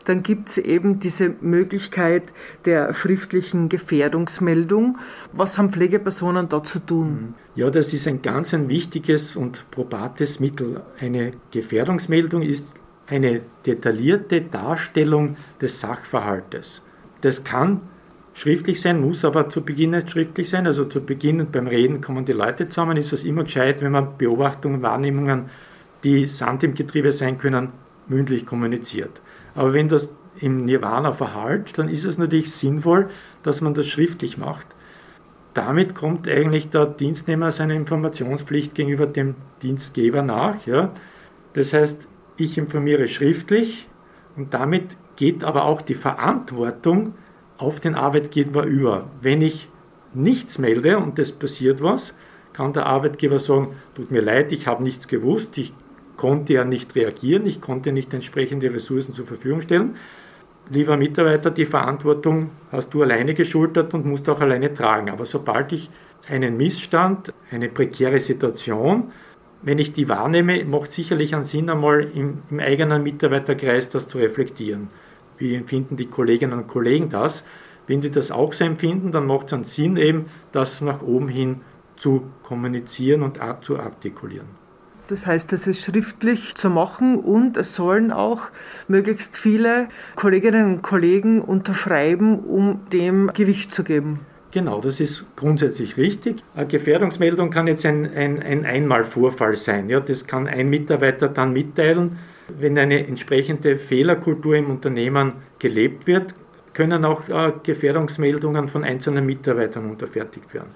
dann 0.08 0.22
gibt 0.22 0.48
es 0.48 0.56
eben 0.56 1.00
diese 1.00 1.34
Möglichkeit 1.42 2.32
der 2.64 2.94
schriftlichen 2.94 3.68
Gefährdungsmeldung. 3.68 4.96
Was 5.32 5.58
haben 5.58 5.70
Pflegepersonen 5.70 6.48
da 6.48 6.64
zu 6.64 6.78
tun? 6.78 7.34
Ja, 7.54 7.68
das 7.68 7.92
ist 7.92 8.08
ein 8.08 8.22
ganz 8.22 8.54
ein 8.54 8.70
wichtiges 8.70 9.36
und 9.36 9.70
probates 9.70 10.40
Mittel. 10.40 10.80
Eine 10.98 11.32
Gefährdungsmeldung 11.50 12.40
ist 12.40 12.70
eine 13.06 13.42
detaillierte 13.66 14.40
Darstellung 14.40 15.36
des 15.60 15.78
Sachverhaltes. 15.80 16.86
Das 17.20 17.44
kann 17.44 17.82
schriftlich 18.32 18.80
sein, 18.80 19.02
muss 19.02 19.26
aber 19.26 19.50
zu 19.50 19.62
Beginn 19.62 19.90
nicht 19.90 20.08
schriftlich 20.08 20.48
sein. 20.48 20.66
Also 20.66 20.86
zu 20.86 21.04
Beginn 21.04 21.40
und 21.40 21.52
beim 21.52 21.66
Reden 21.66 22.00
kommen 22.00 22.24
die 22.24 22.32
Leute 22.32 22.70
zusammen. 22.70 22.96
Ist 22.96 23.12
es 23.12 23.24
immer 23.24 23.44
gescheit, 23.44 23.82
wenn 23.82 23.92
man 23.92 24.16
Beobachtungen, 24.16 24.80
Wahrnehmungen, 24.80 25.50
die 26.02 26.24
Sand 26.24 26.62
im 26.62 26.72
Getriebe 26.72 27.12
sein 27.12 27.36
können, 27.36 27.68
mündlich 28.06 28.46
kommuniziert. 28.46 29.20
Aber 29.54 29.72
wenn 29.72 29.88
das 29.88 30.14
im 30.40 30.64
Nirvana 30.64 31.12
verhallt, 31.12 31.78
dann 31.78 31.88
ist 31.88 32.04
es 32.04 32.18
natürlich 32.18 32.52
sinnvoll, 32.52 33.10
dass 33.42 33.60
man 33.60 33.74
das 33.74 33.86
schriftlich 33.86 34.38
macht. 34.38 34.66
Damit 35.54 35.94
kommt 35.94 36.28
eigentlich 36.28 36.68
der 36.68 36.86
Dienstnehmer 36.86 37.50
seiner 37.50 37.74
Informationspflicht 37.74 38.74
gegenüber 38.74 39.06
dem 39.06 39.34
Dienstgeber 39.62 40.22
nach. 40.22 40.66
Ja. 40.66 40.92
Das 41.54 41.72
heißt, 41.72 42.06
ich 42.36 42.58
informiere 42.58 43.08
schriftlich 43.08 43.88
und 44.36 44.54
damit 44.54 44.96
geht 45.16 45.42
aber 45.42 45.64
auch 45.64 45.82
die 45.82 45.94
Verantwortung 45.94 47.14
auf 47.56 47.80
den 47.80 47.96
Arbeitgeber 47.96 48.64
über. 48.64 49.10
Wenn 49.20 49.42
ich 49.42 49.68
nichts 50.14 50.58
melde 50.58 50.98
und 50.98 51.18
es 51.18 51.32
passiert 51.32 51.82
was, 51.82 52.14
kann 52.52 52.72
der 52.72 52.86
Arbeitgeber 52.86 53.38
sagen, 53.38 53.74
tut 53.94 54.10
mir 54.10 54.22
leid, 54.22 54.52
ich 54.52 54.66
habe 54.68 54.82
nichts 54.82 55.08
gewusst, 55.08 55.58
ich 55.58 55.72
konnte 56.18 56.52
ja 56.52 56.64
nicht 56.64 56.94
reagieren, 56.94 57.46
ich 57.46 57.62
konnte 57.62 57.92
nicht 57.92 58.12
entsprechende 58.12 58.70
Ressourcen 58.70 59.14
zur 59.14 59.24
Verfügung 59.24 59.62
stellen. 59.62 59.96
Lieber 60.68 60.98
Mitarbeiter, 60.98 61.50
die 61.50 61.64
Verantwortung 61.64 62.50
hast 62.70 62.92
du 62.92 63.02
alleine 63.02 63.32
geschultert 63.32 63.94
und 63.94 64.04
musst 64.04 64.28
auch 64.28 64.40
alleine 64.40 64.74
tragen. 64.74 65.08
Aber 65.08 65.24
sobald 65.24 65.72
ich 65.72 65.88
einen 66.28 66.58
Missstand, 66.58 67.32
eine 67.50 67.70
prekäre 67.70 68.18
Situation, 68.18 69.12
wenn 69.62 69.78
ich 69.78 69.92
die 69.94 70.08
wahrnehme, 70.10 70.64
macht 70.66 70.92
sicherlich 70.92 71.34
einen 71.34 71.46
Sinn, 71.46 71.70
einmal 71.70 72.02
im, 72.14 72.42
im 72.50 72.60
eigenen 72.60 73.02
Mitarbeiterkreis 73.02 73.88
das 73.88 74.08
zu 74.08 74.18
reflektieren. 74.18 74.88
Wie 75.38 75.54
empfinden 75.54 75.96
die 75.96 76.06
Kolleginnen 76.06 76.58
und 76.58 76.66
Kollegen 76.66 77.08
das? 77.08 77.44
Wenn 77.86 78.02
die 78.02 78.10
das 78.10 78.30
auch 78.30 78.52
so 78.52 78.64
empfinden, 78.64 79.10
dann 79.10 79.26
macht 79.26 79.46
es 79.46 79.52
einen 79.54 79.64
Sinn, 79.64 79.96
eben 79.96 80.26
das 80.52 80.82
nach 80.82 81.00
oben 81.00 81.28
hin 81.28 81.62
zu 81.96 82.24
kommunizieren 82.42 83.22
und 83.22 83.40
zu 83.62 83.78
artikulieren. 83.78 84.57
Das 85.08 85.26
heißt, 85.26 85.54
es 85.54 85.66
ist 85.66 85.82
schriftlich 85.82 86.54
zu 86.54 86.68
machen 86.68 87.18
und 87.18 87.56
es 87.56 87.74
sollen 87.74 88.12
auch 88.12 88.42
möglichst 88.88 89.38
viele 89.38 89.88
Kolleginnen 90.16 90.74
und 90.74 90.82
Kollegen 90.82 91.40
unterschreiben, 91.40 92.40
um 92.40 92.80
dem 92.92 93.32
Gewicht 93.32 93.72
zu 93.72 93.84
geben. 93.84 94.20
Genau, 94.50 94.82
das 94.82 95.00
ist 95.00 95.34
grundsätzlich 95.34 95.96
richtig. 95.96 96.44
Eine 96.54 96.66
Gefährdungsmeldung 96.66 97.48
kann 97.48 97.66
jetzt 97.66 97.86
ein, 97.86 98.04
ein, 98.04 98.42
ein 98.42 98.66
Einmalvorfall 98.66 99.56
sein. 99.56 99.88
Ja, 99.88 100.00
das 100.00 100.26
kann 100.26 100.46
ein 100.46 100.68
Mitarbeiter 100.68 101.28
dann 101.28 101.54
mitteilen. 101.54 102.18
Wenn 102.58 102.76
eine 102.78 103.06
entsprechende 103.06 103.76
Fehlerkultur 103.76 104.56
im 104.56 104.68
Unternehmen 104.68 105.32
gelebt 105.58 106.06
wird, 106.06 106.34
können 106.74 107.06
auch 107.06 107.28
äh, 107.30 107.52
Gefährdungsmeldungen 107.62 108.68
von 108.68 108.84
einzelnen 108.84 109.24
Mitarbeitern 109.24 109.88
unterfertigt 109.90 110.52
werden 110.52 110.68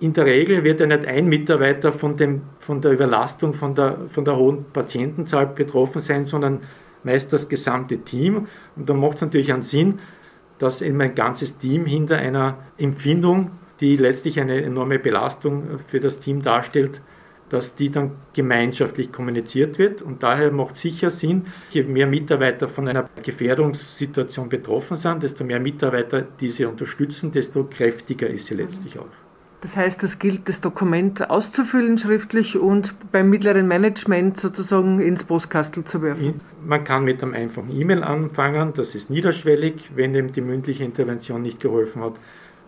in 0.00 0.12
der 0.12 0.26
Regel 0.26 0.64
wird 0.64 0.80
ja 0.80 0.86
nicht 0.86 1.06
ein 1.06 1.26
Mitarbeiter 1.26 1.90
von, 1.90 2.16
dem, 2.16 2.42
von 2.60 2.80
der 2.80 2.92
Überlastung, 2.92 3.52
von 3.52 3.74
der, 3.74 4.06
von 4.06 4.24
der 4.24 4.36
hohen 4.36 4.64
Patientenzahl 4.72 5.48
betroffen 5.48 6.00
sein, 6.00 6.26
sondern 6.26 6.60
meist 7.02 7.32
das 7.32 7.48
gesamte 7.48 7.98
Team. 7.98 8.46
Und 8.76 8.88
da 8.88 8.94
macht 8.94 9.16
es 9.16 9.22
natürlich 9.22 9.52
einen 9.52 9.62
Sinn, 9.62 9.98
dass 10.58 10.82
eben 10.82 11.00
ein 11.00 11.14
ganzes 11.14 11.58
Team 11.58 11.86
hinter 11.86 12.18
einer 12.18 12.58
Empfindung, 12.76 13.52
die 13.80 13.96
letztlich 13.96 14.40
eine 14.40 14.62
enorme 14.62 14.98
Belastung 14.98 15.78
für 15.78 16.00
das 16.00 16.20
Team 16.20 16.42
darstellt, 16.42 17.00
dass 17.48 17.76
die 17.76 17.90
dann 17.90 18.12
gemeinschaftlich 18.34 19.10
kommuniziert 19.10 19.78
wird. 19.78 20.02
Und 20.02 20.22
daher 20.22 20.52
macht 20.52 20.74
es 20.74 20.82
sicher 20.82 21.10
Sinn, 21.10 21.46
je 21.70 21.84
mehr 21.84 22.06
Mitarbeiter 22.06 22.68
von 22.68 22.86
einer 22.88 23.08
Gefährdungssituation 23.22 24.48
betroffen 24.48 24.96
sind, 24.96 25.22
desto 25.22 25.44
mehr 25.44 25.60
Mitarbeiter 25.60 26.22
diese 26.22 26.68
unterstützen, 26.68 27.32
desto 27.32 27.64
kräftiger 27.64 28.28
ist 28.28 28.48
sie 28.48 28.54
letztlich 28.54 28.98
auch. 28.98 29.27
Das 29.60 29.76
heißt, 29.76 30.04
es 30.04 30.20
gilt, 30.20 30.48
das 30.48 30.60
Dokument 30.60 31.30
auszufüllen 31.30 31.98
schriftlich 31.98 32.56
und 32.56 32.94
beim 33.10 33.28
mittleren 33.28 33.66
Management 33.66 34.36
sozusagen 34.36 35.00
ins 35.00 35.24
Postkastel 35.24 35.84
zu 35.84 36.00
werfen. 36.00 36.40
Man 36.64 36.84
kann 36.84 37.04
mit 37.04 37.22
einem 37.22 37.34
einfachen 37.34 37.76
E-Mail 37.76 38.04
anfangen, 38.04 38.72
das 38.74 38.94
ist 38.94 39.10
niederschwellig, 39.10 39.90
wenn 39.96 40.14
eben 40.14 40.30
die 40.30 40.42
mündliche 40.42 40.84
Intervention 40.84 41.42
nicht 41.42 41.58
geholfen 41.60 42.02
hat. 42.02 42.14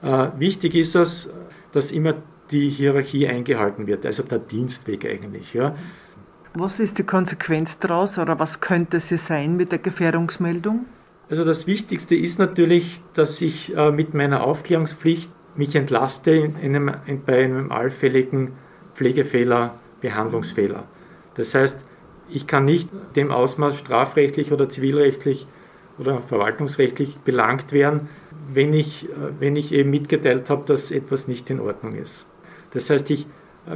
Äh, 0.03 0.41
wichtig 0.41 0.75
ist 0.75 0.97
es, 0.97 1.33
dass 1.73 1.93
immer 1.93 2.15
die 2.51 2.69
Hierarchie 2.69 3.29
eingehalten 3.29 3.87
wird, 3.87 4.05
also 4.05 4.25
der 4.25 4.41
Dienstweg 4.41 5.05
eigentlich. 5.07 5.55
Ja. 5.55 5.77
Was 6.55 6.81
ist 6.81 6.99
die 6.99 7.05
Konsequenz 7.05 7.79
daraus 7.79 8.19
oder 8.19 8.41
was 8.41 8.61
könnte 8.61 8.99
sie 8.99 9.19
sein 9.19 9.57
mit 9.57 9.71
der 9.71 9.79
Gefährdungsmeldung? 9.79 10.87
Also 11.29 11.45
das 11.45 11.69
Wichtigste 11.69 12.17
ist 12.17 12.41
natürlich, 12.41 13.03
dass 13.15 13.41
ich 13.41 13.77
äh, 13.77 13.93
mit 13.93 14.15
meiner 14.15 14.43
Aufklärungspflicht 14.43 15.31
mich 15.57 15.75
entlaste 15.75 16.31
in 16.31 16.57
einem, 16.57 16.95
in, 17.07 17.23
bei 17.25 17.45
einem 17.45 17.73
allfälligen 17.73 18.53
Pflegefehler, 18.95 19.75
Behandlungsfehler. 20.01 20.85
Das 21.35 21.55
heißt, 21.55 21.85
ich 22.29 22.47
kann 22.47 22.65
nicht 22.65 22.89
dem 23.17 23.31
Ausmaß 23.31 23.79
strafrechtlich 23.79 24.53
oder 24.53 24.69
zivilrechtlich 24.69 25.47
oder 25.99 26.23
verwaltungsrechtlich 26.23 27.17
belangt 27.19 27.73
werden, 27.73 28.09
wenn 28.53 28.73
ich, 28.73 29.09
wenn 29.39 29.57
ich 29.57 29.73
eben 29.73 29.91
mitgeteilt 29.91 30.49
habe, 30.49 30.65
dass 30.67 30.91
etwas 30.91 31.29
nicht 31.29 31.51
in 31.51 31.61
Ordnung 31.61 31.95
ist. 31.95 32.27
Das 32.73 32.89
heißt, 32.89 33.11
ich 33.11 33.27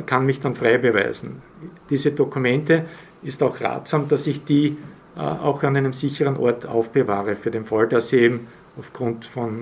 kann 0.06 0.24
mich 0.24 0.40
dann 0.40 0.54
frei 0.54 0.78
beweisen. 0.78 1.42
Diese 1.90 2.12
Dokumente 2.12 2.86
ist 3.22 3.42
auch 3.42 3.60
ratsam, 3.60 4.08
dass 4.08 4.26
ich 4.26 4.44
die 4.44 4.76
auch 5.16 5.62
an 5.62 5.76
einem 5.76 5.92
sicheren 5.92 6.36
Ort 6.36 6.66
aufbewahre, 6.66 7.36
für 7.36 7.50
den 7.50 7.64
Fall, 7.64 7.88
dass 7.88 8.12
ich 8.12 8.20
eben 8.20 8.48
aufgrund 8.78 9.24
von 9.24 9.60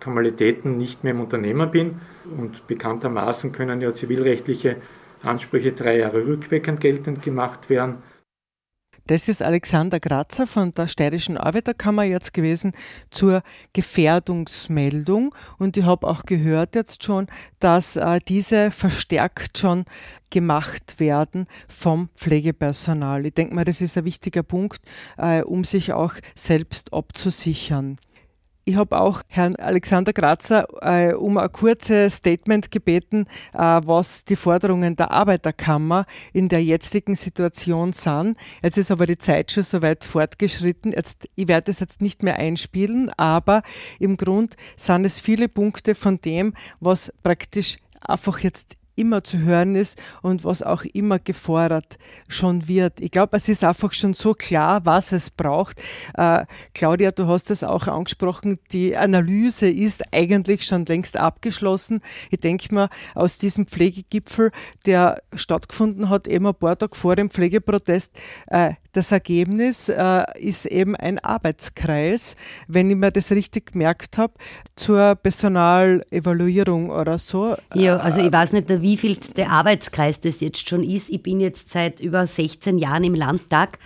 Kamalitäten 0.00 0.76
nicht 0.76 1.04
mehr 1.04 1.12
im 1.12 1.20
Unternehmer 1.20 1.66
bin. 1.66 2.00
Und 2.36 2.66
bekanntermaßen 2.66 3.52
können 3.52 3.80
ja 3.80 3.92
zivilrechtliche 3.92 4.76
Ansprüche 5.22 5.72
drei 5.72 5.98
Jahre 5.98 6.26
rückwirkend 6.26 6.80
geltend 6.80 7.22
gemacht 7.22 7.68
werden. 7.70 8.02
Das 9.06 9.28
ist 9.28 9.42
Alexander 9.42 9.98
Grazer 9.98 10.46
von 10.46 10.72
der 10.72 10.86
Steirischen 10.86 11.36
Arbeiterkammer 11.36 12.04
jetzt 12.04 12.32
gewesen 12.32 12.72
zur 13.10 13.42
Gefährdungsmeldung. 13.72 15.34
Und 15.58 15.76
ich 15.76 15.84
habe 15.84 16.06
auch 16.06 16.22
gehört 16.24 16.76
jetzt 16.76 17.02
schon, 17.02 17.26
dass 17.58 17.96
äh, 17.96 18.20
diese 18.28 18.70
verstärkt 18.70 19.58
schon 19.58 19.84
gemacht 20.30 21.00
werden 21.00 21.46
vom 21.66 22.08
Pflegepersonal. 22.14 23.26
Ich 23.26 23.34
denke 23.34 23.54
mal, 23.54 23.64
das 23.64 23.80
ist 23.80 23.98
ein 23.98 24.04
wichtiger 24.04 24.44
Punkt, 24.44 24.80
äh, 25.18 25.42
um 25.42 25.64
sich 25.64 25.92
auch 25.92 26.14
selbst 26.36 26.92
abzusichern. 26.92 27.98
Ich 28.64 28.76
habe 28.76 29.00
auch 29.00 29.22
Herrn 29.28 29.56
Alexander 29.56 30.12
Grazer 30.12 30.66
äh, 30.82 31.14
um 31.14 31.38
ein 31.38 31.50
kurzes 31.50 32.16
Statement 32.16 32.70
gebeten, 32.70 33.26
äh, 33.54 33.58
was 33.58 34.24
die 34.24 34.36
Forderungen 34.36 34.96
der 34.96 35.10
Arbeiterkammer 35.10 36.04
in 36.32 36.48
der 36.48 36.62
jetzigen 36.62 37.14
Situation 37.14 37.92
sind. 37.92 38.36
Jetzt 38.62 38.76
ist 38.78 38.90
aber 38.90 39.06
die 39.06 39.18
Zeit 39.18 39.50
schon 39.50 39.62
so 39.62 39.82
weit 39.82 40.04
fortgeschritten. 40.04 40.92
Jetzt, 40.92 41.28
ich 41.34 41.48
werde 41.48 41.70
es 41.70 41.80
jetzt 41.80 42.02
nicht 42.02 42.22
mehr 42.22 42.36
einspielen, 42.36 43.10
aber 43.16 43.62
im 43.98 44.16
Grund 44.16 44.56
sind 44.76 45.04
es 45.04 45.20
viele 45.20 45.48
Punkte 45.48 45.94
von 45.94 46.20
dem, 46.20 46.54
was 46.80 47.12
praktisch 47.22 47.78
einfach 48.00 48.40
jetzt 48.40 48.76
immer 49.00 49.24
zu 49.24 49.38
hören 49.38 49.74
ist 49.74 50.00
und 50.22 50.44
was 50.44 50.62
auch 50.62 50.84
immer 50.92 51.18
gefordert 51.18 51.98
schon 52.28 52.68
wird. 52.68 53.00
Ich 53.00 53.10
glaube, 53.10 53.36
es 53.36 53.48
ist 53.48 53.64
einfach 53.64 53.92
schon 53.92 54.14
so 54.14 54.34
klar, 54.34 54.84
was 54.84 55.12
es 55.12 55.30
braucht. 55.30 55.82
Äh, 56.14 56.44
Claudia, 56.74 57.10
du 57.10 57.26
hast 57.26 57.50
es 57.50 57.64
auch 57.64 57.88
angesprochen, 57.88 58.58
die 58.72 58.96
Analyse 58.96 59.68
ist 59.68 60.02
eigentlich 60.12 60.64
schon 60.64 60.84
längst 60.84 61.16
abgeschlossen. 61.16 62.00
Ich 62.30 62.40
denke 62.40 62.74
mal, 62.74 62.90
aus 63.14 63.38
diesem 63.38 63.66
Pflegegipfel, 63.66 64.52
der 64.86 65.22
stattgefunden 65.34 66.08
hat, 66.08 66.28
eben 66.28 66.46
ein 66.46 66.54
paar 66.54 66.76
Tage 66.76 66.94
vor 66.94 67.16
dem 67.16 67.30
Pflegeprotest, 67.30 68.18
äh, 68.48 68.74
das 68.92 69.12
Ergebnis 69.12 69.88
äh, 69.88 70.24
ist 70.38 70.66
eben 70.66 70.96
ein 70.96 71.18
Arbeitskreis, 71.20 72.34
wenn 72.66 72.90
ich 72.90 72.96
mir 72.96 73.12
das 73.12 73.30
richtig 73.30 73.72
gemerkt 73.72 74.18
habe, 74.18 74.34
zur 74.74 75.14
Personalevaluierung 75.14 76.90
oder 76.90 77.18
so. 77.18 77.56
Ja, 77.74 77.98
also 77.98 78.20
ich 78.20 78.32
weiß 78.32 78.52
nicht, 78.52 78.68
wie 78.68 78.89
viel 78.96 79.16
der 79.36 79.50
Arbeitskreis 79.50 80.20
das 80.20 80.40
jetzt 80.40 80.68
schon 80.68 80.82
ist. 80.82 81.10
Ich 81.10 81.22
bin 81.22 81.40
jetzt 81.40 81.70
seit 81.70 82.00
über 82.00 82.26
16 82.26 82.78
Jahren 82.78 83.04
im 83.04 83.14
Landtag 83.14 83.78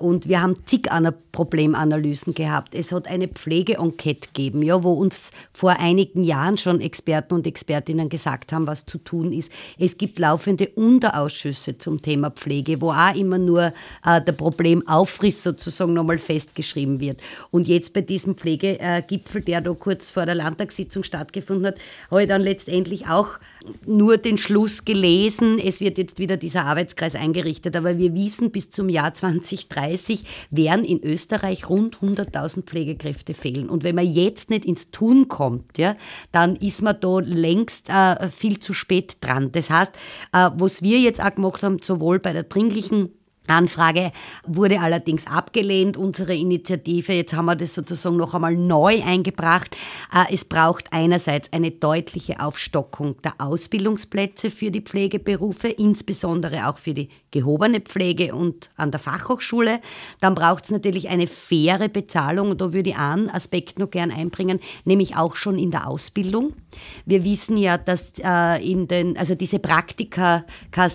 und 0.00 0.28
wir 0.28 0.40
haben 0.40 0.54
zig 0.64 0.90
Problemanalysen 1.38 2.34
gehabt. 2.34 2.74
Es 2.74 2.90
hat 2.90 3.06
eine 3.06 3.28
Pflegeenquete 3.28 4.28
gegeben, 4.32 4.62
ja, 4.64 4.82
wo 4.82 4.94
uns 4.94 5.30
vor 5.52 5.78
einigen 5.78 6.24
Jahren 6.24 6.56
schon 6.56 6.80
Experten 6.80 7.34
und 7.34 7.46
Expertinnen 7.46 8.08
gesagt 8.08 8.52
haben, 8.52 8.66
was 8.66 8.86
zu 8.86 8.98
tun 8.98 9.32
ist. 9.32 9.52
Es 9.78 9.98
gibt 9.98 10.18
laufende 10.18 10.68
Unterausschüsse 10.68 11.78
zum 11.78 12.02
Thema 12.02 12.30
Pflege, 12.30 12.80
wo 12.80 12.90
auch 12.90 13.14
immer 13.14 13.38
nur 13.38 13.72
äh, 14.04 14.20
der 14.20 14.32
Problemaufriss 14.32 15.44
sozusagen 15.44 15.92
nochmal 15.92 16.18
festgeschrieben 16.18 16.98
wird. 16.98 17.20
Und 17.52 17.68
jetzt 17.68 17.92
bei 17.92 18.00
diesem 18.00 18.34
Pflegegipfel, 18.34 19.42
der 19.42 19.60
da 19.60 19.74
kurz 19.74 20.10
vor 20.10 20.26
der 20.26 20.34
Landtagssitzung 20.34 21.04
stattgefunden 21.04 21.66
hat, 21.66 21.76
habe 22.10 22.22
ich 22.22 22.28
dann 22.28 22.40
letztendlich 22.40 23.06
auch 23.06 23.38
nur 23.86 24.16
den 24.16 24.38
Schluss 24.38 24.84
gelesen, 24.84 25.58
es 25.58 25.80
wird 25.80 25.98
jetzt 25.98 26.18
wieder 26.18 26.36
dieser 26.36 26.64
Arbeitskreis 26.64 27.14
eingerichtet, 27.14 27.76
aber 27.76 27.98
wir 27.98 28.14
wissen, 28.14 28.50
bis 28.50 28.70
zum 28.70 28.88
Jahr 28.88 29.14
2030 29.66 30.24
werden 30.50 30.84
in 30.84 31.02
Österreich 31.02 31.68
rund 31.68 31.98
100.000 31.98 32.62
Pflegekräfte 32.62 33.34
fehlen. 33.34 33.68
Und 33.68 33.84
wenn 33.84 33.94
man 33.94 34.06
jetzt 34.06 34.50
nicht 34.50 34.64
ins 34.64 34.90
Tun 34.90 35.28
kommt, 35.28 35.78
ja, 35.78 35.96
dann 36.32 36.56
ist 36.56 36.82
man 36.82 37.00
da 37.00 37.20
längst 37.20 37.88
äh, 37.90 38.28
viel 38.28 38.58
zu 38.58 38.72
spät 38.72 39.18
dran. 39.20 39.52
Das 39.52 39.70
heißt, 39.70 39.94
äh, 40.32 40.50
was 40.54 40.82
wir 40.82 40.98
jetzt 40.98 41.22
auch 41.22 41.34
gemacht 41.34 41.62
haben, 41.62 41.78
sowohl 41.82 42.18
bei 42.18 42.32
der 42.32 42.44
dringlichen 42.44 43.10
Anfrage 43.48 44.12
wurde 44.46 44.80
allerdings 44.80 45.26
abgelehnt, 45.26 45.96
unsere 45.96 46.34
Initiative. 46.34 47.12
Jetzt 47.12 47.34
haben 47.34 47.46
wir 47.46 47.56
das 47.56 47.74
sozusagen 47.74 48.16
noch 48.16 48.34
einmal 48.34 48.56
neu 48.56 49.02
eingebracht. 49.02 49.76
Äh, 50.12 50.32
es 50.32 50.44
braucht 50.44 50.92
einerseits 50.92 51.52
eine 51.52 51.70
deutliche 51.70 52.40
Aufstockung 52.40 53.20
der 53.22 53.34
Ausbildungsplätze 53.38 54.50
für 54.50 54.70
die 54.70 54.82
Pflegeberufe, 54.82 55.68
insbesondere 55.68 56.68
auch 56.68 56.78
für 56.78 56.94
die 56.94 57.08
gehobene 57.30 57.80
Pflege 57.80 58.34
und 58.34 58.70
an 58.76 58.90
der 58.90 59.00
Fachhochschule. 59.00 59.80
Dann 60.20 60.34
braucht 60.34 60.64
es 60.64 60.70
natürlich 60.70 61.08
eine 61.08 61.26
faire 61.26 61.88
Bezahlung 61.88 62.50
und 62.50 62.60
da 62.60 62.72
würde 62.72 62.90
ich 62.90 62.96
einen 62.96 63.30
Aspekt 63.30 63.78
noch 63.78 63.90
gern 63.90 64.10
einbringen, 64.10 64.60
nämlich 64.84 65.16
auch 65.16 65.36
schon 65.36 65.58
in 65.58 65.70
der 65.70 65.88
Ausbildung. 65.88 66.54
Wir 67.06 67.24
wissen 67.24 67.56
ja, 67.56 67.78
dass 67.78 68.12
äh, 68.22 68.70
in 68.70 68.88
den, 68.88 69.16
also 69.16 69.34
diese 69.34 69.58
Praktika, 69.58 70.44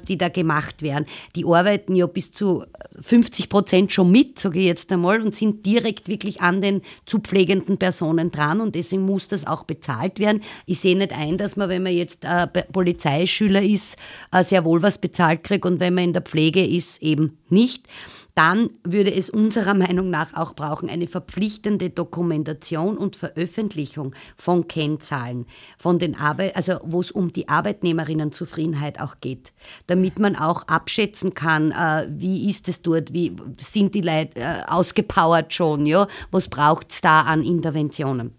die 0.08 0.18
da 0.18 0.30
gemacht 0.30 0.82
werden, 0.82 1.06
die 1.36 1.46
arbeiten 1.46 1.96
ja 1.96 2.08
bis 2.08 2.32
zu 2.32 2.64
50 3.00 3.50
Prozent 3.50 3.92
schon 3.92 4.12
mit, 4.12 4.40
sage 4.40 4.60
ich 4.60 4.66
jetzt 4.66 4.92
einmal, 4.92 5.22
und 5.22 5.36
sind 5.36 5.66
direkt 5.66 6.08
wirklich 6.08 6.42
an 6.42 6.62
den 6.62 6.82
zu 7.06 7.20
pflegenden 7.20 7.78
Personen 7.78 8.32
dran 8.32 8.62
und 8.62 8.76
deswegen 8.76 9.04
muss 9.04 9.28
das 9.28 9.46
auch 9.46 9.64
bezahlt 9.64 10.20
werden. 10.20 10.42
Ich 10.66 10.80
sehe 10.80 10.98
nicht 10.98 11.14
ein, 11.18 11.38
dass 11.38 11.56
man, 11.56 11.70
wenn 11.70 11.84
man 11.84 11.94
jetzt 11.94 12.26
äh, 12.26 12.48
Polizeischüler 12.48 13.62
ist, 13.62 13.98
äh, 14.32 14.44
sehr 14.44 14.66
wohl 14.66 14.82
was 14.82 14.98
bezahlt 14.98 15.44
kriegt 15.44 15.66
und 15.66 15.80
wenn 15.80 15.94
man 15.94 16.06
in 16.06 16.14
der 16.14 16.22
Pflege 16.22 16.66
ist, 16.66 17.02
eben 17.02 17.38
nicht 17.50 17.88
dann 18.36 18.70
würde 18.84 19.14
es 19.14 19.30
unserer 19.30 19.74
Meinung 19.74 20.10
nach 20.10 20.34
auch 20.34 20.54
brauchen 20.54 20.90
eine 20.90 21.08
verpflichtende 21.08 21.90
Dokumentation 21.90 22.98
und 22.98 23.16
Veröffentlichung 23.16 24.16
von 24.36 24.68
Kennzahlen, 24.68 25.46
von 25.78 26.00
den 26.00 26.16
Arbeit, 26.16 26.56
also 26.56 26.80
wo 26.84 27.02
es 27.02 27.12
um 27.12 27.32
die 27.32 27.48
Arbeitnehmerinnenzufriedenheit 27.48 29.00
auch 29.00 29.16
geht, 29.22 29.54
damit 29.88 30.18
man 30.20 30.36
auch 30.36 30.68
abschätzen 30.68 31.34
kann, 31.34 31.72
äh, 31.72 32.08
wie 32.10 32.50
ist 32.50 32.68
es 32.68 32.82
dort, 32.82 33.14
wie 33.14 33.36
sind 33.58 33.94
die 33.94 34.02
Leute 34.02 34.40
äh, 34.40 34.64
ausgepowert 34.68 35.54
schon, 35.54 35.86
ja, 35.86 36.08
was 36.32 36.50
braucht 36.50 36.92
es 36.92 37.02
da 37.02 37.22
an 37.22 37.44
Interventionen. 37.44 38.34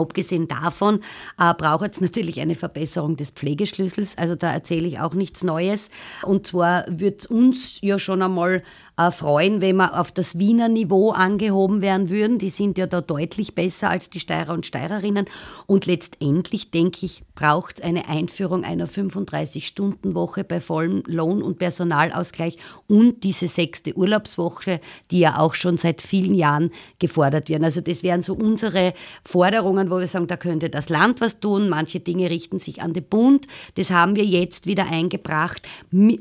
Abgesehen 0.00 0.48
davon 0.48 1.00
äh, 1.38 1.52
braucht 1.52 1.92
es 1.92 2.00
natürlich 2.00 2.40
eine 2.40 2.54
Verbesserung 2.54 3.16
des 3.16 3.30
Pflegeschlüssels. 3.30 4.16
Also 4.16 4.34
da 4.34 4.52
erzähle 4.52 4.86
ich 4.86 4.98
auch 5.00 5.14
nichts 5.14 5.42
Neues. 5.42 5.90
Und 6.22 6.46
zwar 6.46 6.86
wird 6.88 7.26
uns 7.26 7.80
ja 7.82 7.98
schon 7.98 8.22
einmal 8.22 8.62
äh, 9.00 9.10
freuen, 9.10 9.60
wenn 9.60 9.76
wir 9.76 9.98
auf 9.98 10.12
das 10.12 10.38
Wiener 10.38 10.68
Niveau 10.68 11.10
angehoben 11.10 11.80
werden 11.80 12.10
würden. 12.10 12.38
Die 12.38 12.50
sind 12.50 12.76
ja 12.76 12.86
da 12.86 13.00
deutlich 13.00 13.54
besser 13.54 13.88
als 13.88 14.10
die 14.10 14.20
Steirer 14.20 14.52
und 14.52 14.66
Steirerinnen. 14.66 15.26
Und 15.66 15.86
letztendlich, 15.86 16.70
denke 16.70 17.06
ich, 17.06 17.22
braucht 17.34 17.78
es 17.78 17.84
eine 17.84 18.08
Einführung 18.08 18.64
einer 18.64 18.86
35-Stunden-Woche 18.86 20.44
bei 20.44 20.60
vollem 20.60 21.02
Lohn- 21.06 21.42
und 21.42 21.58
Personalausgleich 21.58 22.58
und 22.86 23.24
diese 23.24 23.48
sechste 23.48 23.96
Urlaubswoche, 23.96 24.80
die 25.10 25.20
ja 25.20 25.38
auch 25.38 25.54
schon 25.54 25.78
seit 25.78 26.02
vielen 26.02 26.34
Jahren 26.34 26.70
gefordert 26.98 27.48
werden. 27.48 27.64
Also 27.64 27.80
das 27.80 28.02
wären 28.02 28.20
so 28.20 28.34
unsere 28.34 28.92
Forderungen, 29.24 29.90
wo 29.90 29.98
wir 29.98 30.06
sagen, 30.06 30.26
da 30.26 30.36
könnte 30.36 30.68
das 30.68 30.90
Land 30.90 31.22
was 31.22 31.40
tun. 31.40 31.70
Manche 31.70 32.00
Dinge 32.00 32.28
richten 32.28 32.58
sich 32.58 32.82
an 32.82 32.92
den 32.92 33.04
Bund. 33.04 33.46
Das 33.76 33.90
haben 33.90 34.16
wir 34.16 34.24
jetzt 34.24 34.66
wieder 34.66 34.86
eingebracht. 34.90 35.66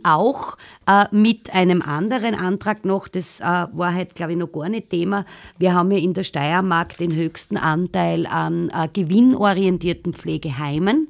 Auch 0.04 0.58
äh, 0.88 1.06
mit 1.12 1.54
einem 1.54 1.82
anderen 1.82 2.36
Antrag 2.36 2.69
Antrag 2.70 2.86
noch, 2.86 3.08
das 3.08 3.40
äh, 3.40 3.44
war 3.44 3.94
halt, 3.94 4.16
glaube 4.16 4.34
ich, 4.34 4.38
noch 4.38 4.52
gar 4.52 4.70
nicht 4.70 4.90
Thema. 4.90 5.26
Wir 5.58 5.74
haben 5.74 5.92
ja 5.92 5.98
in 5.98 6.14
der 6.14 6.24
Steiermark 6.24 6.98
den 6.98 7.14
höchsten 7.14 7.58
Anteil 7.58 8.28
an 8.28 8.70
äh, 8.70 8.88
gewinnorientierten 8.92 10.14
Pflegeheimen 10.14 11.08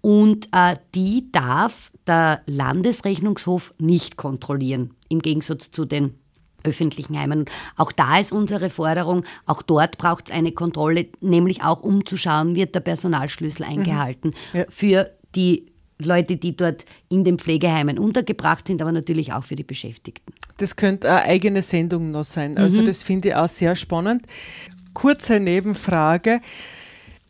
und 0.00 0.48
äh, 0.52 0.76
die 0.94 1.30
darf 1.30 1.90
der 2.06 2.40
Landesrechnungshof 2.46 3.74
nicht 3.78 4.16
kontrollieren, 4.16 4.94
im 5.08 5.20
Gegensatz 5.20 5.70
zu 5.70 5.84
den 5.84 6.14
öffentlichen 6.62 7.18
Heimen. 7.18 7.44
Auch 7.76 7.92
da 7.92 8.18
ist 8.18 8.32
unsere 8.32 8.70
Forderung, 8.70 9.24
auch 9.44 9.60
dort 9.60 9.98
braucht 9.98 10.30
es 10.30 10.34
eine 10.34 10.52
Kontrolle, 10.52 11.08
nämlich 11.20 11.62
auch 11.62 11.82
umzuschauen, 11.82 12.54
wird 12.56 12.74
der 12.74 12.80
Personalschlüssel 12.80 13.66
mhm. 13.66 13.72
eingehalten 13.72 14.28
mhm. 14.52 14.60
ja. 14.60 14.64
für 14.70 15.10
die 15.34 15.66
Leute, 15.98 16.36
die 16.36 16.56
dort 16.56 16.84
in 17.08 17.24
den 17.24 17.38
Pflegeheimen 17.38 17.98
untergebracht 17.98 18.66
sind, 18.66 18.82
aber 18.82 18.92
natürlich 18.92 19.32
auch 19.32 19.44
für 19.44 19.56
die 19.56 19.62
Beschäftigten. 19.62 20.32
Das 20.56 20.76
könnte 20.76 21.10
eine 21.10 21.22
eigene 21.22 21.62
Sendung 21.62 22.10
noch 22.10 22.24
sein. 22.24 22.56
Also 22.58 22.80
mhm. 22.80 22.86
das 22.86 23.02
finde 23.02 23.28
ich 23.28 23.34
auch 23.34 23.48
sehr 23.48 23.76
spannend. 23.76 24.22
Kurze 24.92 25.40
Nebenfrage. 25.40 26.40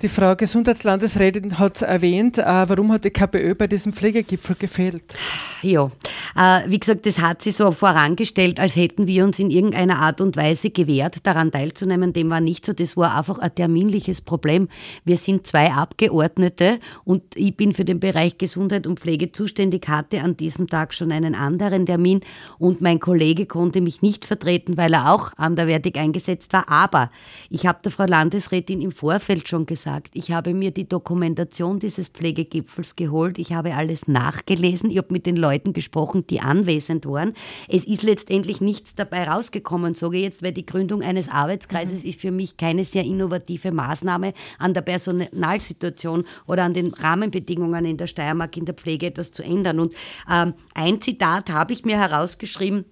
Die 0.01 0.09
Frau 0.09 0.35
Gesundheitslandesrätin 0.35 1.59
hat 1.59 1.81
erwähnt, 1.83 2.39
äh, 2.39 2.45
warum 2.45 2.93
hat 2.93 3.05
die 3.05 3.11
KPÖ 3.11 3.55
bei 3.55 3.69
diesem 3.69 3.93
Pflegegipfel 3.93 4.57
gefehlt? 4.57 5.15
Ja, 5.63 5.91
wie 6.35 6.79
gesagt, 6.79 7.07
das 7.07 7.21
hat 7.21 7.43
sie 7.43 7.51
so 7.51 7.71
vorangestellt, 7.73 8.59
als 8.59 8.77
hätten 8.77 9.07
wir 9.07 9.25
uns 9.25 9.39
in 9.39 9.51
irgendeiner 9.51 10.01
Art 10.01 10.21
und 10.21 10.37
Weise 10.37 10.71
gewehrt, 10.71 11.27
daran 11.27 11.51
teilzunehmen. 11.51 12.13
Dem 12.13 12.31
war 12.31 12.41
nicht 12.41 12.67
so. 12.67 12.73
Das 12.73 12.97
war 12.97 13.17
einfach 13.17 13.39
ein 13.39 13.55
terminliches 13.55 14.21
Problem. 14.21 14.69
Wir 15.05 15.17
sind 15.17 15.47
zwei 15.47 15.73
Abgeordnete 15.73 16.79
und 17.05 17.23
ich 17.37 17.57
bin 17.57 17.73
für 17.73 17.85
den 17.85 18.01
Bereich 18.01 18.39
Gesundheit 18.39 18.87
und 18.87 19.01
Pflege 19.01 19.33
zuständig, 19.33 19.89
hatte 19.89 20.23
an 20.23 20.37
diesem 20.37 20.67
Tag 20.67 20.93
schon 20.95 21.13
einen 21.13 21.35
anderen 21.35 21.87
Termin 21.87 22.21
und 22.59 22.81
mein 22.81 23.01
Kollege 23.01 23.47
konnte 23.47 23.81
mich 23.81 24.03
nicht 24.03 24.25
vertreten, 24.25 24.77
weil 24.77 24.95
er 24.95 25.13
auch 25.13 25.33
anderwertig 25.37 25.97
eingesetzt 25.97 26.53
war. 26.53 26.69
Aber 26.69 27.11
ich 27.51 27.67
habe 27.67 27.79
der 27.85 27.93
Frau 27.93 28.07
Landesrätin 28.07 28.81
im 28.81 28.93
Vorfeld 28.93 29.49
schon 29.49 29.67
gesagt, 29.67 30.11
ich 30.15 30.33
habe 30.33 30.55
mir 30.55 30.71
die 30.71 30.89
Dokumentation 30.89 31.79
dieses 31.79 32.09
Pflegegipfels 32.09 32.97
geholt. 32.97 33.39
Ich 33.39 33.53
habe 33.53 33.75
alles 33.75 34.09
nachgelesen. 34.09 34.91
Ich 34.91 34.99
habe 34.99 35.13
mit 35.13 35.27
den 35.27 35.37
Leuten 35.37 35.73
gesprochen, 35.73 36.24
die 36.31 36.41
anwesend 36.41 37.07
waren. 37.07 37.35
Es 37.69 37.87
ist 37.87 38.03
letztendlich 38.03 38.61
nichts 38.61 38.95
dabei 38.95 39.25
rausgekommen, 39.29 39.95
sage 39.95 40.17
ich 40.19 40.23
jetzt, 40.25 40.43
weil 40.43 40.53
die 40.53 40.67
Gründung 40.67 41.03
eines 41.03 41.29
Arbeitskreises 41.29 42.03
mhm. 42.03 42.09
ist 42.09 42.21
für 42.21 42.31
mich 42.31 42.57
keine 42.57 42.85
sehr 42.85 43.05
innovative 43.05 43.73
Maßnahme 43.73 44.33
an 44.59 44.75
der 44.75 44.83
Personalsituation 44.83 46.25
oder 46.47 46.65
an 46.65 46.75
den 46.75 46.93
Rahmenbedingungen 46.93 47.85
in 47.85 47.97
der 47.97 48.07
Steiermark 48.07 48.57
in 48.57 48.65
der 48.65 48.75
Pflege 48.75 49.07
etwas 49.07 49.33
zu 49.33 49.43
ändern. 49.43 49.81
Und 49.81 49.95
ähm, 50.31 50.55
ein 50.75 51.01
Zitat 51.01 51.51
habe 51.51 51.73
ich 51.73 51.85
mir 51.85 51.99
herausgeschrieben, 51.99 52.85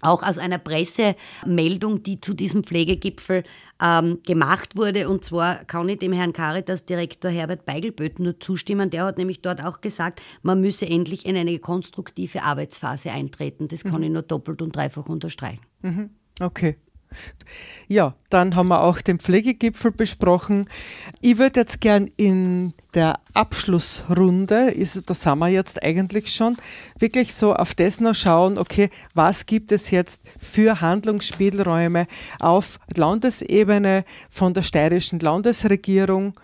auch 0.00 0.22
aus 0.22 0.38
einer 0.38 0.58
Pressemeldung, 0.58 2.02
die 2.02 2.20
zu 2.20 2.34
diesem 2.34 2.64
Pflegegipfel 2.64 3.42
ähm, 3.80 4.18
gemacht 4.24 4.76
wurde. 4.76 5.08
Und 5.08 5.24
zwar 5.24 5.64
kann 5.64 5.88
ich 5.88 5.98
dem 5.98 6.12
Herrn 6.12 6.32
Caritas-Direktor 6.32 7.30
Herbert 7.30 7.64
Beigelböth 7.64 8.18
nur 8.18 8.38
zustimmen. 8.40 8.90
Der 8.90 9.04
hat 9.04 9.18
nämlich 9.18 9.42
dort 9.42 9.62
auch 9.62 9.80
gesagt, 9.80 10.20
man 10.42 10.60
müsse 10.60 10.86
endlich 10.86 11.26
in 11.26 11.36
eine 11.36 11.58
konstruktive 11.58 12.42
Arbeitsphase 12.42 13.10
eintreten. 13.10 13.68
Das 13.68 13.84
kann 13.84 13.98
mhm. 13.98 14.04
ich 14.04 14.10
nur 14.10 14.22
doppelt 14.22 14.62
und 14.62 14.74
dreifach 14.74 15.06
unterstreichen. 15.06 15.62
Mhm. 15.82 16.10
Okay. 16.40 16.76
Ja, 17.88 18.14
dann 18.28 18.54
haben 18.54 18.68
wir 18.68 18.82
auch 18.82 19.00
den 19.00 19.18
Pflegegipfel 19.18 19.90
besprochen. 19.90 20.66
Ich 21.20 21.38
würde 21.38 21.60
jetzt 21.60 21.80
gern 21.80 22.08
in 22.16 22.72
der 22.94 23.18
Abschlussrunde, 23.34 24.72
da 25.06 25.14
sind 25.14 25.38
wir 25.38 25.48
jetzt 25.48 25.82
eigentlich 25.82 26.32
schon, 26.32 26.56
wirklich 26.98 27.34
so 27.34 27.54
auf 27.54 27.74
das 27.74 27.98
noch 27.98 28.14
schauen, 28.14 28.58
okay, 28.58 28.90
was 29.14 29.46
gibt 29.46 29.72
es 29.72 29.90
jetzt 29.90 30.22
für 30.38 30.80
Handlungsspielräume 30.80 32.06
auf 32.38 32.78
Landesebene 32.96 34.04
von 34.28 34.54
der 34.54 34.62
steirischen 34.62 35.18
Landesregierung? 35.18 36.34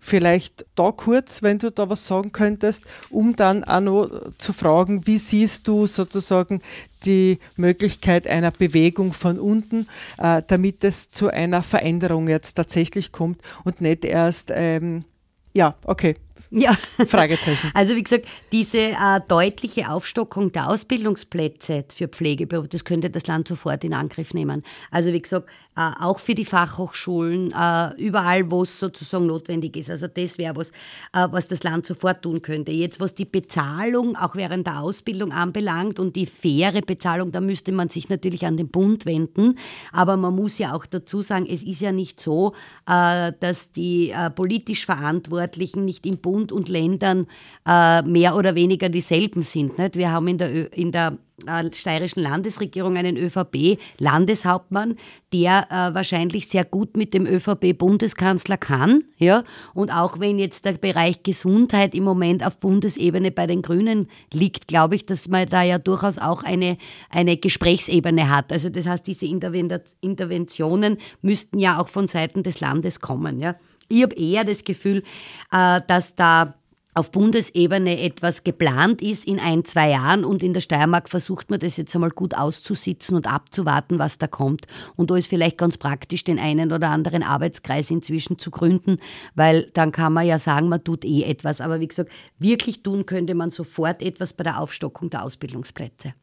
Vielleicht 0.00 0.64
da 0.74 0.92
kurz, 0.92 1.42
wenn 1.42 1.58
du 1.58 1.70
da 1.70 1.90
was 1.90 2.06
sagen 2.06 2.32
könntest, 2.32 2.84
um 3.10 3.36
dann 3.36 3.64
auch 3.64 3.80
noch 3.80 4.10
zu 4.38 4.52
fragen, 4.52 5.06
wie 5.06 5.18
siehst 5.18 5.68
du 5.68 5.86
sozusagen 5.86 6.62
die 7.04 7.38
Möglichkeit 7.56 8.26
einer 8.26 8.50
Bewegung 8.50 9.12
von 9.12 9.38
unten, 9.38 9.86
äh, 10.18 10.42
damit 10.46 10.84
es 10.84 11.10
zu 11.10 11.28
einer 11.28 11.62
Veränderung 11.62 12.28
jetzt 12.28 12.54
tatsächlich 12.54 13.12
kommt 13.12 13.42
und 13.64 13.80
nicht 13.80 14.04
erst, 14.04 14.50
ähm, 14.54 15.04
ja, 15.52 15.76
okay, 15.84 16.16
ja. 16.50 16.72
Fragezeichen. 17.06 17.70
Also 17.74 17.94
wie 17.94 18.02
gesagt, 18.02 18.26
diese 18.50 18.78
äh, 18.78 19.20
deutliche 19.28 19.88
Aufstockung 19.88 20.50
der 20.52 20.68
Ausbildungsplätze 20.68 21.84
für 21.94 22.08
Pflegeberufe, 22.08 22.68
das 22.68 22.84
könnte 22.84 23.08
das 23.08 23.26
Land 23.26 23.48
sofort 23.48 23.84
in 23.84 23.94
Angriff 23.94 24.34
nehmen. 24.34 24.64
Also 24.90 25.12
wie 25.12 25.22
gesagt, 25.22 25.48
auch 25.76 26.18
für 26.18 26.34
die 26.34 26.44
Fachhochschulen, 26.44 27.52
äh, 27.52 27.94
überall, 27.96 28.50
wo 28.50 28.62
es 28.62 28.78
sozusagen 28.78 29.26
notwendig 29.26 29.76
ist. 29.76 29.90
Also 29.90 30.08
das 30.08 30.36
wäre 30.36 30.56
was, 30.56 30.70
äh, 31.12 31.28
was 31.30 31.48
das 31.48 31.62
Land 31.62 31.86
sofort 31.86 32.22
tun 32.22 32.42
könnte. 32.42 32.72
Jetzt, 32.72 33.00
was 33.00 33.14
die 33.14 33.24
Bezahlung 33.24 34.16
auch 34.16 34.34
während 34.34 34.66
der 34.66 34.80
Ausbildung 34.80 35.32
anbelangt 35.32 35.98
und 35.98 36.16
die 36.16 36.26
faire 36.26 36.82
Bezahlung, 36.82 37.32
da 37.32 37.40
müsste 37.40 37.72
man 37.72 37.88
sich 37.88 38.08
natürlich 38.08 38.44
an 38.44 38.56
den 38.56 38.68
Bund 38.68 39.06
wenden. 39.06 39.56
Aber 39.92 40.16
man 40.16 40.34
muss 40.34 40.58
ja 40.58 40.74
auch 40.74 40.86
dazu 40.86 41.22
sagen, 41.22 41.46
es 41.48 41.62
ist 41.62 41.80
ja 41.80 41.92
nicht 41.92 42.20
so, 42.20 42.52
äh, 42.86 43.32
dass 43.40 43.72
die 43.72 44.10
äh, 44.10 44.30
politisch 44.30 44.84
Verantwortlichen 44.84 45.84
nicht 45.84 46.04
im 46.04 46.18
Bund 46.18 46.52
und 46.52 46.68
Ländern 46.68 47.26
äh, 47.66 48.02
mehr 48.02 48.36
oder 48.36 48.54
weniger 48.54 48.88
dieselben 48.88 49.42
sind. 49.42 49.78
Wir 49.94 50.10
haben 50.10 50.28
in 50.28 50.38
der, 50.38 50.72
in 50.72 50.92
der 50.92 51.16
äh, 51.46 51.72
steirischen 51.72 52.22
Landesregierung 52.22 52.96
einen 52.96 53.16
ÖVP-Landeshauptmann, 53.16 54.96
der 55.32 55.66
äh, 55.70 55.94
wahrscheinlich 55.94 56.48
sehr 56.48 56.64
gut 56.64 56.96
mit 56.96 57.14
dem 57.14 57.26
ÖVP-Bundeskanzler 57.26 58.56
kann. 58.56 59.04
Ja? 59.18 59.44
Und 59.74 59.92
auch 59.92 60.20
wenn 60.20 60.38
jetzt 60.38 60.64
der 60.64 60.72
Bereich 60.72 61.22
Gesundheit 61.22 61.94
im 61.94 62.04
Moment 62.04 62.44
auf 62.44 62.58
Bundesebene 62.58 63.30
bei 63.30 63.46
den 63.46 63.62
Grünen 63.62 64.08
liegt, 64.32 64.68
glaube 64.68 64.94
ich, 64.94 65.06
dass 65.06 65.28
man 65.28 65.48
da 65.48 65.62
ja 65.62 65.78
durchaus 65.78 66.18
auch 66.18 66.42
eine, 66.42 66.76
eine 67.10 67.36
Gesprächsebene 67.36 68.28
hat. 68.28 68.52
Also 68.52 68.68
das 68.68 68.86
heißt, 68.86 69.06
diese 69.06 69.26
Interventionen 69.26 70.98
müssten 71.22 71.58
ja 71.58 71.78
auch 71.78 71.88
von 71.88 72.06
Seiten 72.08 72.42
des 72.42 72.60
Landes 72.60 73.00
kommen. 73.00 73.40
Ja? 73.40 73.56
Ich 73.88 74.02
habe 74.02 74.14
eher 74.14 74.44
das 74.44 74.64
Gefühl, 74.64 75.02
äh, 75.50 75.80
dass 75.86 76.14
da 76.14 76.54
auf 76.94 77.10
Bundesebene 77.10 78.00
etwas 78.00 78.42
geplant 78.42 79.00
ist 79.00 79.26
in 79.26 79.38
ein, 79.38 79.64
zwei 79.64 79.90
Jahren 79.90 80.24
und 80.24 80.42
in 80.42 80.54
der 80.54 80.60
Steiermark 80.60 81.08
versucht 81.08 81.50
man 81.50 81.60
das 81.60 81.76
jetzt 81.76 81.94
einmal 81.94 82.10
gut 82.10 82.36
auszusitzen 82.36 83.14
und 83.14 83.26
abzuwarten, 83.26 83.98
was 83.98 84.18
da 84.18 84.26
kommt. 84.26 84.66
Und 84.96 85.10
da 85.10 85.16
ist 85.16 85.28
vielleicht 85.28 85.58
ganz 85.58 85.78
praktisch, 85.78 86.24
den 86.24 86.38
einen 86.38 86.72
oder 86.72 86.88
anderen 86.88 87.22
Arbeitskreis 87.22 87.90
inzwischen 87.90 88.38
zu 88.38 88.50
gründen, 88.50 88.98
weil 89.34 89.70
dann 89.74 89.92
kann 89.92 90.12
man 90.12 90.26
ja 90.26 90.38
sagen, 90.38 90.68
man 90.68 90.82
tut 90.82 91.04
eh 91.04 91.22
etwas. 91.22 91.60
Aber 91.60 91.80
wie 91.80 91.88
gesagt, 91.88 92.10
wirklich 92.38 92.82
tun 92.82 93.06
könnte 93.06 93.34
man 93.34 93.50
sofort 93.50 94.02
etwas 94.02 94.32
bei 94.32 94.44
der 94.44 94.60
Aufstockung 94.60 95.10
der 95.10 95.24
Ausbildungsplätze. 95.24 96.14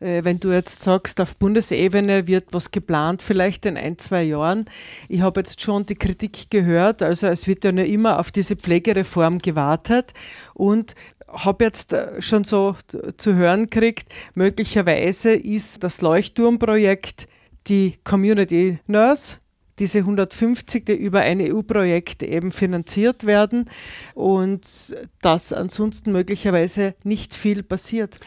Äh, 0.00 0.24
wenn 0.24 0.38
du 0.38 0.52
jetzt 0.52 0.80
sagst, 0.80 1.20
auf 1.20 1.36
Bundesebene 1.36 2.26
wird 2.26 2.46
was 2.52 2.70
geplant, 2.70 3.22
vielleicht 3.22 3.66
in 3.66 3.76
ein, 3.76 3.98
zwei 3.98 4.22
Jahren. 4.22 4.66
Ich 5.08 5.20
habe 5.20 5.40
jetzt 5.40 5.60
schon 5.60 5.86
die 5.86 5.94
Kritik 5.94 6.50
gehört, 6.50 7.02
also 7.02 7.26
es 7.28 7.46
wird 7.46 7.64
ja 7.64 7.72
nur 7.72 7.84
immer 7.84 8.18
auf 8.18 8.30
diese 8.30 8.56
Pflegereform 8.56 9.38
gewartet. 9.38 10.12
Und 10.54 10.94
habe 11.28 11.64
jetzt 11.64 11.92
äh, 11.92 12.20
schon 12.20 12.44
so 12.44 12.76
zu 13.16 13.34
hören 13.34 13.68
gekriegt, 13.68 14.12
möglicherweise 14.34 15.32
ist 15.32 15.82
das 15.82 16.00
Leuchtturmprojekt 16.00 17.28
die 17.66 17.98
Community 18.04 18.78
Nurse, 18.86 19.38
diese 19.78 19.98
150, 19.98 20.86
die 20.86 20.94
über 20.94 21.20
ein 21.20 21.40
EU-Projekt 21.40 22.22
eben 22.22 22.52
finanziert 22.52 23.26
werden. 23.26 23.68
Und 24.14 24.94
dass 25.20 25.52
ansonsten 25.52 26.12
möglicherweise 26.12 26.94
nicht 27.02 27.34
viel 27.34 27.62
passiert 27.62 28.18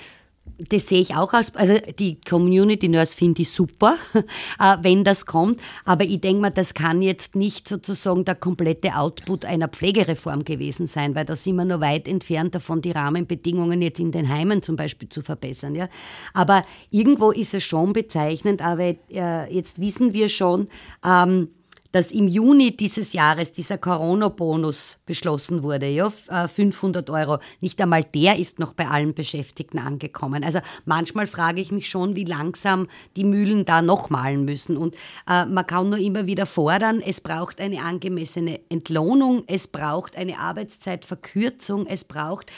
das 0.67 0.87
sehe 0.87 1.01
ich 1.01 1.15
auch 1.15 1.33
als, 1.33 1.55
also 1.55 1.75
die 1.97 2.19
Community 2.21 2.87
Nurse 2.87 3.15
finde 3.15 3.43
ich 3.43 3.51
super, 3.51 3.95
äh, 4.59 4.77
wenn 4.81 5.03
das 5.03 5.25
kommt. 5.25 5.61
Aber 5.85 6.03
ich 6.03 6.19
denke 6.21 6.41
mal, 6.41 6.49
das 6.49 6.73
kann 6.73 7.01
jetzt 7.01 7.35
nicht 7.35 7.67
sozusagen 7.67 8.25
der 8.25 8.35
komplette 8.35 8.95
Output 8.95 9.45
einer 9.45 9.67
Pflegereform 9.67 10.43
gewesen 10.43 10.87
sein, 10.87 11.15
weil 11.15 11.25
da 11.25 11.35
sind 11.35 11.55
wir 11.55 11.65
noch 11.65 11.79
weit 11.79 12.07
entfernt 12.07 12.55
davon, 12.55 12.81
die 12.81 12.91
Rahmenbedingungen 12.91 13.81
jetzt 13.81 13.99
in 13.99 14.11
den 14.11 14.29
Heimen 14.29 14.61
zum 14.61 14.75
Beispiel 14.75 15.09
zu 15.09 15.21
verbessern. 15.21 15.75
Ja. 15.75 15.87
Aber 16.33 16.63
irgendwo 16.89 17.31
ist 17.31 17.53
es 17.53 17.63
schon 17.63 17.93
bezeichnend, 17.93 18.61
aber 18.61 18.95
äh, 19.09 19.53
jetzt 19.53 19.79
wissen 19.79 20.13
wir 20.13 20.29
schon, 20.29 20.67
ähm, 21.05 21.49
dass 21.91 22.11
im 22.11 22.27
Juni 22.27 22.75
dieses 22.75 23.13
Jahres 23.13 23.51
dieser 23.51 23.77
Corona-Bonus 23.77 24.97
beschlossen 25.05 25.63
wurde, 25.63 25.87
ja, 25.87 26.09
500 26.09 27.07
äh, 27.07 27.11
Euro. 27.11 27.39
Nicht 27.61 27.81
einmal 27.81 28.03
der 28.03 28.37
ist 28.37 28.59
noch 28.59 28.73
bei 28.73 28.87
allen 28.87 29.13
Beschäftigten 29.13 29.79
angekommen. 29.79 30.43
Also 30.43 30.59
manchmal 30.85 31.27
frage 31.27 31.61
ich 31.61 31.71
mich 31.71 31.89
schon, 31.89 32.15
wie 32.15 32.25
langsam 32.25 32.87
die 33.15 33.23
Mühlen 33.23 33.65
da 33.65 33.81
noch 33.81 34.09
malen 34.09 34.45
müssen. 34.45 34.77
Und 34.77 34.95
äh, 35.27 35.45
man 35.45 35.65
kann 35.65 35.89
nur 35.89 35.99
immer 35.99 36.25
wieder 36.25 36.45
fordern, 36.45 37.01
es 37.01 37.21
braucht 37.21 37.59
eine 37.59 37.81
angemessene 37.81 38.59
Entlohnung, 38.69 39.43
es 39.47 39.67
braucht 39.67 40.15
eine 40.15 40.39
Arbeitszeitverkürzung, 40.39 41.85
es 41.87 42.03
braucht 42.03 42.51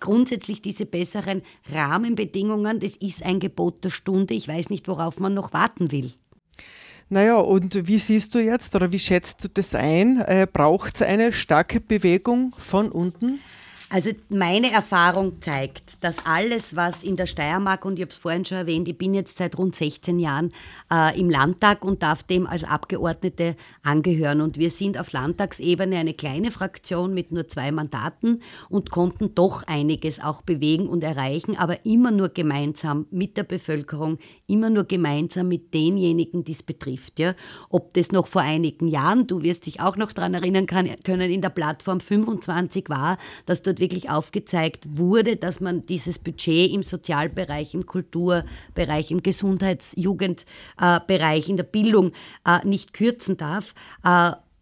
grundsätzlich 0.00 0.62
diese 0.62 0.86
besseren 0.86 1.42
Rahmenbedingungen. 1.72 2.80
Das 2.80 2.96
ist 2.96 3.24
ein 3.24 3.40
Gebot 3.40 3.84
der 3.84 3.90
Stunde. 3.90 4.34
Ich 4.34 4.48
weiß 4.48 4.70
nicht, 4.70 4.88
worauf 4.88 5.20
man 5.20 5.34
noch 5.34 5.52
warten 5.52 5.92
will. 5.92 6.12
Naja, 7.10 7.36
und 7.36 7.86
wie 7.88 7.98
siehst 7.98 8.34
du 8.34 8.38
jetzt 8.38 8.74
oder 8.74 8.92
wie 8.92 8.98
schätzt 8.98 9.44
du 9.44 9.48
das 9.48 9.74
ein? 9.74 10.20
Äh, 10.20 10.46
Braucht 10.50 10.96
es 10.96 11.02
eine 11.02 11.32
starke 11.32 11.80
Bewegung 11.80 12.54
von 12.58 12.90
unten? 12.90 13.40
Also 13.90 14.10
meine 14.28 14.70
Erfahrung 14.70 15.40
zeigt, 15.40 16.04
dass 16.04 16.26
alles, 16.26 16.76
was 16.76 17.04
in 17.04 17.16
der 17.16 17.24
Steiermark, 17.24 17.86
und 17.86 17.98
ich 17.98 18.02
habe 18.02 18.10
es 18.10 18.18
vorhin 18.18 18.44
schon 18.44 18.58
erwähnt, 18.58 18.86
ich 18.86 18.98
bin 18.98 19.14
jetzt 19.14 19.38
seit 19.38 19.56
rund 19.56 19.74
16 19.74 20.18
Jahren 20.18 20.50
äh, 20.92 21.18
im 21.18 21.30
Landtag 21.30 21.82
und 21.86 22.02
darf 22.02 22.22
dem 22.22 22.46
als 22.46 22.64
Abgeordnete 22.64 23.56
angehören. 23.82 24.42
Und 24.42 24.58
wir 24.58 24.68
sind 24.68 25.00
auf 25.00 25.12
Landtagsebene 25.12 25.96
eine 25.96 26.12
kleine 26.12 26.50
Fraktion 26.50 27.14
mit 27.14 27.32
nur 27.32 27.48
zwei 27.48 27.72
Mandaten 27.72 28.42
und 28.68 28.90
konnten 28.90 29.34
doch 29.34 29.62
einiges 29.62 30.22
auch 30.22 30.42
bewegen 30.42 30.86
und 30.86 31.02
erreichen, 31.02 31.56
aber 31.56 31.86
immer 31.86 32.10
nur 32.10 32.28
gemeinsam 32.28 33.06
mit 33.10 33.38
der 33.38 33.44
Bevölkerung, 33.44 34.18
immer 34.46 34.68
nur 34.68 34.84
gemeinsam 34.84 35.48
mit 35.48 35.72
denjenigen, 35.72 36.44
die 36.44 36.52
es 36.52 36.62
betrifft. 36.62 37.18
Ja? 37.18 37.34
Ob 37.70 37.94
das 37.94 38.12
noch 38.12 38.26
vor 38.26 38.42
einigen 38.42 38.88
Jahren, 38.88 39.26
du 39.26 39.40
wirst 39.40 39.64
dich 39.64 39.80
auch 39.80 39.96
noch 39.96 40.12
daran 40.12 40.34
erinnern 40.34 40.66
können, 40.66 41.20
in 41.30 41.40
der 41.40 41.48
Plattform 41.48 42.00
25 42.00 42.90
war, 42.90 43.16
dass 43.46 43.62
dort 43.62 43.77
dort 43.78 43.80
wirklich 43.80 44.10
aufgezeigt 44.10 44.86
wurde, 44.98 45.36
dass 45.36 45.60
man 45.60 45.82
dieses 45.82 46.18
Budget 46.18 46.72
im 46.72 46.82
Sozialbereich, 46.82 47.74
im 47.74 47.86
Kulturbereich, 47.86 49.10
im 49.10 49.22
Gesundheits-, 49.22 49.94
Jugendbereich, 49.96 51.48
in 51.48 51.56
der 51.56 51.64
Bildung 51.64 52.12
äh, 52.44 52.66
nicht 52.66 52.92
kürzen 52.92 53.36
darf. 53.36 53.74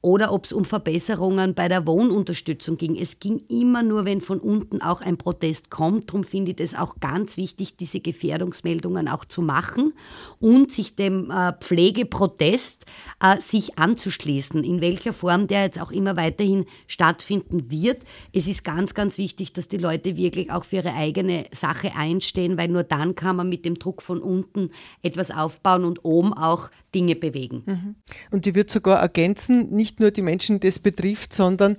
Oder 0.06 0.32
ob 0.32 0.44
es 0.44 0.52
um 0.52 0.64
Verbesserungen 0.64 1.54
bei 1.56 1.66
der 1.66 1.84
Wohnunterstützung 1.84 2.76
ging. 2.76 2.94
Es 2.94 3.18
ging 3.18 3.42
immer 3.48 3.82
nur, 3.82 4.04
wenn 4.04 4.20
von 4.20 4.38
unten 4.38 4.80
auch 4.80 5.00
ein 5.00 5.16
Protest 5.16 5.68
kommt. 5.68 6.10
Darum 6.10 6.22
finde 6.22 6.52
ich 6.52 6.60
es 6.60 6.76
auch 6.76 7.00
ganz 7.00 7.36
wichtig, 7.36 7.76
diese 7.76 7.98
Gefährdungsmeldungen 7.98 9.08
auch 9.08 9.24
zu 9.24 9.42
machen 9.42 9.94
und 10.38 10.70
sich 10.70 10.94
dem 10.94 11.32
äh, 11.32 11.54
Pflegeprotest 11.54 12.86
äh, 13.20 13.40
sich 13.40 13.80
anzuschließen, 13.80 14.62
in 14.62 14.80
welcher 14.80 15.12
Form 15.12 15.48
der 15.48 15.64
jetzt 15.64 15.80
auch 15.80 15.90
immer 15.90 16.16
weiterhin 16.16 16.66
stattfinden 16.86 17.72
wird. 17.72 18.00
Es 18.32 18.46
ist 18.46 18.62
ganz, 18.62 18.94
ganz 18.94 19.18
wichtig, 19.18 19.54
dass 19.54 19.66
die 19.66 19.78
Leute 19.78 20.16
wirklich 20.16 20.52
auch 20.52 20.64
für 20.64 20.76
ihre 20.76 20.94
eigene 20.94 21.46
Sache 21.50 21.96
einstehen, 21.96 22.56
weil 22.56 22.68
nur 22.68 22.84
dann 22.84 23.16
kann 23.16 23.34
man 23.34 23.48
mit 23.48 23.64
dem 23.64 23.76
Druck 23.76 24.02
von 24.02 24.20
unten 24.22 24.70
etwas 25.02 25.32
aufbauen 25.32 25.84
und 25.84 26.04
oben 26.04 26.32
auch 26.32 26.70
Dinge 26.96 27.14
bewegen. 27.14 27.62
Mhm. 27.66 27.94
Und 28.30 28.46
ich 28.46 28.54
würde 28.54 28.72
sogar 28.72 29.00
ergänzen, 29.00 29.70
nicht 29.70 30.00
nur 30.00 30.10
die 30.10 30.22
Menschen, 30.22 30.60
die 30.60 30.68
es 30.68 30.78
betrifft, 30.78 31.34
sondern 31.34 31.76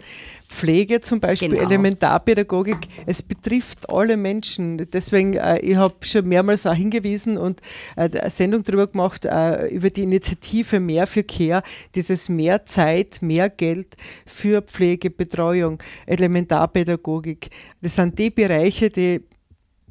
Pflege 0.47 1.01
zum 1.01 1.19
Beispiel, 1.19 1.49
genau. 1.49 1.63
Elementarpädagogik, 1.63 2.77
es 3.07 3.23
betrifft 3.23 3.89
alle 3.89 4.15
Menschen. 4.15 4.77
Deswegen, 4.93 5.33
äh, 5.33 5.57
ich 5.59 5.75
habe 5.75 5.95
schon 6.01 6.27
mehrmals 6.27 6.67
auch 6.67 6.75
hingewiesen 6.75 7.37
und 7.37 7.61
äh, 7.95 8.01
eine 8.01 8.29
Sendung 8.29 8.61
darüber 8.61 8.85
gemacht, 8.85 9.25
äh, 9.25 9.67
über 9.69 9.89
die 9.89 10.03
Initiative 10.03 10.79
Mehr 10.79 11.07
für 11.07 11.23
Care, 11.23 11.63
dieses 11.95 12.29
mehr 12.29 12.63
Zeit, 12.65 13.19
mehr 13.21 13.49
Geld 13.49 13.95
für 14.27 14.61
Pflege, 14.61 15.09
Betreuung, 15.09 15.79
Elementarpädagogik. 16.05 17.49
Das 17.81 17.95
sind 17.95 18.19
die 18.19 18.29
Bereiche, 18.29 18.91
die 18.91 19.21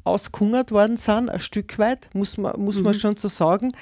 ausgehungert 0.07 0.71
worden 0.71 0.97
sind, 0.97 1.29
ein 1.29 1.39
Stück 1.39 1.77
weit, 1.79 2.09
muss 2.13 2.37
man, 2.37 2.59
muss 2.59 2.77
mhm. 2.77 2.83
man 2.83 2.93
schon 2.93 3.17
so 3.17 3.27
sagen. 3.27 3.73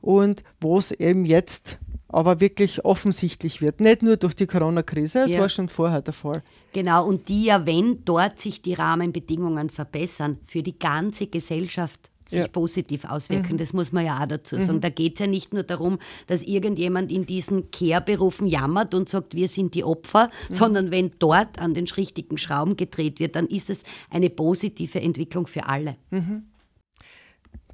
Und 0.00 0.42
wo 0.60 0.78
es 0.78 0.92
eben 0.92 1.24
jetzt 1.24 1.78
aber 2.14 2.38
wirklich 2.38 2.84
offensichtlich 2.84 3.60
wird. 3.60 3.80
Nicht 3.80 4.02
nur 4.02 4.16
durch 4.16 4.36
die 4.36 4.46
Corona-Krise, 4.46 5.22
es 5.22 5.32
ja. 5.32 5.40
war 5.40 5.48
schon 5.48 5.68
vorher 5.68 6.00
der 6.00 6.14
Fall. 6.14 6.44
Genau, 6.72 7.04
und 7.04 7.28
die 7.28 7.46
ja, 7.46 7.66
wenn 7.66 8.04
dort 8.04 8.38
sich 8.38 8.62
die 8.62 8.74
Rahmenbedingungen 8.74 9.68
verbessern, 9.68 10.38
für 10.44 10.62
die 10.62 10.78
ganze 10.78 11.26
Gesellschaft 11.26 12.10
sich 12.28 12.38
ja. 12.40 12.48
positiv 12.48 13.04
auswirken. 13.04 13.52
Mhm. 13.52 13.58
Das 13.58 13.72
muss 13.72 13.92
man 13.92 14.04
ja 14.04 14.22
auch 14.22 14.26
dazu 14.26 14.58
sagen. 14.58 14.78
Mhm. 14.78 14.82
Da 14.82 14.88
geht 14.88 15.14
es 15.14 15.20
ja 15.20 15.26
nicht 15.26 15.52
nur 15.52 15.62
darum, 15.62 15.98
dass 16.26 16.42
irgendjemand 16.42 17.12
in 17.12 17.26
diesen 17.26 17.70
Care-Berufen 17.70 18.46
jammert 18.46 18.94
und 18.94 19.08
sagt, 19.08 19.34
wir 19.34 19.48
sind 19.48 19.74
die 19.74 19.84
Opfer, 19.84 20.30
mhm. 20.48 20.54
sondern 20.54 20.90
wenn 20.90 21.12
dort 21.18 21.58
an 21.58 21.74
den 21.74 21.86
richtigen 21.86 22.38
Schrauben 22.38 22.76
gedreht 22.76 23.20
wird, 23.20 23.36
dann 23.36 23.46
ist 23.46 23.70
es 23.70 23.82
eine 24.10 24.30
positive 24.30 25.00
Entwicklung 25.00 25.46
für 25.46 25.66
alle. 25.66 25.96
Mhm. 26.10 26.44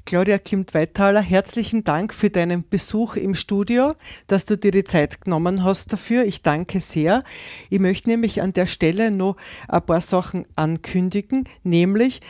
Claudia 0.06 0.38
Klimt-Weithaler, 0.38 1.20
herzlichen 1.20 1.84
Dank 1.84 2.12
für 2.14 2.30
deinen 2.30 2.68
Besuch 2.68 3.16
im 3.16 3.34
Studio, 3.34 3.94
dass 4.26 4.46
du 4.46 4.56
dir 4.56 4.70
die 4.70 4.84
Zeit 4.84 5.20
genommen 5.20 5.62
hast 5.62 5.92
dafür. 5.92 6.24
Ich 6.24 6.42
danke 6.42 6.80
sehr. 6.80 7.22
Ich 7.68 7.78
möchte 7.80 8.08
nämlich 8.08 8.42
an 8.42 8.52
der 8.52 8.66
Stelle 8.66 9.10
noch 9.10 9.36
ein 9.68 9.84
paar 9.84 10.00
Sachen 10.00 10.46
ankündigen, 10.56 11.44
nämlich 11.62 12.20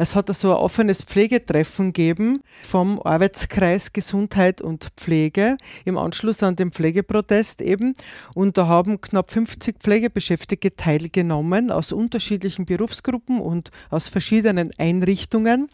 es 0.00 0.16
hat 0.16 0.34
so 0.34 0.52
ein 0.52 0.56
offenes 0.56 1.02
Pflegetreffen 1.02 1.92
gegeben 1.92 2.42
vom 2.62 3.02
Arbeitskreis 3.02 3.92
Gesundheit 3.92 4.62
und 4.62 4.88
Pflege 4.96 5.58
im 5.84 5.98
Anschluss 5.98 6.42
an 6.42 6.56
den 6.56 6.72
Pflegeprotest 6.72 7.60
eben. 7.60 7.92
Und 8.34 8.56
da 8.56 8.66
haben 8.66 9.02
knapp 9.02 9.30
50 9.30 9.78
Pflegebeschäftigte 9.78 10.74
teilgenommen 10.74 11.70
aus 11.70 11.92
unterschiedlichen 11.92 12.64
Berufsgruppen 12.64 13.42
und 13.42 13.70
aus 13.90 14.08
verschiedenen 14.08 14.70
Einrichtungen. 14.78 15.68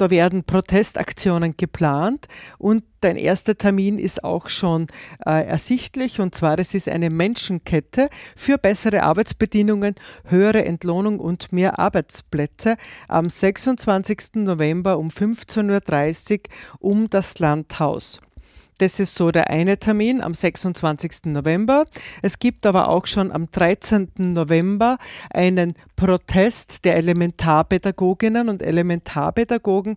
Da 0.00 0.08
werden 0.08 0.44
Protestaktionen 0.44 1.58
geplant 1.58 2.26
und 2.56 2.84
dein 3.02 3.16
erster 3.16 3.58
Termin 3.58 3.98
ist 3.98 4.24
auch 4.24 4.48
schon 4.48 4.86
äh, 5.26 5.46
ersichtlich 5.46 6.20
und 6.20 6.34
zwar 6.34 6.58
es 6.58 6.72
ist 6.72 6.88
eine 6.88 7.10
Menschenkette 7.10 8.08
für 8.34 8.56
bessere 8.56 9.02
Arbeitsbedingungen, 9.02 9.96
höhere 10.24 10.64
Entlohnung 10.64 11.20
und 11.20 11.52
mehr 11.52 11.78
Arbeitsplätze 11.78 12.76
am 13.08 13.28
26. 13.28 14.36
November 14.36 14.96
um 14.96 15.08
15.30 15.08 16.38
Uhr 16.38 16.40
um 16.78 17.10
das 17.10 17.38
Landhaus. 17.38 18.22
Das 18.80 18.98
ist 18.98 19.14
so 19.14 19.30
der 19.30 19.50
eine 19.50 19.76
Termin 19.76 20.22
am 20.22 20.32
26. 20.32 21.26
November. 21.26 21.84
Es 22.22 22.38
gibt 22.38 22.64
aber 22.64 22.88
auch 22.88 23.06
schon 23.06 23.30
am 23.30 23.50
13. 23.50 24.08
November 24.16 24.96
einen 25.34 25.74
Protest 25.96 26.86
der 26.86 26.96
Elementarpädagoginnen 26.96 28.48
und 28.48 28.62
Elementarpädagogen 28.62 29.96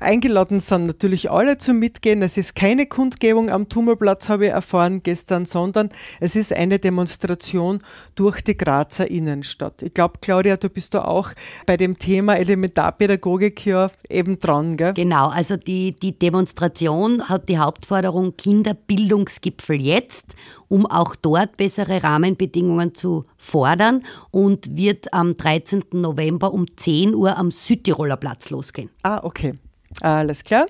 Eingeladen 0.00 0.60
sind 0.60 0.84
natürlich 0.84 1.28
alle 1.28 1.58
zum 1.58 1.80
Mitgehen. 1.80 2.22
Es 2.22 2.36
ist 2.36 2.54
keine 2.54 2.86
Kundgebung 2.86 3.50
am 3.50 3.68
Tummelplatz, 3.68 4.28
habe 4.28 4.46
ich 4.46 4.52
erfahren 4.52 5.02
gestern, 5.02 5.44
sondern 5.44 5.90
es 6.20 6.36
ist 6.36 6.52
eine 6.52 6.78
Demonstration 6.78 7.82
durch 8.14 8.40
die 8.42 8.56
Grazer 8.56 9.10
Innenstadt. 9.10 9.82
Ich 9.82 9.94
glaube, 9.94 10.20
Claudia, 10.20 10.56
du 10.56 10.68
bist 10.68 10.94
da 10.94 11.04
auch 11.04 11.32
bei 11.66 11.76
dem 11.76 11.98
Thema 11.98 12.36
Elementarpädagogik 12.36 13.66
ja 13.66 13.90
eben 14.08 14.38
dran. 14.38 14.76
Gell? 14.76 14.94
Genau, 14.94 15.30
also 15.30 15.56
die, 15.56 15.96
die 15.96 16.16
Demonstration 16.16 17.28
hat 17.28 17.48
die 17.48 17.58
Hauptforderung 17.58 18.36
Kinderbildungsgipfel 18.36 19.80
jetzt, 19.80 20.36
um 20.68 20.86
auch 20.86 21.16
dort 21.16 21.56
bessere 21.56 22.04
Rahmenbedingungen 22.04 22.94
zu 22.94 23.24
fordern 23.36 24.04
und 24.30 24.76
wird 24.76 25.12
am 25.12 25.36
13. 25.36 25.82
November 25.90 26.52
um 26.52 26.66
10 26.76 27.16
Uhr 27.16 27.36
am 27.36 27.50
Südtiroler 27.50 28.16
Platz 28.16 28.50
losgehen. 28.50 28.90
Ah, 29.02 29.18
okay. 29.24 29.54
Alles 30.00 30.44
klar. 30.44 30.66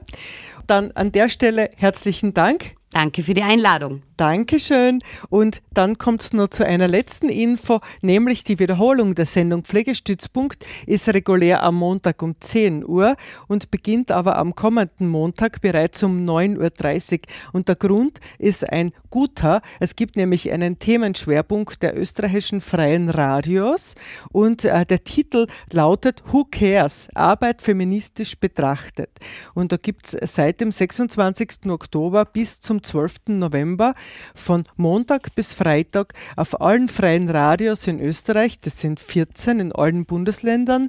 Dann 0.67 0.93
an 0.93 1.13
der 1.13 1.29
Stelle 1.29 1.71
herzlichen 1.77 2.35
Dank. 2.35 2.78
Danke 2.91 3.23
für 3.23 3.35
die 3.35 3.43
Einladung. 3.43 4.03
Dankeschön. 4.17 4.99
Und 5.29 5.63
dann 5.73 5.99
kommt 5.99 6.23
es 6.23 6.33
noch 6.33 6.49
zu 6.49 6.67
einer 6.67 6.89
letzten 6.89 7.29
Info, 7.29 7.81
nämlich 8.03 8.43
die 8.45 8.59
Wiederholung 8.59 9.15
der 9.15 9.27
Sendung 9.27 9.63
Pflegestützpunkt 9.63 10.65
ist 10.87 11.09
regulär 11.09 11.63
am 11.63 11.77
Montag 11.77 12.23
um 12.23 12.35
10 12.41 12.85
Uhr 12.85 13.15
und 13.47 13.71
beginnt 13.71 14.11
aber 14.11 14.37
am 14.37 14.55
kommenden 14.55 15.09
Montag 15.09 15.61
bereits 15.61 16.03
um 16.03 16.25
9.30 16.25 17.13
Uhr. 17.13 17.21
Und 17.53 17.69
der 17.69 17.77
Grund 17.77 18.19
ist 18.39 18.69
ein 18.69 18.93
guter. 19.11 19.61
Es 19.79 19.95
gibt 19.95 20.17
nämlich 20.17 20.51
einen 20.51 20.79
Themenschwerpunkt 20.79 21.83
der 21.83 21.97
österreichischen 21.97 22.61
freien 22.61 23.11
Radios 23.11 23.95
und 24.33 24.65
äh, 24.65 24.85
der 24.85 25.05
Titel 25.05 25.47
lautet 25.73 26.23
Who 26.33 26.47
Cares? 26.51 27.09
Arbeit 27.15 27.63
feministisch 27.63 28.37
betrachtet. 28.39 29.11
Und 29.55 29.71
da 29.71 29.77
gibt 29.77 30.13
es 30.13 30.35
seit 30.35 30.61
dem 30.61 30.73
26. 30.73 31.67
Oktober 31.67 32.25
bis 32.25 32.61
zum 32.61 32.78
12. 32.83 33.29
November 33.29 33.95
von 34.35 34.65
Montag 34.77 35.35
bis 35.35 35.55
Freitag 35.55 36.15
auf 36.37 36.61
allen 36.61 36.89
freien 36.89 37.29
Radios 37.31 37.87
in 37.87 38.01
Österreich, 38.01 38.61
das 38.61 38.81
sind 38.81 39.01
14 39.01 39.61
in 39.61 39.73
allen 39.73 40.05
Bundesländern. 40.05 40.89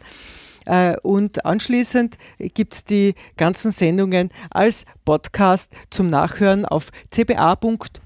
Äh, 0.65 0.97
und 1.01 1.45
anschließend 1.45 2.17
gibt 2.37 2.75
es 2.75 2.85
die 2.85 3.15
ganzen 3.37 3.71
Sendungen 3.71 4.29
als 4.51 4.85
Podcast 5.03 5.71
zum 5.89 6.09
Nachhören 6.09 6.65
auf 6.65 6.91
cba.fro.at. 7.11 7.99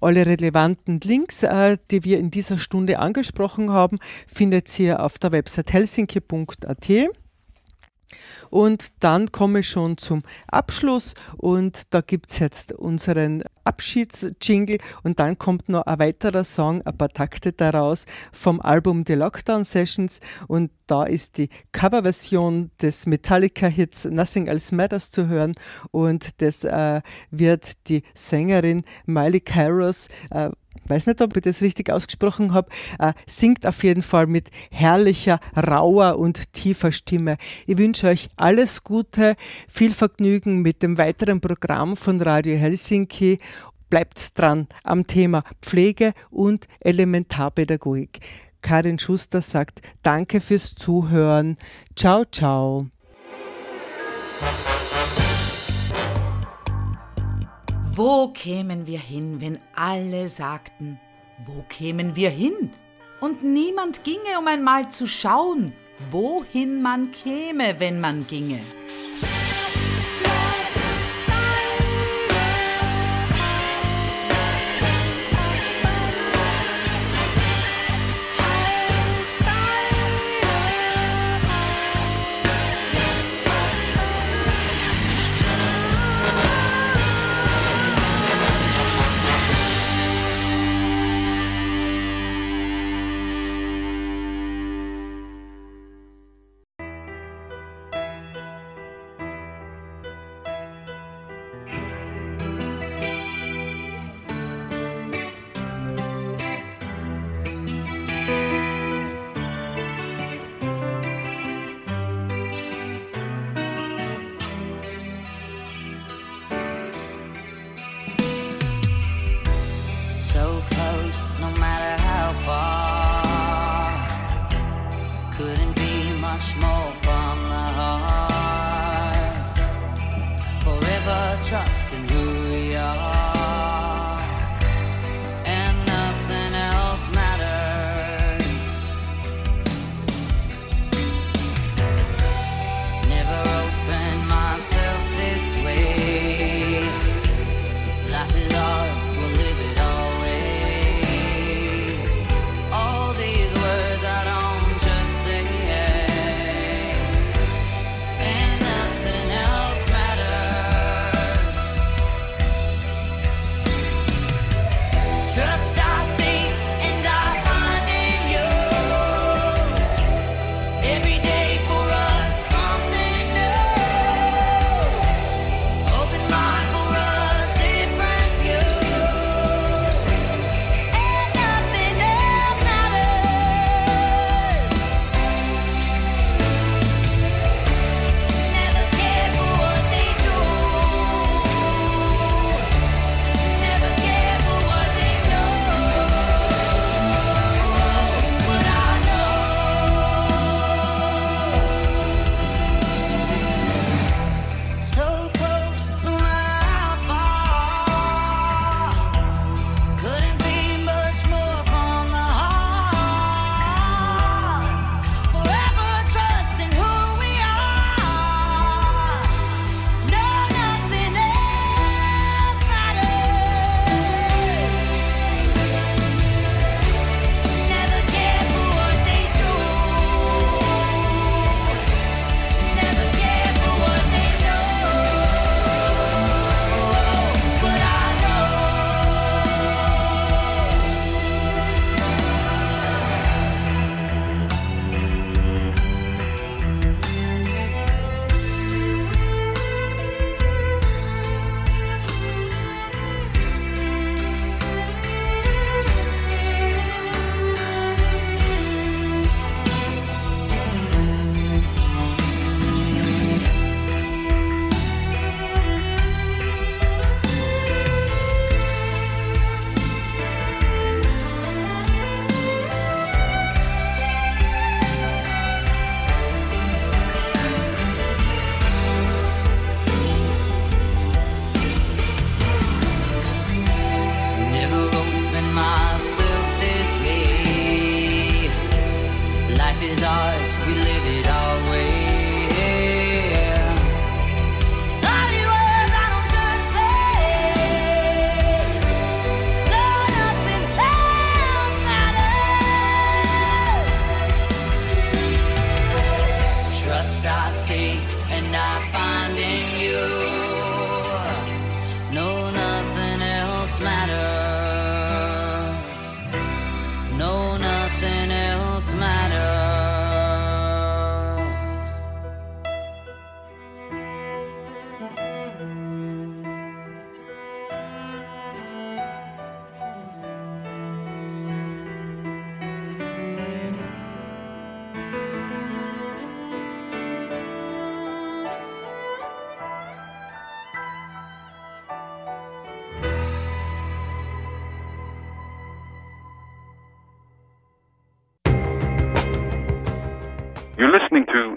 Alle 0.00 0.26
relevanten 0.26 1.00
Links, 1.00 1.42
äh, 1.44 1.76
die 1.90 2.04
wir 2.04 2.18
in 2.18 2.30
dieser 2.30 2.58
Stunde 2.58 2.98
angesprochen 2.98 3.70
haben, 3.70 3.98
findet 4.26 4.76
ihr 4.80 5.04
auf 5.04 5.18
der 5.18 5.32
Website 5.32 5.72
helsinki.at. 5.72 7.10
Und 8.50 8.88
dann 9.00 9.30
komme 9.30 9.60
ich 9.60 9.68
schon 9.68 9.96
zum 9.96 10.22
Abschluss 10.48 11.14
und 11.36 11.94
da 11.94 12.00
gibt 12.00 12.30
es 12.32 12.38
jetzt 12.40 12.72
unseren 12.72 13.44
Abschiedsjingle 13.64 14.78
und 15.04 15.20
dann 15.20 15.38
kommt 15.38 15.68
noch 15.68 15.86
ein 15.86 15.98
weiterer 15.98 16.44
Song, 16.44 16.82
ein 16.82 16.96
paar 16.96 17.10
Takte 17.10 17.52
daraus 17.52 18.06
vom 18.32 18.60
Album 18.60 19.04
The 19.06 19.14
Lockdown 19.14 19.64
Sessions 19.64 20.20
und 20.48 20.70
da 20.86 21.04
ist 21.04 21.38
die 21.38 21.50
Coverversion 21.72 22.70
des 22.82 23.06
Metallica-Hits 23.06 24.06
Nothing 24.06 24.48
Else 24.48 24.74
Matters 24.74 25.10
zu 25.10 25.28
hören 25.28 25.54
und 25.92 26.40
das 26.42 26.64
äh, 26.64 27.02
wird 27.30 27.88
die 27.88 28.02
Sängerin 28.14 28.82
Miley 29.06 29.42
Cyrus 29.44 30.08
äh, 30.30 30.50
weiß 30.86 31.06
nicht, 31.06 31.20
ob 31.20 31.36
ich 31.36 31.42
das 31.42 31.62
richtig 31.62 31.90
ausgesprochen 31.90 32.52
habe, 32.52 32.70
äh, 32.98 33.12
singt 33.26 33.66
auf 33.66 33.82
jeden 33.84 34.02
Fall 34.02 34.26
mit 34.26 34.50
herrlicher, 34.70 35.40
rauer 35.56 36.18
und 36.18 36.52
tiefer 36.52 36.92
Stimme. 36.92 37.36
Ich 37.66 37.78
wünsche 37.78 38.08
euch 38.08 38.28
alles 38.36 38.84
Gute, 38.84 39.36
viel 39.68 39.92
Vergnügen 39.92 40.62
mit 40.62 40.82
dem 40.82 40.98
weiteren 40.98 41.40
Programm 41.40 41.96
von 41.96 42.20
Radio 42.20 42.56
Helsinki. 42.56 43.38
Bleibt 43.88 44.38
dran 44.38 44.68
am 44.84 45.06
Thema 45.06 45.42
Pflege 45.62 46.12
und 46.30 46.68
Elementarpädagogik. 46.80 48.20
Karin 48.62 48.98
Schuster 48.98 49.40
sagt 49.40 49.80
Danke 50.02 50.40
fürs 50.40 50.74
Zuhören. 50.74 51.56
Ciao, 51.96 52.24
ciao. 52.24 52.86
Wo 57.92 58.28
kämen 58.28 58.86
wir 58.86 59.00
hin, 59.00 59.40
wenn 59.40 59.58
alle 59.74 60.28
sagten, 60.28 61.00
wo 61.44 61.64
kämen 61.68 62.14
wir 62.14 62.30
hin? 62.30 62.72
Und 63.20 63.42
niemand 63.42 64.04
ginge, 64.04 64.38
um 64.38 64.46
einmal 64.46 64.90
zu 64.90 65.08
schauen, 65.08 65.72
wohin 66.10 66.82
man 66.82 67.10
käme, 67.10 67.80
wenn 67.80 68.00
man 68.00 68.28
ginge. 68.28 68.60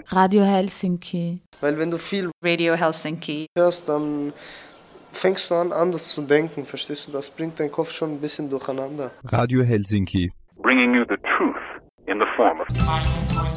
Radio 0.08 0.44
Helsinki. 0.44 1.40
Weil 1.60 1.78
wenn 1.78 1.90
du 1.90 1.98
viel 1.98 2.30
Radio 2.42 2.74
Helsinki 2.74 3.46
hörst, 3.56 3.88
dann 3.88 4.32
fängst 5.12 5.50
du 5.50 5.54
an, 5.54 5.72
anders 5.72 6.12
zu 6.12 6.22
denken, 6.22 6.64
verstehst 6.64 7.08
du? 7.08 7.12
Das 7.12 7.30
bringt 7.30 7.58
deinen 7.58 7.72
Kopf 7.72 7.92
schon 7.92 8.12
ein 8.12 8.20
bisschen 8.20 8.50
durcheinander. 8.50 9.12
Radio 9.24 9.62
Helsinki. 9.62 10.32
Bringing 10.62 10.94
you 10.94 11.04
the 11.08 11.16
truth 11.36 11.56
in 12.06 12.18
the 12.18 12.26
form 12.36 12.60
of... 12.60 13.53